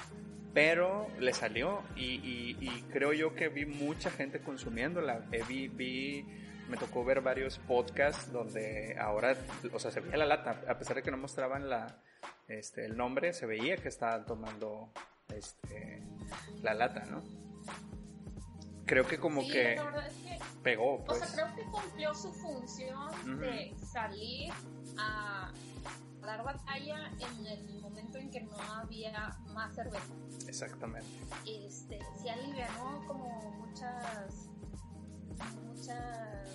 pero 0.53 1.07
le 1.19 1.33
salió 1.33 1.83
y, 1.95 2.03
y- 2.05 2.57
y 2.59 2.81
creo 2.91 3.13
yo 3.13 3.33
que 3.35 3.49
vi 3.49 3.65
mucha 3.65 4.09
gente 4.09 4.39
consumiéndola. 4.39 5.27
Eh, 5.31 5.41
vi, 5.47 5.67
vi, 5.67 6.25
me 6.69 6.77
tocó 6.77 7.03
ver 7.05 7.21
varios 7.21 7.59
podcasts 7.59 8.31
donde 8.31 8.97
ahora, 8.99 9.35
o 9.73 9.79
sea, 9.79 9.91
se 9.91 10.01
veía 10.01 10.17
la 10.17 10.25
lata, 10.25 10.61
a 10.67 10.77
pesar 10.77 10.97
de 10.97 11.03
que 11.03 11.11
no 11.11 11.17
mostraban 11.17 11.69
la, 11.69 12.01
este, 12.47 12.85
el 12.85 12.97
nombre, 12.97 13.33
se 13.33 13.45
veía 13.45 13.77
que 13.77 13.87
estaban 13.87 14.25
tomando 14.25 14.91
este, 15.33 16.03
la 16.61 16.73
lata, 16.73 17.05
¿no? 17.05 17.23
Creo 18.85 19.05
que 19.05 19.17
como 19.19 19.41
Sí, 19.41 19.51
que 19.51 19.75
la 19.75 19.83
verdad 19.83 20.07
es 20.07 20.13
que, 20.15 20.39
pegó, 20.63 20.95
o 20.95 21.03
pues. 21.03 21.19
sea, 21.19 21.27
creo 21.45 21.55
que 21.55 21.63
cumplió 21.71 22.13
su 22.15 22.31
función 22.33 23.39
de 23.39 23.75
salir 23.85 24.53
a 24.97 25.51
dar 26.21 26.43
batalla 26.43 27.11
en 27.19 27.45
el 27.47 27.81
momento 27.81 28.17
en 28.17 28.29
que 28.31 28.41
no 28.41 28.57
había 28.73 29.37
más 29.53 29.75
cerveza. 29.75 30.13
Exactamente. 30.47 31.07
Este, 31.45 31.99
sí 32.21 32.29
alivianó 32.29 33.03
como 33.07 33.51
muchas, 33.51 34.46
muchas 35.63 36.47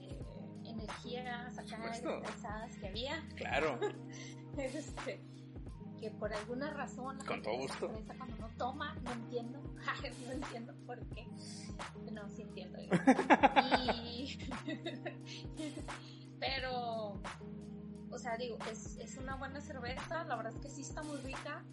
eh, 0.00 0.18
energías 0.64 1.58
acá 1.58 1.86
expresadas 1.88 2.76
que 2.76 2.88
había. 2.88 3.22
Claro. 3.36 3.78
Este, 4.54 5.18
que 5.98 6.10
por 6.10 6.30
alguna 6.34 6.70
razón 6.74 7.16
la 7.16 7.24
Con 7.24 7.40
todo 7.40 7.56
gusto. 7.56 7.88
cuando 8.18 8.36
no 8.36 8.50
toma, 8.58 8.94
no 9.02 9.12
entiendo, 9.12 9.62
no 10.26 10.32
entiendo 10.32 10.74
por 10.84 10.98
qué. 11.08 11.26
No, 12.12 12.28
sí 12.28 12.42
entiendo. 12.42 12.78
Y... 14.04 14.38
Pero, 16.38 17.22
o 18.10 18.18
sea, 18.18 18.36
digo, 18.36 18.58
es, 18.70 18.96
es 18.96 19.16
una 19.16 19.36
buena 19.36 19.60
cerveza, 19.60 20.24
la 20.24 20.36
verdad 20.36 20.52
es 20.52 20.60
que 20.60 20.68
sí 20.68 20.82
está 20.82 21.02
muy 21.02 21.18
rica. 21.18 21.64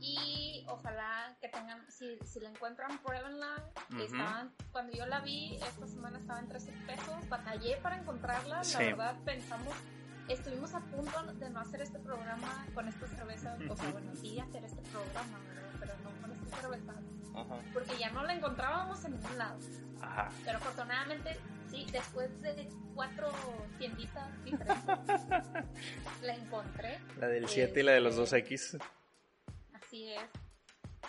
Y 0.00 0.64
ojalá 0.68 1.36
que 1.40 1.48
tengan, 1.48 1.90
si, 1.90 2.18
si 2.24 2.40
la 2.40 2.50
encuentran, 2.50 2.98
pruébenla. 2.98 3.64
Estaban, 4.00 4.52
cuando 4.72 4.92
yo 4.96 5.06
la 5.06 5.20
vi, 5.20 5.56
esta 5.56 5.86
semana 5.86 6.18
estaba 6.18 6.40
en 6.40 6.48
13 6.48 6.72
pesos. 6.86 7.28
Batallé 7.28 7.76
para 7.78 7.96
encontrarla, 7.96 8.62
Sí. 8.64 8.74
la 8.74 8.78
verdad 8.90 9.16
pensamos 9.24 9.74
estuvimos 10.28 10.74
a 10.74 10.80
punto 10.80 11.22
de 11.34 11.50
no 11.50 11.60
hacer 11.60 11.80
este 11.80 11.98
programa 11.98 12.66
con 12.74 12.86
esta 12.86 13.06
cerveza, 13.06 13.56
o 13.68 13.76
sea, 13.76 13.90
bueno, 13.92 14.14
sí 14.14 14.38
hacer 14.38 14.62
este 14.62 14.82
programa, 14.82 15.38
¿verdad? 15.48 15.70
Pero 15.80 15.94
no 16.04 16.20
con 16.20 16.32
esta 16.32 16.56
cerveza, 16.60 16.92
Ajá. 17.34 17.56
porque 17.72 17.98
ya 17.98 18.10
no 18.10 18.22
la 18.24 18.34
encontrábamos 18.34 19.02
en 19.06 19.12
ningún 19.12 19.38
lado. 19.38 19.58
Ajá. 20.02 20.28
Pero 20.44 20.58
afortunadamente, 20.58 21.38
sí, 21.70 21.86
después 21.90 22.42
de 22.42 22.68
cuatro 22.94 23.32
tienditas 23.78 24.44
diferentes, 24.44 24.86
la 26.22 26.34
encontré. 26.34 26.98
La 27.18 27.28
del 27.28 27.48
7 27.48 27.80
y 27.80 27.82
la 27.82 27.92
de 27.92 28.00
los 28.00 28.18
2X. 28.18 28.78
Así 29.88 30.12
es. 30.12 30.20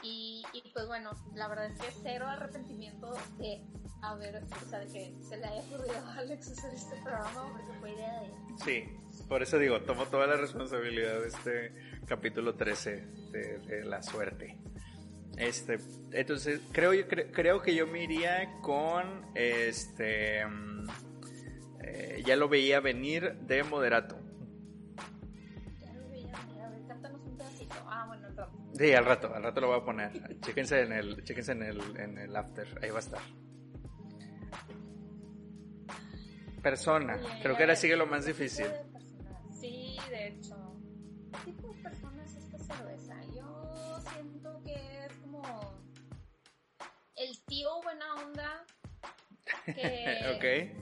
Y, 0.04 0.42
pues 0.74 0.88
bueno, 0.88 1.12
la 1.36 1.50
verdad 1.50 1.66
es 1.66 1.78
que 1.78 1.88
cero 2.02 2.26
arrepentimiento 2.28 3.14
de 3.38 3.62
haber, 4.02 4.42
o 4.42 4.70
sea, 4.70 4.80
de 4.80 4.88
que 4.88 5.14
se 5.22 5.36
le 5.36 5.46
haya 5.46 5.62
ocurrido 5.64 5.98
a 5.98 6.14
Alex 6.20 6.52
hacer 6.52 6.74
este 6.74 6.96
programa 7.04 7.52
porque 7.52 7.80
fue 7.82 7.92
idea 7.92 8.22
de 8.22 8.26
él. 8.28 8.32
Sí, 8.64 8.84
por 9.28 9.44
eso 9.44 9.58
digo, 9.58 9.82
tomo 9.82 10.06
toda 10.06 10.28
la 10.28 10.38
responsabilidad 10.38 11.20
de 11.20 11.28
este 11.28 11.74
capítulo 12.06 12.56
13 12.56 13.06
de, 13.32 13.84
la 13.84 14.02
suerte. 14.02 14.58
Este, 15.36 15.78
entonces 16.12 16.62
creo, 16.72 16.94
creo 17.34 17.62
que 17.62 17.76
yo 17.76 17.86
me 17.86 18.04
iría 18.04 18.62
con 18.62 19.26
este 19.36 20.46
mm, 20.46 20.88
eh, 21.84 22.24
ya 22.26 22.38
lo 22.38 22.48
veía 22.48 22.80
venir 22.80 23.34
de 23.42 23.64
moderato. 23.64 24.29
Sí, 28.80 28.94
al 28.94 29.04
rato, 29.04 29.36
al 29.36 29.44
rato 29.44 29.60
lo 29.60 29.68
voy 29.68 29.82
a 29.82 29.84
poner. 29.84 30.40
Chéquense 30.40 30.84
en 30.84 30.94
el, 30.94 31.22
chéquense 31.26 31.52
en 31.52 31.64
el, 31.64 31.98
en 31.98 32.18
el 32.18 32.34
after, 32.34 32.80
ahí 32.82 32.90
va 32.90 32.96
a 32.96 33.00
estar. 33.00 33.22
Persona, 36.64 37.20
creo 37.42 37.58
que 37.58 37.64
ahora 37.64 37.76
sigue 37.76 37.98
lo 37.98 38.08
más 38.08 38.26
difícil. 38.26 38.68
Sí, 39.52 39.98
de 40.10 40.28
hecho. 40.30 40.56
¿Qué 41.44 41.52
tipo 41.52 41.74
de 41.74 41.84
persona 41.84 42.24
es 42.24 42.36
esta 42.38 42.58
cerveza? 42.58 43.16
Yo 43.36 44.00
siento 44.14 44.62
que 44.64 45.06
es 45.06 45.14
como 45.24 45.44
el 47.18 47.44
tío 47.48 47.82
buena 47.84 48.16
onda 48.16 48.66
que, 49.66 50.20
okay. 50.38 50.74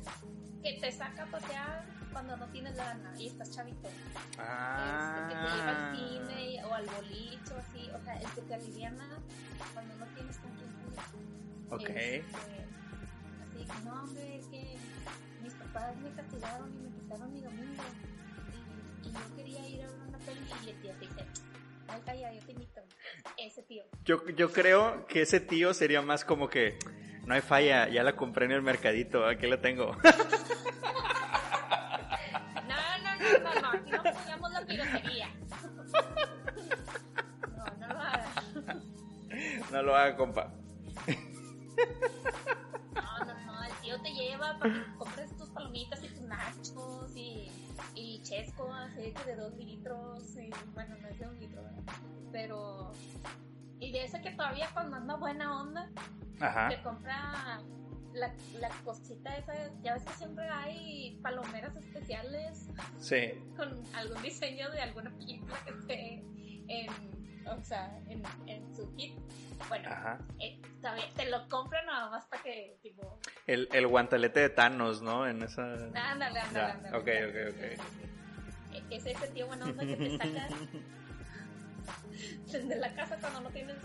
que 0.62 0.80
te 0.80 0.92
saca 0.92 1.24
a 1.24 1.32
pasear 1.32 1.97
cuando 2.12 2.38
no 2.38 2.48
tienes 2.48 2.76
lana 2.76 3.14
y 3.18 3.28
estás 3.28 3.52
chavito. 3.52 3.90
Ah. 4.38 5.18
Este, 5.18 5.36
que 5.36 5.42
te 5.42 5.56
lleva 5.56 5.70
al 5.70 5.96
cine 5.96 6.66
o 6.66 6.74
al 6.74 6.86
boliche 6.86 7.54
o 7.54 7.58
así. 7.58 7.90
O 7.92 8.04
sea, 8.04 8.18
el 8.18 8.30
que 8.32 8.42
te 8.42 8.54
aliviana 8.54 9.20
cuando 9.74 9.96
no 9.96 10.06
tienes 10.08 10.38
con 10.38 10.52
quién 10.52 10.68
Ok. 11.70 11.90
Este, 11.90 12.24
así 13.44 13.66
que 13.66 13.86
no, 13.86 14.04
hombre, 14.04 14.38
es 14.38 14.46
que 14.46 14.78
mis 15.44 15.54
papás 15.54 15.98
me 15.98 16.12
castigaron 16.12 16.74
y 16.74 16.78
me 16.78 16.90
quitaron 16.90 17.34
mi 17.34 17.42
domingo. 17.42 17.84
Y, 19.04 19.08
y 19.08 19.12
yo 19.12 19.36
quería 19.36 19.68
ir 19.68 19.84
a 19.84 20.08
una 20.08 20.18
peli 20.20 20.40
y 20.66 20.70
el 20.70 20.82
tío 20.82 20.92
te 20.94 21.00
dice, 21.00 21.26
ay, 21.88 22.02
calla, 22.06 22.34
yo 22.34 22.42
te 22.46 22.52
invito. 22.54 22.82
Ese 23.38 23.64
tío. 23.64 23.84
Yo, 24.06 24.26
yo 24.30 24.52
creo 24.52 25.06
que 25.08 25.24
ese 25.24 25.40
tío 25.40 25.74
sería 25.74 26.02
más 26.02 26.24
como 26.24 26.50
que, 26.50 26.80
no 27.26 27.34
hay 27.34 27.42
falla, 27.42 27.90
ya 27.90 28.04
la 28.04 28.16
compré 28.16 28.46
en 28.46 28.52
el 28.52 28.62
mercadito, 28.62 29.26
aquí 29.26 29.48
la 29.48 29.60
tengo. 29.60 29.98
No 39.72 39.82
lo 39.84 39.96
haga, 39.96 40.16
compa. 40.16 40.52
No, 42.94 43.26
no, 43.26 43.46
no, 43.46 43.64
el 43.64 43.74
tío 43.82 44.02
te 44.02 44.10
lleva 44.14 44.58
para 44.60 44.74
que 44.74 44.96
compres 44.98 45.36
tus 45.38 45.50
palomitas 45.50 46.04
y 46.04 46.08
tus 46.10 46.22
nachos 46.22 47.16
y, 47.16 47.52
y 47.96 48.22
chesco, 48.24 48.72
así 48.74 49.14
que 49.14 49.24
de 49.26 49.36
dos 49.36 49.54
litros, 49.56 50.36
y 50.38 50.50
bueno, 50.74 50.96
no 51.02 51.08
es 51.08 51.20
de 51.20 51.28
un 51.28 51.40
litro, 51.40 51.64
¿verdad? 51.64 51.84
pero... 52.32 52.92
Y 53.80 53.92
de 53.92 54.06
ese 54.06 54.20
que 54.24 54.32
todavía 54.32 54.68
cuando 54.74 54.98
anda 54.98 55.16
buena 55.18 55.62
onda, 55.62 55.88
Ajá. 56.40 56.68
te 56.70 56.82
compra 56.82 57.62
la, 58.14 58.34
la 58.60 58.70
cosita 58.84 59.38
esa, 59.38 59.54
ya 59.84 59.94
ves 59.94 60.04
que 60.04 60.14
siempre 60.14 60.50
hay 60.50 61.20
palomeras 61.22 61.76
especiales 61.76 62.70
Sí. 63.00 63.34
con 63.56 63.84
algún 63.94 64.20
diseño 64.24 64.72
de 64.72 64.82
alguna 64.82 65.12
película 65.16 65.54
que 65.64 65.72
esté 65.72 66.24
en, 66.68 66.88
o 67.52 67.64
sea, 67.64 67.98
en, 68.08 68.24
en 68.48 68.76
su 68.76 68.94
kit. 68.96 69.14
Bueno, 69.70 69.90
eh, 70.40 70.60
todavía 70.82 71.10
te 71.16 71.26
lo 71.30 71.48
compran 71.50 71.86
nada 71.88 72.10
más 72.12 72.26
para 72.26 72.44
que, 72.44 72.78
tipo, 72.84 73.18
El, 73.48 73.68
el 73.74 73.88
guantelete 73.88 74.40
de 74.42 74.50
Thanos, 74.50 75.02
¿no? 75.02 75.26
En 75.28 75.42
esa... 75.42 75.64
ándale, 75.96 76.40
ándale, 76.40 76.72
ándale. 76.90 76.98
ok, 76.98 77.08
ok, 77.30 77.36
ok. 77.56 77.64
E- 78.76 78.84
Es 78.96 79.06
ese 79.06 79.28
tío 79.30 79.48
buena 79.48 79.66
onda 79.66 79.84
que 79.84 79.96
te 79.96 80.18
saca 80.18 80.48
desde 82.52 82.76
la 82.76 82.90
casa 82.94 83.18
cuando 83.20 83.42
no 83.42 83.50
tienes 83.50 83.76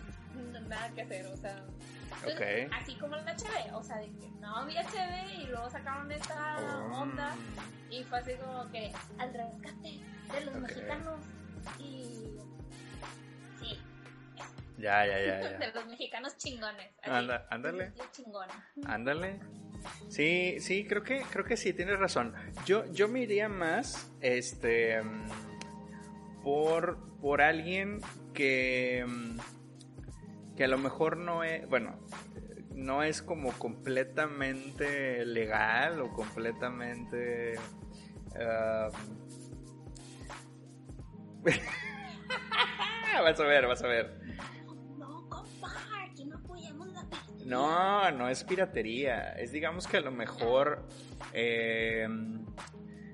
nada 0.68 0.88
que 0.90 1.02
hacer, 1.02 1.26
o 1.26 1.36
sea. 1.36 1.56
Entonces, 2.24 2.66
Ok. 2.68 2.72
Así 2.80 2.94
como 2.96 3.16
la 3.16 3.34
HB, 3.34 3.74
o 3.74 3.82
sea, 3.82 3.96
de 3.96 4.06
que 4.10 4.28
no 4.40 4.56
había 4.56 4.82
HB 4.82 5.40
y 5.42 5.46
luego 5.46 5.70
sacaron 5.70 6.10
esta 6.12 6.56
Oh. 6.60 7.00
onda 7.02 7.34
y 7.90 8.04
fue 8.04 8.18
así 8.18 8.34
como 8.34 8.70
que 8.70 8.92
al 9.18 9.32
rescate 9.32 10.00
de 10.32 10.44
los 10.44 10.54
Ok. 10.54 10.60
mexicanos 10.62 11.20
y. 11.78 12.38
Ya, 14.82 15.06
ya, 15.06 15.18
ya, 15.20 15.40
ya. 15.40 15.58
de 15.58 15.72
los 15.72 15.86
mexicanos 15.86 16.36
chingones. 16.38 16.90
Anda- 17.04 17.46
ándale. 17.50 17.92
Ándale. 18.84 19.38
Sí, 20.08 20.56
sí, 20.58 20.84
creo 20.88 21.04
que, 21.04 21.22
creo 21.30 21.44
que 21.44 21.56
sí, 21.56 21.72
tienes 21.72 22.00
razón. 22.00 22.34
Yo, 22.66 22.84
yo 22.92 23.06
me 23.06 23.20
iría 23.20 23.48
más, 23.48 24.10
este, 24.20 25.00
mm, 25.00 25.28
por, 26.42 26.98
por 27.20 27.42
alguien 27.42 28.00
que, 28.34 29.04
mm, 29.06 29.38
que 30.56 30.64
a 30.64 30.68
lo 30.68 30.78
mejor 30.78 31.16
no 31.16 31.44
es, 31.44 31.68
bueno, 31.68 32.00
no 32.74 33.04
es 33.04 33.22
como 33.22 33.52
completamente 33.52 35.24
legal 35.24 36.00
o 36.00 36.12
completamente... 36.12 37.54
um, 38.34 39.22
vas 43.22 43.38
a 43.40 43.44
ver, 43.44 43.66
vas 43.68 43.82
a 43.82 43.86
ver. 43.86 44.20
No, 47.44 48.10
no 48.12 48.28
es 48.28 48.44
piratería. 48.44 49.32
Es 49.32 49.52
digamos 49.52 49.86
que 49.86 49.98
a 49.98 50.00
lo 50.00 50.10
mejor 50.10 50.86
eh, 51.32 52.06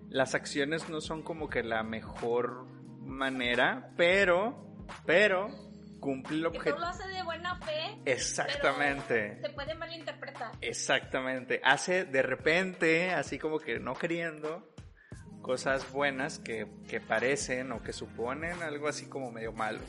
las 0.08 0.34
acciones 0.34 0.88
no 0.88 1.00
son 1.00 1.22
como 1.22 1.48
que 1.48 1.62
la 1.62 1.82
mejor 1.82 2.66
manera, 3.00 3.90
pero, 3.96 4.86
pero 5.06 5.48
cumple 6.00 6.36
el 6.36 6.42
todo 6.42 6.52
objetivo. 6.52 6.78
lo 6.78 6.86
hace 6.86 7.08
de 7.08 7.22
buena 7.22 7.56
fe. 7.60 7.98
Exactamente. 8.04 9.38
pero 9.40 9.48
Se 9.48 9.54
puede 9.54 9.74
malinterpretar. 9.74 10.52
Exactamente. 10.60 11.60
Hace 11.64 12.04
de 12.04 12.22
repente, 12.22 13.10
así 13.10 13.38
como 13.38 13.58
que 13.58 13.78
no 13.78 13.94
queriendo, 13.94 14.72
cosas 15.42 15.90
buenas 15.92 16.38
que, 16.38 16.66
que 16.88 17.00
parecen 17.00 17.72
o 17.72 17.82
que 17.82 17.92
suponen 17.92 18.62
algo 18.62 18.88
así 18.88 19.06
como 19.06 19.30
medio 19.30 19.52
malo. 19.52 19.80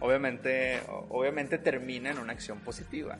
Obviamente, 0.00 0.82
obviamente 1.08 1.58
termina 1.58 2.10
en 2.10 2.18
una 2.18 2.32
acción 2.32 2.60
positiva. 2.60 3.18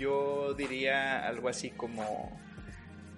Yo 0.00 0.54
diría 0.54 1.26
algo 1.28 1.50
así 1.50 1.70
como, 1.72 2.40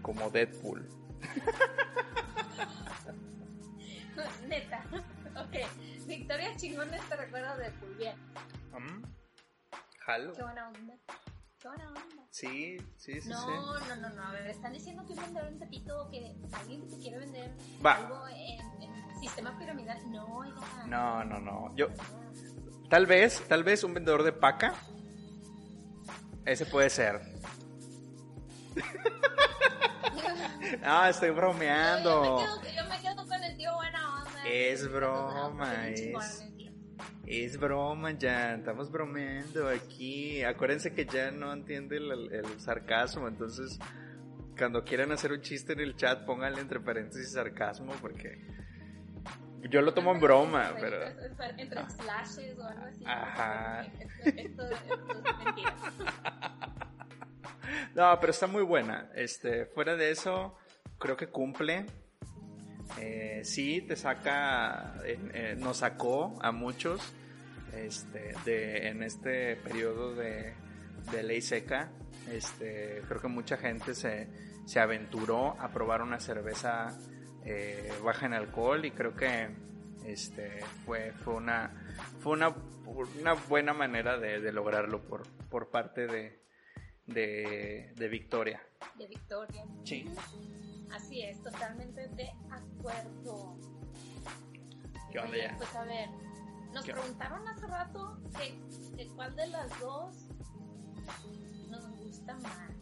como 0.03 0.29
Deadpool. 0.31 0.89
Neta. 4.49 4.83
ok. 5.37 5.55
Victoria 6.09 6.57
Chingones 6.57 7.01
te 7.09 7.15
recuerda 7.17 7.57
de 7.57 7.71
Pulvier. 7.71 8.17
¿Mm? 8.73 9.05
¿Jalo? 10.01 10.33
Qué 10.33 10.43
buena 10.43 10.69
onda. 10.71 10.95
Qué 11.61 11.69
buena 11.69 11.87
onda. 11.89 12.25
Sí, 12.31 12.79
sí, 12.97 13.21
sí, 13.21 13.29
No, 13.29 13.41
sí. 13.41 13.47
no, 13.89 13.97
no, 13.97 14.09
no. 14.11 14.23
A 14.25 14.33
ver, 14.33 14.49
están 14.49 14.73
diciendo 14.73 15.07
que 15.07 15.13
un 15.13 15.21
vendedor 15.21 15.47
en 15.49 15.59
Tepito 15.61 16.09
que 16.11 16.35
alguien 16.53 16.89
te 16.89 16.99
quiere 16.99 17.19
vender 17.19 17.53
Va. 17.87 17.93
algo 17.95 18.27
en, 18.27 18.61
en 18.83 19.21
sistema 19.21 19.57
piramidal. 19.57 19.99
No, 20.11 20.39
oiga. 20.39 20.57
No, 20.89 21.23
no, 21.25 21.39
no. 21.39 21.77
Yo, 21.77 21.87
tal 22.91 23.07
vez, 23.07 23.41
tal 23.49 23.63
vez 23.63 23.85
un 23.85 23.95
vendedor 23.95 24.25
de 24.25 24.33
paca. 24.33 24.75
Ese 26.45 26.67
puede 26.67 26.91
ser. 26.91 27.21
No, 30.83 31.05
estoy 31.09 31.31
bromeando. 31.31 32.41
yo 32.41 32.61
me 32.61 32.69
quedo, 32.69 32.83
yo 32.83 32.89
me 32.89 33.01
quedo 33.01 33.27
con 33.27 33.45
el 33.45 33.57
tío 33.57 33.75
buena 33.75 34.23
onda. 34.23 34.43
Es 34.45 34.91
broma, 34.91 35.89
es-. 35.89 36.49
Es 37.27 37.59
broma 37.59 38.11
ya, 38.13 38.55
estamos 38.55 38.91
bromeando 38.91 39.69
aquí. 39.69 40.43
Acuérdense 40.43 40.93
que 40.93 41.07
ya 41.07 41.31
no 41.31 41.53
entiende 41.53 41.97
el, 41.97 42.33
el 42.33 42.61
sarcasmo, 42.61 43.29
entonces 43.29 43.79
cuando 44.59 44.85
quieran 44.85 45.13
hacer 45.13 45.33
un 45.33 45.41
chiste 45.41 45.73
en 45.73 45.81
el 45.81 45.97
chat 45.97 46.25
pónganle 46.27 46.61
entre 46.61 46.81
paréntesis 46.81 47.33
sarcasmo 47.33 47.95
porque 48.01 48.39
yo 49.71 49.83
lo 49.83 49.95
tomo 49.95 50.13
en 50.13 50.21
broma, 50.21 50.75
pero... 50.79 51.03
Entre, 51.57 51.91
slashes 51.91 52.59
o 52.59 52.65
algo 52.65 52.85
así. 52.85 53.05
Ajá. 53.07 53.83
Esto, 53.83 54.67
esto, 54.67 54.69
esto 54.69 55.13
es 55.13 55.45
mentira. 55.45 55.75
No, 57.95 58.19
pero 58.21 58.31
está 58.31 58.47
muy 58.47 58.63
buena. 58.63 59.11
Este, 59.15 59.67
fuera 59.67 59.97
de 59.97 60.11
eso, 60.11 60.57
creo 60.99 61.17
que 61.17 61.29
cumple. 61.29 61.87
Eh, 62.99 63.41
sí, 63.45 63.83
te 63.83 63.97
saca, 63.97 64.95
eh, 65.05 65.19
eh, 65.33 65.57
nos 65.59 65.79
sacó 65.79 66.39
a 66.43 66.53
muchos 66.53 67.01
este, 67.75 68.35
de, 68.45 68.89
en 68.89 69.03
este 69.03 69.57
periodo 69.57 70.15
de, 70.15 70.55
de 71.11 71.23
ley 71.23 71.41
seca. 71.41 71.91
Este, 72.31 73.03
creo 73.09 73.21
que 73.21 73.29
mucha 73.29 73.57
gente 73.57 73.95
se, 73.95 74.29
se 74.67 74.81
aventuró 74.81 75.57
a 75.61 75.71
probar 75.71 76.03
una 76.03 76.21
cerveza 76.21 76.97
eh, 77.45 77.93
baja 78.05 78.27
en 78.27 78.35
alcohol 78.35 78.85
y 78.85 78.91
creo 78.91 79.15
que 79.15 79.49
Este, 80.05 80.61
fue, 80.85 81.13
fue 81.13 81.35
una, 81.35 81.71
fue 82.21 82.33
una, 82.33 82.53
una 83.21 83.35
buena 83.35 83.73
manera 83.73 84.19
de, 84.19 84.51
lograrlo 84.51 85.01
por, 85.03 85.23
por 85.49 85.71
parte 85.71 86.07
de, 86.09 86.41
de, 87.07 88.09
Victoria. 88.09 88.61
De 88.99 89.07
Victoria. 89.07 89.65
Sí. 89.85 90.05
Así 90.93 91.23
es, 91.23 91.41
totalmente 91.43 92.09
de 92.09 92.31
acuerdo. 92.51 93.57
¿Qué 95.13 95.19
onda 95.21 95.37
ya? 95.37 95.57
Pues 95.57 95.75
a 95.77 95.85
ver, 95.85 96.09
nos 96.73 96.85
preguntaron 96.85 97.47
hace 97.47 97.67
rato 97.67 98.19
que, 98.37 99.09
cuál 99.15 99.37
de 99.37 99.47
las 99.49 99.81
dos 99.81 100.29
nos 101.71 101.89
gusta 101.91 102.35
más. 102.39 102.82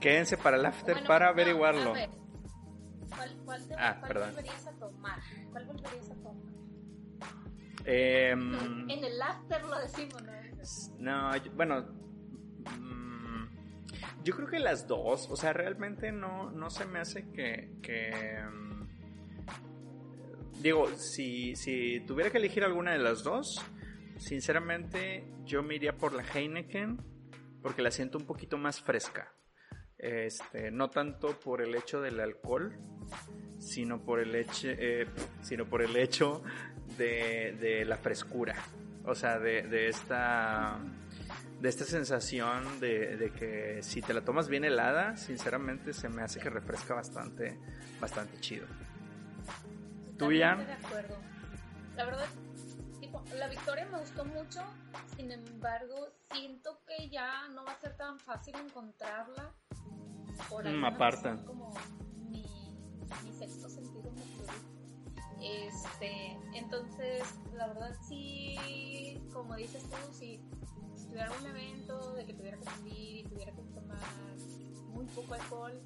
Quédense 0.00 0.36
para 0.36 0.56
el 0.56 0.66
after 0.66 1.04
para 1.06 1.28
averiguarlo. 1.28 1.92
¿Cuál, 1.92 3.36
cuál, 3.44 3.62
ah, 3.78 3.96
cuál 4.00 4.30
volverías 4.30 4.66
a 4.66 4.72
tomar? 4.72 5.18
¿Cuál 5.50 5.66
volverías 5.66 6.10
a 6.10 6.14
tomar? 6.14 6.58
Em, 7.84 8.90
en 8.90 9.04
el 9.04 9.22
after 9.22 9.64
lo 9.64 9.78
decimos, 9.80 10.22
¿no? 10.22 10.32
No, 10.98 11.30
bueno, 11.54 11.86
mm, 12.78 13.44
yo 14.24 14.36
creo 14.36 14.48
que 14.48 14.58
las 14.58 14.86
dos, 14.86 15.28
o 15.30 15.36
sea, 15.36 15.52
realmente 15.52 16.12
no, 16.12 16.50
no 16.50 16.70
se 16.70 16.84
me 16.84 17.00
hace 17.00 17.30
que, 17.30 17.72
que 17.82 18.42
mm, 18.42 18.68
digo, 20.60 20.88
si, 20.96 21.56
si 21.56 22.00
tuviera 22.00 22.30
que 22.30 22.38
elegir 22.38 22.64
alguna 22.64 22.92
de 22.92 22.98
las 22.98 23.22
dos, 23.22 23.64
sinceramente 24.18 25.24
yo 25.44 25.62
me 25.62 25.76
iría 25.76 25.96
por 25.96 26.12
la 26.12 26.22
Heineken 26.22 26.98
porque 27.62 27.82
la 27.82 27.90
siento 27.90 28.18
un 28.18 28.26
poquito 28.26 28.58
más 28.58 28.80
fresca. 28.80 29.32
Este, 29.98 30.70
no 30.70 30.90
tanto 30.90 31.38
por 31.40 31.60
el 31.60 31.74
hecho 31.74 32.00
del 32.00 32.20
alcohol, 32.20 32.72
sino 33.58 34.00
por 34.00 34.20
el 34.20 34.34
hecho, 34.34 34.68
eh, 34.68 35.06
sino 35.42 35.66
por 35.66 35.82
el 35.82 35.96
hecho 35.96 36.42
de, 36.96 37.56
de 37.60 37.84
la 37.84 37.96
frescura. 37.96 38.54
O 39.04 39.14
sea, 39.14 39.38
de, 39.38 39.62
de 39.62 39.88
esta 39.88 40.78
de 41.60 41.68
esta 41.68 41.84
sensación 41.84 42.78
de, 42.78 43.16
de, 43.16 43.32
que 43.32 43.82
si 43.82 44.00
te 44.00 44.14
la 44.14 44.20
tomas 44.20 44.48
bien 44.48 44.64
helada, 44.64 45.16
sinceramente 45.16 45.92
se 45.92 46.08
me 46.08 46.22
hace 46.22 46.38
que 46.38 46.50
refresca 46.50 46.94
bastante, 46.94 47.58
bastante 48.00 48.38
chido. 48.38 48.66
¿Tú, 50.16 50.28
De 50.28 50.44
acuerdo. 50.44 51.16
La 51.96 52.04
verdad, 52.04 52.26
tipo, 53.00 53.24
la 53.36 53.48
victoria 53.48 53.86
me 53.86 53.98
gustó 53.98 54.24
mucho, 54.24 54.62
sin 55.16 55.32
embargo, 55.32 56.10
siento 56.32 56.80
que 56.86 57.08
ya 57.08 57.48
no 57.48 57.64
va 57.64 57.72
a 57.72 57.80
ser 57.80 57.96
tan 57.96 58.18
fácil 58.20 58.54
encontrarla. 58.56 59.52
Por 60.48 60.68
mm, 60.68 60.84
aparta. 60.84 61.44
Como 61.44 61.72
mi, 62.30 62.44
mi 63.24 63.32
sexto 63.32 63.68
sentido 63.68 64.10
me 64.12 65.66
Este, 65.66 66.38
entonces, 66.54 67.22
la 67.54 67.68
verdad 67.68 67.94
sí, 68.06 69.20
como 69.32 69.56
dices 69.56 69.82
tú, 69.84 69.96
si, 70.12 70.40
tuviera 71.08 71.30
un 71.40 71.46
evento 71.46 72.14
de 72.14 72.26
que 72.26 72.34
tuviera 72.34 72.58
que 72.58 72.64
salir 72.64 73.16
y 73.18 73.24
tuviera 73.24 73.52
que 73.52 73.62
tomar 73.62 73.98
muy 74.88 75.06
poco 75.06 75.34
alcohol, 75.34 75.80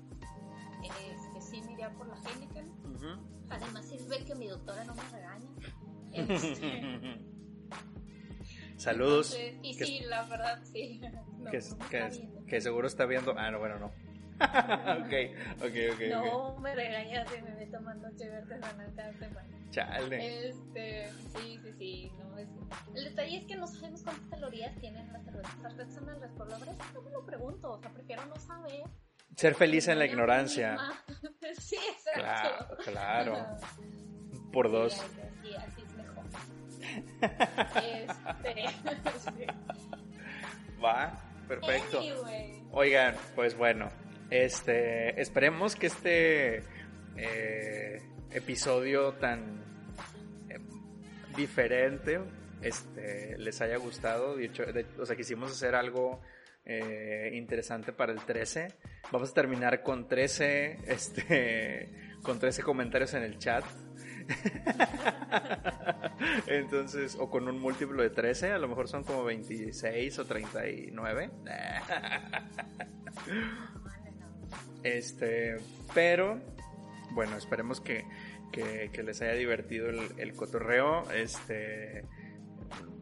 este, 0.82 1.40
sí 1.40 1.62
me 1.62 1.72
iría 1.72 1.90
por 1.90 2.08
la 2.08 2.16
Heineken. 2.16 2.70
Además 3.50 3.86
sirve 3.86 4.24
que 4.24 4.34
mi 4.34 4.48
doctora 4.48 4.84
no 4.84 4.94
me 4.94 5.02
regaña. 5.10 5.48
Este, 6.14 7.32
Saludos. 8.76 9.38
y 9.62 9.74
sí, 9.74 10.00
la 10.08 10.24
verdad, 10.24 10.60
sí. 10.64 11.00
que, 12.48 12.60
seguro 12.60 12.88
está 12.88 13.06
viendo. 13.06 13.34
Ah, 13.38 13.50
no, 13.50 13.60
bueno, 13.60 13.78
no. 13.78 13.92
ok, 15.00 15.12
ok, 15.64 15.76
ok. 15.94 16.00
No, 16.10 16.58
me 16.58 16.74
regaña 16.74 17.24
si 17.26 17.42
me 17.42 17.54
ve 17.54 17.66
tomando 17.66 18.08
chévere 18.16 18.38
artesanal 18.38 18.92
cada 18.94 19.12
semana. 19.14 19.70
Chale. 19.70 20.48
Este, 20.48 21.10
sí, 21.34 21.58
sí, 21.62 21.72
sí. 21.78 22.12
No, 22.18 22.38
es... 22.38 22.48
El 22.94 23.04
detalle 23.04 23.38
es 23.38 23.44
que 23.46 23.56
no 23.56 23.66
sabemos 23.66 24.02
cuántas 24.02 24.26
calorías 24.28 24.74
tienen 24.80 25.12
las 25.12 25.24
cervezas 25.24 25.64
artesanales. 25.64 26.30
Por 26.32 26.50
lo 26.50 26.58
menos 26.58 26.76
no 26.94 27.02
me 27.02 27.10
lo 27.10 27.24
pregunto. 27.24 27.72
O 27.72 27.78
sea, 27.78 27.90
prefiero 27.90 28.24
no 28.26 28.36
saber 28.36 28.84
ser 29.36 29.54
feliz 29.54 29.88
en 29.88 29.98
la 29.98 30.06
ignorancia. 30.06 30.76
Sí, 31.58 31.76
exacto. 31.76 32.76
Claro, 32.84 33.34
claro. 33.34 33.56
Por 34.52 34.70
dos. 34.70 34.94
Sí, 35.42 35.54
así 35.54 35.82
es 35.82 35.92
mejor. 35.96 36.24
este, 37.82 38.64
Va, 40.82 41.20
perfecto. 41.46 42.00
Oigan, 42.70 43.16
pues 43.34 43.56
bueno, 43.56 43.90
este, 44.32 45.20
esperemos 45.20 45.76
que 45.76 45.88
este 45.88 46.62
eh, 47.16 48.00
episodio 48.30 49.12
tan 49.12 49.62
eh, 50.48 50.58
diferente 51.36 52.18
este, 52.62 53.36
les 53.36 53.60
haya 53.60 53.76
gustado. 53.76 54.36
De 54.36 54.46
hecho, 54.46 54.64
o 54.98 55.04
sea, 55.04 55.16
quisimos 55.16 55.52
hacer 55.52 55.74
algo 55.74 56.22
eh, 56.64 57.30
interesante 57.34 57.92
para 57.92 58.12
el 58.12 58.20
13. 58.20 58.68
Vamos 59.10 59.32
a 59.32 59.34
terminar 59.34 59.82
con 59.82 60.08
13, 60.08 60.78
este, 60.86 61.90
con 62.22 62.38
13 62.38 62.62
comentarios 62.62 63.12
en 63.12 63.24
el 63.24 63.38
chat. 63.38 63.64
Entonces, 66.46 67.18
o 67.20 67.28
con 67.28 67.46
un 67.48 67.60
múltiplo 67.60 68.02
de 68.02 68.08
13, 68.08 68.52
a 68.52 68.58
lo 68.58 68.68
mejor 68.68 68.88
son 68.88 69.04
como 69.04 69.24
26 69.24 70.18
o 70.20 70.24
39. 70.24 71.30
Este, 74.82 75.56
pero, 75.94 76.40
bueno, 77.12 77.36
esperemos 77.36 77.80
que, 77.80 78.04
que, 78.50 79.02
les 79.02 79.22
haya 79.22 79.34
divertido 79.34 79.90
el, 79.90 80.00
el 80.18 80.34
cotorreo. 80.34 81.10
Este, 81.12 82.04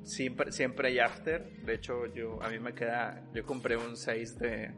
siempre, 0.03 0.53
siempre 0.53 0.89
hay 0.89 0.99
after. 0.99 1.51
De 1.65 1.75
hecho, 1.75 2.07
yo 2.07 2.43
a 2.43 2.49
mí 2.49 2.59
me 2.59 2.75
queda, 2.75 3.23
yo 3.33 3.45
compré 3.45 3.77
un 3.77 3.97
6 3.97 4.39
de, 4.39 4.75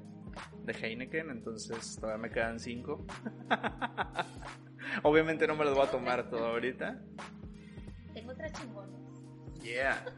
de 0.64 0.72
Heineken, 0.72 1.30
entonces 1.30 1.96
todavía 2.00 2.22
me 2.22 2.30
quedan 2.30 2.60
5. 2.60 3.06
Obviamente 5.02 5.46
no 5.46 5.56
me 5.56 5.64
los 5.64 5.74
voy 5.74 5.86
a 5.86 5.90
tomar 5.90 6.28
todo 6.28 6.46
ahorita. 6.46 7.00
Tengo 8.12 8.34
tres 8.34 8.52
chingones. 8.52 9.00
Yeah. 9.62 10.04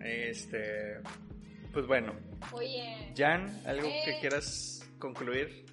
Este, 0.00 1.00
pues 1.72 1.86
bueno. 1.86 2.12
Oye. 2.52 3.14
Jan, 3.16 3.48
¿algo 3.64 3.88
que 3.88 4.10
eh, 4.10 4.18
quieras 4.20 4.83
concluir? 4.98 5.66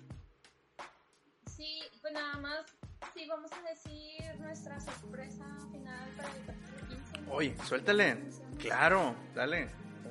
Sí, 1.46 1.82
pues 2.02 2.14
nada 2.14 2.38
más, 2.38 2.66
sí, 3.14 3.28
vamos 3.28 3.52
a 3.52 3.62
decir 3.70 4.40
nuestra 4.40 4.80
sorpresa 4.80 5.46
final 5.72 6.10
para 6.16 6.30
el 6.30 7.30
Oye, 7.30 7.56
suéltale. 7.66 8.18
Claro, 8.58 9.16
dale. 9.34 9.70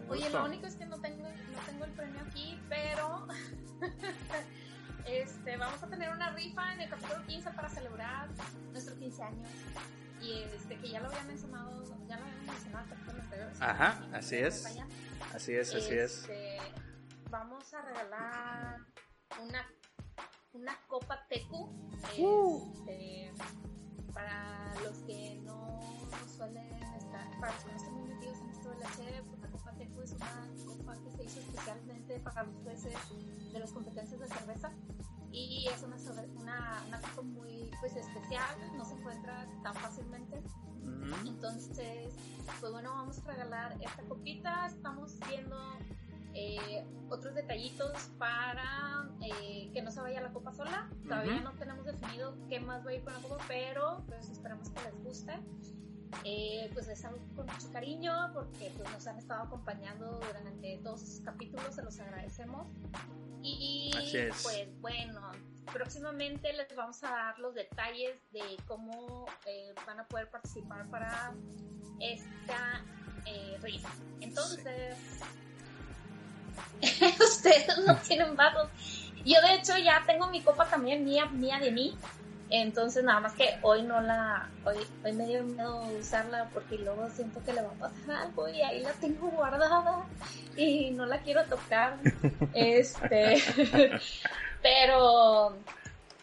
Oye, 0.08 0.28
lo 0.30 0.44
único 0.44 0.66
es 0.66 0.74
que 0.74 0.86
no 0.86 1.00
tengo, 1.00 1.28
no 1.28 1.58
tengo 1.66 1.84
el 1.84 1.92
premio 1.92 2.20
aquí, 2.22 2.58
pero 2.68 3.26
este, 5.06 5.56
vamos 5.56 5.82
a 5.82 5.86
tener 5.88 6.10
una 6.10 6.30
rifa 6.30 6.72
en 6.74 6.80
el 6.80 6.88
capítulo 6.88 7.24
15 7.26 7.50
para 7.50 7.68
celebrar 7.68 8.28
nuestros 8.72 8.98
15 8.98 9.22
años. 9.22 9.48
Y 10.20 10.42
este, 10.54 10.76
que 10.76 10.88
ya 10.88 11.00
lo 11.00 11.08
había 11.08 11.22
mencionado, 11.24 11.84
ya 12.08 12.18
lo 12.18 12.24
había 12.24 12.52
mencionado 12.52 12.86
Ajá, 13.60 14.00
así 14.12 14.36
es. 14.36 14.78
Así 15.34 15.54
es, 15.54 15.74
así 15.74 15.94
es. 15.94 16.28
Este, 16.28 16.58
vamos 17.30 17.72
a 17.72 17.82
regalar 17.82 18.80
una, 19.40 19.66
una 20.52 20.76
copa 20.88 21.26
Tecu. 21.28 21.70
Uh. 22.18 22.72
Este, 22.88 23.32
para 24.12 24.74
los 24.82 24.98
que 24.98 25.40
no 25.44 25.80
suelen 26.36 26.80
para 27.40 27.52
los 27.54 27.64
que 27.64 27.70
no 27.70 27.76
están 27.76 27.94
muy 27.94 28.08
metidos 28.08 28.38
en 28.40 28.50
esto 28.50 28.70
de 28.70 28.78
la 28.78 28.92
serie, 28.92 29.22
pues 29.22 29.40
la 29.40 29.48
Copa 29.48 29.72
Teco 29.72 30.02
es 30.02 30.12
una 30.12 30.46
copa 30.66 30.96
que 31.02 31.10
se 31.10 31.24
hizo 31.24 31.40
especialmente 31.40 32.18
para 32.20 32.42
los 32.42 32.56
jueces 32.62 32.94
de 33.52 33.58
las 33.58 33.72
competencias 33.72 34.20
de 34.20 34.28
cerveza 34.28 34.72
y 35.32 35.68
es 35.68 35.82
una, 35.82 35.96
una, 36.36 36.82
una 36.86 37.00
copa 37.00 37.22
muy 37.22 37.70
pues 37.80 37.96
especial, 37.96 38.76
no 38.76 38.84
se 38.84 38.94
encuentra 38.94 39.46
tan 39.62 39.74
fácilmente. 39.74 40.42
Entonces, 41.24 42.12
pues 42.60 42.72
bueno, 42.72 42.90
vamos 42.90 43.18
a 43.20 43.30
regalar 43.30 43.78
esta 43.80 44.02
copita. 44.02 44.66
Estamos 44.66 45.18
viendo 45.28 45.56
eh, 46.34 46.84
otros 47.08 47.34
detallitos 47.34 48.10
para 48.18 49.08
eh, 49.22 49.70
que 49.72 49.82
no 49.82 49.90
se 49.90 50.00
vaya 50.00 50.20
la 50.20 50.32
copa 50.32 50.52
sola. 50.52 50.88
Todavía 51.04 51.40
no 51.40 51.52
tenemos 51.52 51.84
definido 51.84 52.36
qué 52.48 52.60
más 52.60 52.84
va 52.86 52.90
a 52.90 52.94
ir 52.94 53.04
con 53.04 53.12
la 53.12 53.20
copa, 53.20 53.38
pero 53.48 54.02
pues 54.06 54.28
esperamos 54.30 54.70
que 54.70 54.82
les 54.82 55.04
guste. 55.04 55.32
Eh, 56.24 56.68
pues 56.74 56.88
les 56.88 57.04
hago 57.04 57.18
con 57.36 57.46
mucho 57.46 57.70
cariño 57.72 58.12
porque 58.34 58.72
pues, 58.76 58.90
nos 58.90 59.06
han 59.06 59.16
estado 59.16 59.44
acompañando 59.44 60.20
durante 60.20 60.80
sus 60.98 61.20
capítulos, 61.20 61.74
se 61.74 61.82
los 61.82 61.98
agradecemos. 62.00 62.66
Y 63.42 63.90
pues 64.42 64.68
bueno, 64.80 65.30
próximamente 65.72 66.52
les 66.52 66.74
vamos 66.76 67.02
a 67.04 67.10
dar 67.10 67.38
los 67.38 67.54
detalles 67.54 68.18
de 68.32 68.42
cómo 68.66 69.26
eh, 69.46 69.72
van 69.86 70.00
a 70.00 70.06
poder 70.06 70.28
participar 70.30 70.88
para 70.90 71.32
esta 72.00 72.84
eh, 73.24 73.58
risa. 73.62 73.90
Entonces, 74.20 74.96
ustedes 77.20 77.78
no 77.86 77.96
tienen 77.96 78.36
vasos. 78.36 78.68
Yo 79.24 79.40
de 79.42 79.54
hecho 79.54 79.76
ya 79.76 80.02
tengo 80.06 80.28
mi 80.30 80.40
copa 80.40 80.66
también 80.66 81.04
mía, 81.04 81.26
mía 81.26 81.58
de 81.58 81.70
mí. 81.70 81.96
Entonces, 82.52 83.04
nada 83.04 83.20
más 83.20 83.32
que 83.34 83.58
hoy 83.62 83.82
no 83.82 84.00
la, 84.00 84.50
hoy, 84.64 84.78
hoy 85.04 85.12
me 85.12 85.24
dio 85.24 85.44
miedo 85.44 85.82
usarla 86.00 86.48
porque 86.52 86.78
luego 86.78 87.08
siento 87.10 87.40
que 87.44 87.52
le 87.52 87.62
va 87.62 87.68
a 87.68 87.88
pasar 87.88 88.26
algo 88.26 88.48
y 88.48 88.60
ahí 88.60 88.80
la 88.80 88.92
tengo 88.94 89.28
guardada 89.28 90.04
y 90.56 90.90
no 90.90 91.06
la 91.06 91.18
quiero 91.20 91.44
tocar. 91.44 91.98
este, 92.54 93.40
pero, 94.62 95.56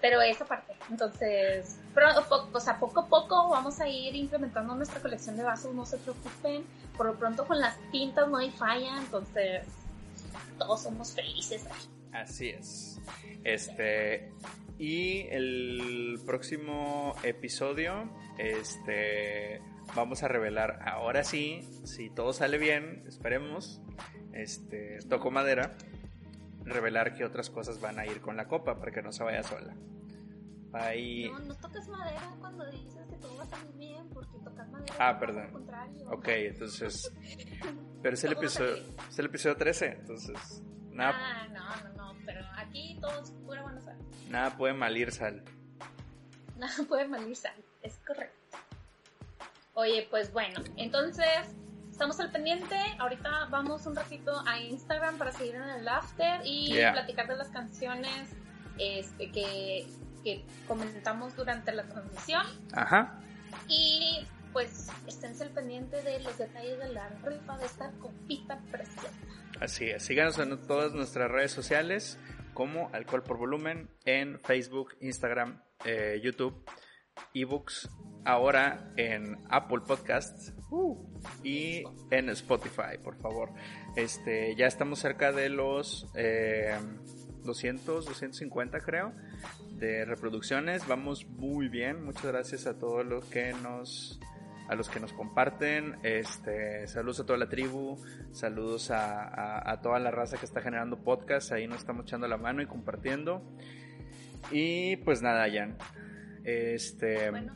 pero 0.02 0.22
esa 0.22 0.44
parte. 0.44 0.76
Entonces, 0.90 1.80
pero, 1.94 2.10
o 2.52 2.60
sea, 2.60 2.78
poco 2.78 3.02
a 3.02 3.08
poco 3.08 3.50
vamos 3.50 3.80
a 3.80 3.88
ir 3.88 4.14
incrementando 4.14 4.76
nuestra 4.76 5.00
colección 5.00 5.38
de 5.38 5.44
vasos, 5.44 5.74
no 5.74 5.86
se 5.86 5.98
preocupen. 5.98 6.66
Por 6.98 7.06
lo 7.06 7.16
pronto 7.16 7.46
con 7.48 7.60
las 7.62 7.78
tintas 7.92 8.28
no 8.28 8.38
hay 8.38 8.52
falla, 8.52 8.98
entonces 8.98 9.66
todos 10.58 10.84
somos 10.84 11.14
felices. 11.14 11.66
Así 12.12 12.50
es. 12.50 13.00
Este, 13.44 14.32
y 14.78 15.22
el 15.30 16.20
próximo 16.26 17.16
episodio, 17.24 18.10
este, 18.38 19.62
vamos 19.96 20.24
a 20.24 20.28
revelar 20.28 20.80
ahora 20.86 21.24
sí, 21.24 21.62
si 21.84 22.10
todo 22.10 22.34
sale 22.34 22.58
bien, 22.58 23.04
esperemos, 23.08 23.82
este, 24.34 25.00
toco 25.10 25.32
madera, 25.32 25.76
revelar 26.64 27.16
qué 27.16 27.26
otras 27.26 27.50
cosas 27.50 27.80
van 27.80 28.00
a 28.00 28.06
ir 28.06 28.22
con 28.22 28.38
la 28.38 28.48
copa 28.48 28.80
para 28.80 28.92
que 28.92 29.02
no 29.02 29.12
se 29.12 29.24
vaya 29.24 29.44
sola. 29.44 29.76
Ahí... 30.74 31.30
No, 31.30 31.40
no 31.40 31.56
toques 31.56 31.88
madera 31.88 32.36
cuando 32.40 32.66
dices 32.70 33.06
que 33.10 33.16
todo 33.18 33.36
va 33.38 33.44
a 33.44 33.48
salir 33.48 33.74
bien, 33.74 34.10
porque 34.10 34.38
tocar 34.40 34.68
madera 34.70 34.96
ah, 35.00 35.20
perdón. 35.20 35.52
contrario. 35.52 36.10
Ok, 36.12 36.28
entonces, 36.28 37.12
pero 38.02 38.14
es 38.14 38.24
el 38.24 38.34
episodio, 38.34 38.78
es 39.10 39.20
el 39.20 39.26
episodio 39.26 39.56
13, 39.58 39.86
entonces, 40.00 40.64
nada. 40.92 41.16
Ah, 41.16 41.48
no, 41.48 41.90
no, 41.90 42.14
no, 42.14 42.20
pero 42.26 42.46
aquí 42.56 42.98
todo 43.02 43.22
es 43.22 43.32
pura 43.32 43.64
buena 43.64 43.82
sal. 43.82 43.98
Nada 44.30 44.58
puede 44.58 44.74
malir 44.74 45.12
sal. 45.12 45.44
Nada 46.58 46.84
puede 46.88 47.08
malir 47.08 47.36
sal, 47.36 47.56
es 47.82 47.98
correcto. 48.06 48.58
Oye, 49.74 50.08
pues 50.10 50.34
bueno, 50.34 50.60
entonces 50.76 51.56
estamos 51.92 52.20
al 52.20 52.32
pendiente. 52.32 52.76
Ahorita 53.00 53.46
vamos 53.52 53.86
un 53.86 53.96
ratito 53.96 54.32
a 54.48 54.60
Instagram 54.60 55.18
para 55.18 55.32
seguir 55.32 55.56
en 55.56 55.64
el 55.64 55.88
after 55.88 56.42
y 56.44 56.74
platicar 56.74 57.28
de 57.28 57.36
las 57.36 57.50
canciones 57.50 58.36
este, 58.80 59.32
que, 59.32 59.88
que 60.24 60.46
comentamos 60.68 61.36
durante 61.36 61.72
la 61.72 61.84
transmisión. 61.84 62.46
Ajá. 62.74 63.20
Y 63.68 64.26
pues 64.54 64.90
esténse 65.06 65.44
al 65.44 65.52
pendiente 65.52 66.02
de 66.02 66.20
los 66.20 66.38
detalles 66.38 66.80
de 66.80 66.90
la 66.90 67.10
rifa 67.24 67.58
de 67.58 67.66
esta 67.66 67.92
copita 68.00 68.60
preciosa. 68.72 69.10
Así 69.60 69.86
es, 69.86 70.04
síganos 70.04 70.38
en 70.40 70.66
todas 70.68 70.94
nuestras 70.94 71.30
redes 71.30 71.52
sociales 71.52 72.20
como 72.54 72.90
Alcohol 72.94 73.24
por 73.24 73.38
Volumen 73.38 73.90
en 74.06 74.40
Facebook, 74.40 74.96
Instagram, 75.00 75.62
eh, 75.86 76.20
YouTube, 76.24 76.66
ebooks, 77.34 77.90
ahora 78.26 78.92
en 78.98 79.38
Apple 79.50 79.82
Podcasts 79.88 80.54
uh, 80.72 80.98
y 81.44 81.84
en 82.10 82.30
Spotify, 82.30 82.98
por 83.04 83.16
favor. 83.18 83.52
Este, 83.96 84.56
ya 84.56 84.66
estamos 84.66 85.00
cerca 85.00 85.32
de 85.32 85.50
los 85.50 86.08
200, 86.14 86.16
eh, 86.16 86.70
250 87.46 88.80
creo 88.80 89.14
de 89.78 90.06
reproducciones. 90.06 90.88
Vamos 90.88 91.26
muy 91.26 91.68
bien. 91.68 92.04
Muchas 92.04 92.26
gracias 92.26 92.68
a 92.68 92.78
todos 92.78 93.06
los 93.06 93.26
que 93.26 93.54
nos 93.54 94.20
a 94.68 94.76
los 94.76 94.90
que 94.90 95.00
nos 95.00 95.14
comparten. 95.14 95.98
Este, 96.04 96.88
saludos 96.88 97.22
a 97.22 97.26
toda 97.26 97.40
la 97.40 97.48
tribu, 97.48 97.98
saludos 98.32 98.92
a, 98.92 99.80
toda 99.82 100.00
la 100.00 100.12
raza 100.12 100.38
que 100.38 100.46
está 100.46 100.62
generando 100.62 100.98
podcast. 100.98 101.52
Ahí 101.52 101.68
nos 101.68 101.80
estamos 101.80 102.06
echando 102.06 102.28
la 102.28 102.38
mano 102.38 102.62
y 102.62 102.66
compartiendo. 102.66 103.42
Y 104.52 104.98
pues 104.98 105.22
nada, 105.22 105.48
Jan. 105.52 105.78
Este. 106.44 107.30
Bueno, 107.30 107.56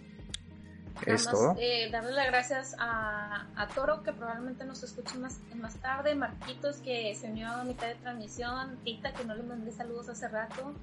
es 1.05 1.25
todo. 1.25 1.55
Eh, 1.59 1.89
darle 1.91 2.11
las 2.11 2.27
gracias 2.27 2.75
a, 2.79 3.47
a, 3.55 3.67
Toro, 3.67 4.03
que 4.03 4.13
probablemente 4.13 4.63
nos 4.65 4.83
escuche 4.83 5.17
más, 5.17 5.39
más 5.55 5.75
tarde. 5.81 6.15
Marquitos, 6.15 6.77
que 6.77 7.13
se 7.15 7.29
unió 7.29 7.49
a 7.49 7.63
mitad 7.63 7.87
de 7.87 7.95
transmisión. 7.95 8.77
Tita, 8.83 9.13
que 9.13 9.25
no 9.25 9.35
le 9.35 9.43
mandé 9.43 9.71
saludos 9.71 10.09
hace 10.09 10.27
rato. 10.27 10.73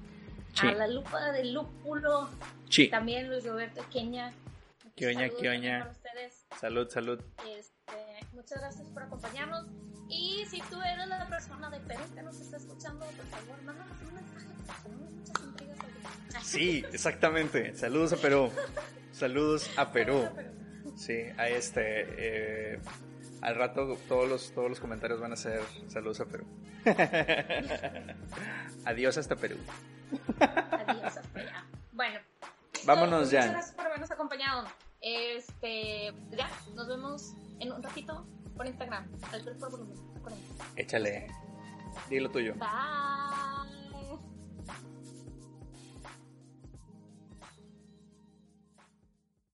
A 0.61 0.71
la 0.73 0.87
lupa 0.87 1.31
del 1.31 1.53
lúpulo. 1.53 2.29
Sí. 2.69 2.87
También 2.89 3.29
Luis 3.29 3.45
Roberto 3.45 3.85
Queña, 3.91 4.33
Quioña, 4.99 5.29
quioña. 5.29 5.93
Salud, 6.59 6.89
salud. 6.89 7.21
Este, 7.47 8.27
muchas 8.33 8.59
gracias 8.59 8.89
por 8.89 9.03
acompañarnos. 9.03 9.65
Y 10.09 10.45
si 10.49 10.59
tú 10.63 10.81
eres 10.81 11.07
la 11.07 11.25
persona 11.29 11.69
de 11.69 11.79
Perú 11.79 12.03
que 12.13 12.21
nos 12.21 12.41
está 12.41 12.57
escuchando, 12.57 13.05
por 13.05 13.25
favor, 13.27 13.61
mándanos 13.63 14.01
un 14.01 14.13
mensaje. 14.15 14.47
Tenemos 14.83 15.11
muchas 15.11 15.43
intrigas 15.45 15.77
Sí, 16.43 16.85
exactamente. 16.91 17.73
Saludos 17.75 18.11
a 18.11 18.17
Perú. 18.17 18.51
Saludos 19.13 19.69
a 19.77 19.91
Perú. 19.91 20.27
Sí, 20.97 21.17
a 21.37 21.47
este. 21.47 22.73
Eh, 22.73 22.79
al 23.41 23.55
rato 23.55 23.97
todos 24.07 24.29
los, 24.29 24.51
todos 24.51 24.69
los 24.69 24.79
comentarios 24.79 25.19
van 25.19 25.33
a 25.33 25.35
ser 25.35 25.61
saludos 25.87 26.21
a 26.21 26.25
Perú. 26.25 26.45
Adiós 28.85 29.17
hasta 29.17 29.35
Perú. 29.35 29.57
Adiós 30.39 31.17
hasta 31.17 31.39
allá. 31.39 31.65
Bueno. 31.91 32.19
Vámonos 32.85 33.31
ya. 33.31 33.39
Muchas 33.39 33.53
gracias 33.53 33.75
por 33.75 33.85
habernos 33.85 34.11
acompañado. 34.11 34.67
Este, 35.01 36.13
ya, 36.31 36.49
nos 36.75 36.87
vemos 36.87 37.33
en 37.59 37.71
un 37.71 37.83
ratito 37.83 38.25
por 38.55 38.67
Instagram. 38.67 39.07
Al 39.31 39.57
por 39.57 39.71
volumen. 39.71 39.97
Échale. 40.75 41.27
Dilo 42.09 42.29
tuyo. 42.29 42.53
Bye. 42.55 43.78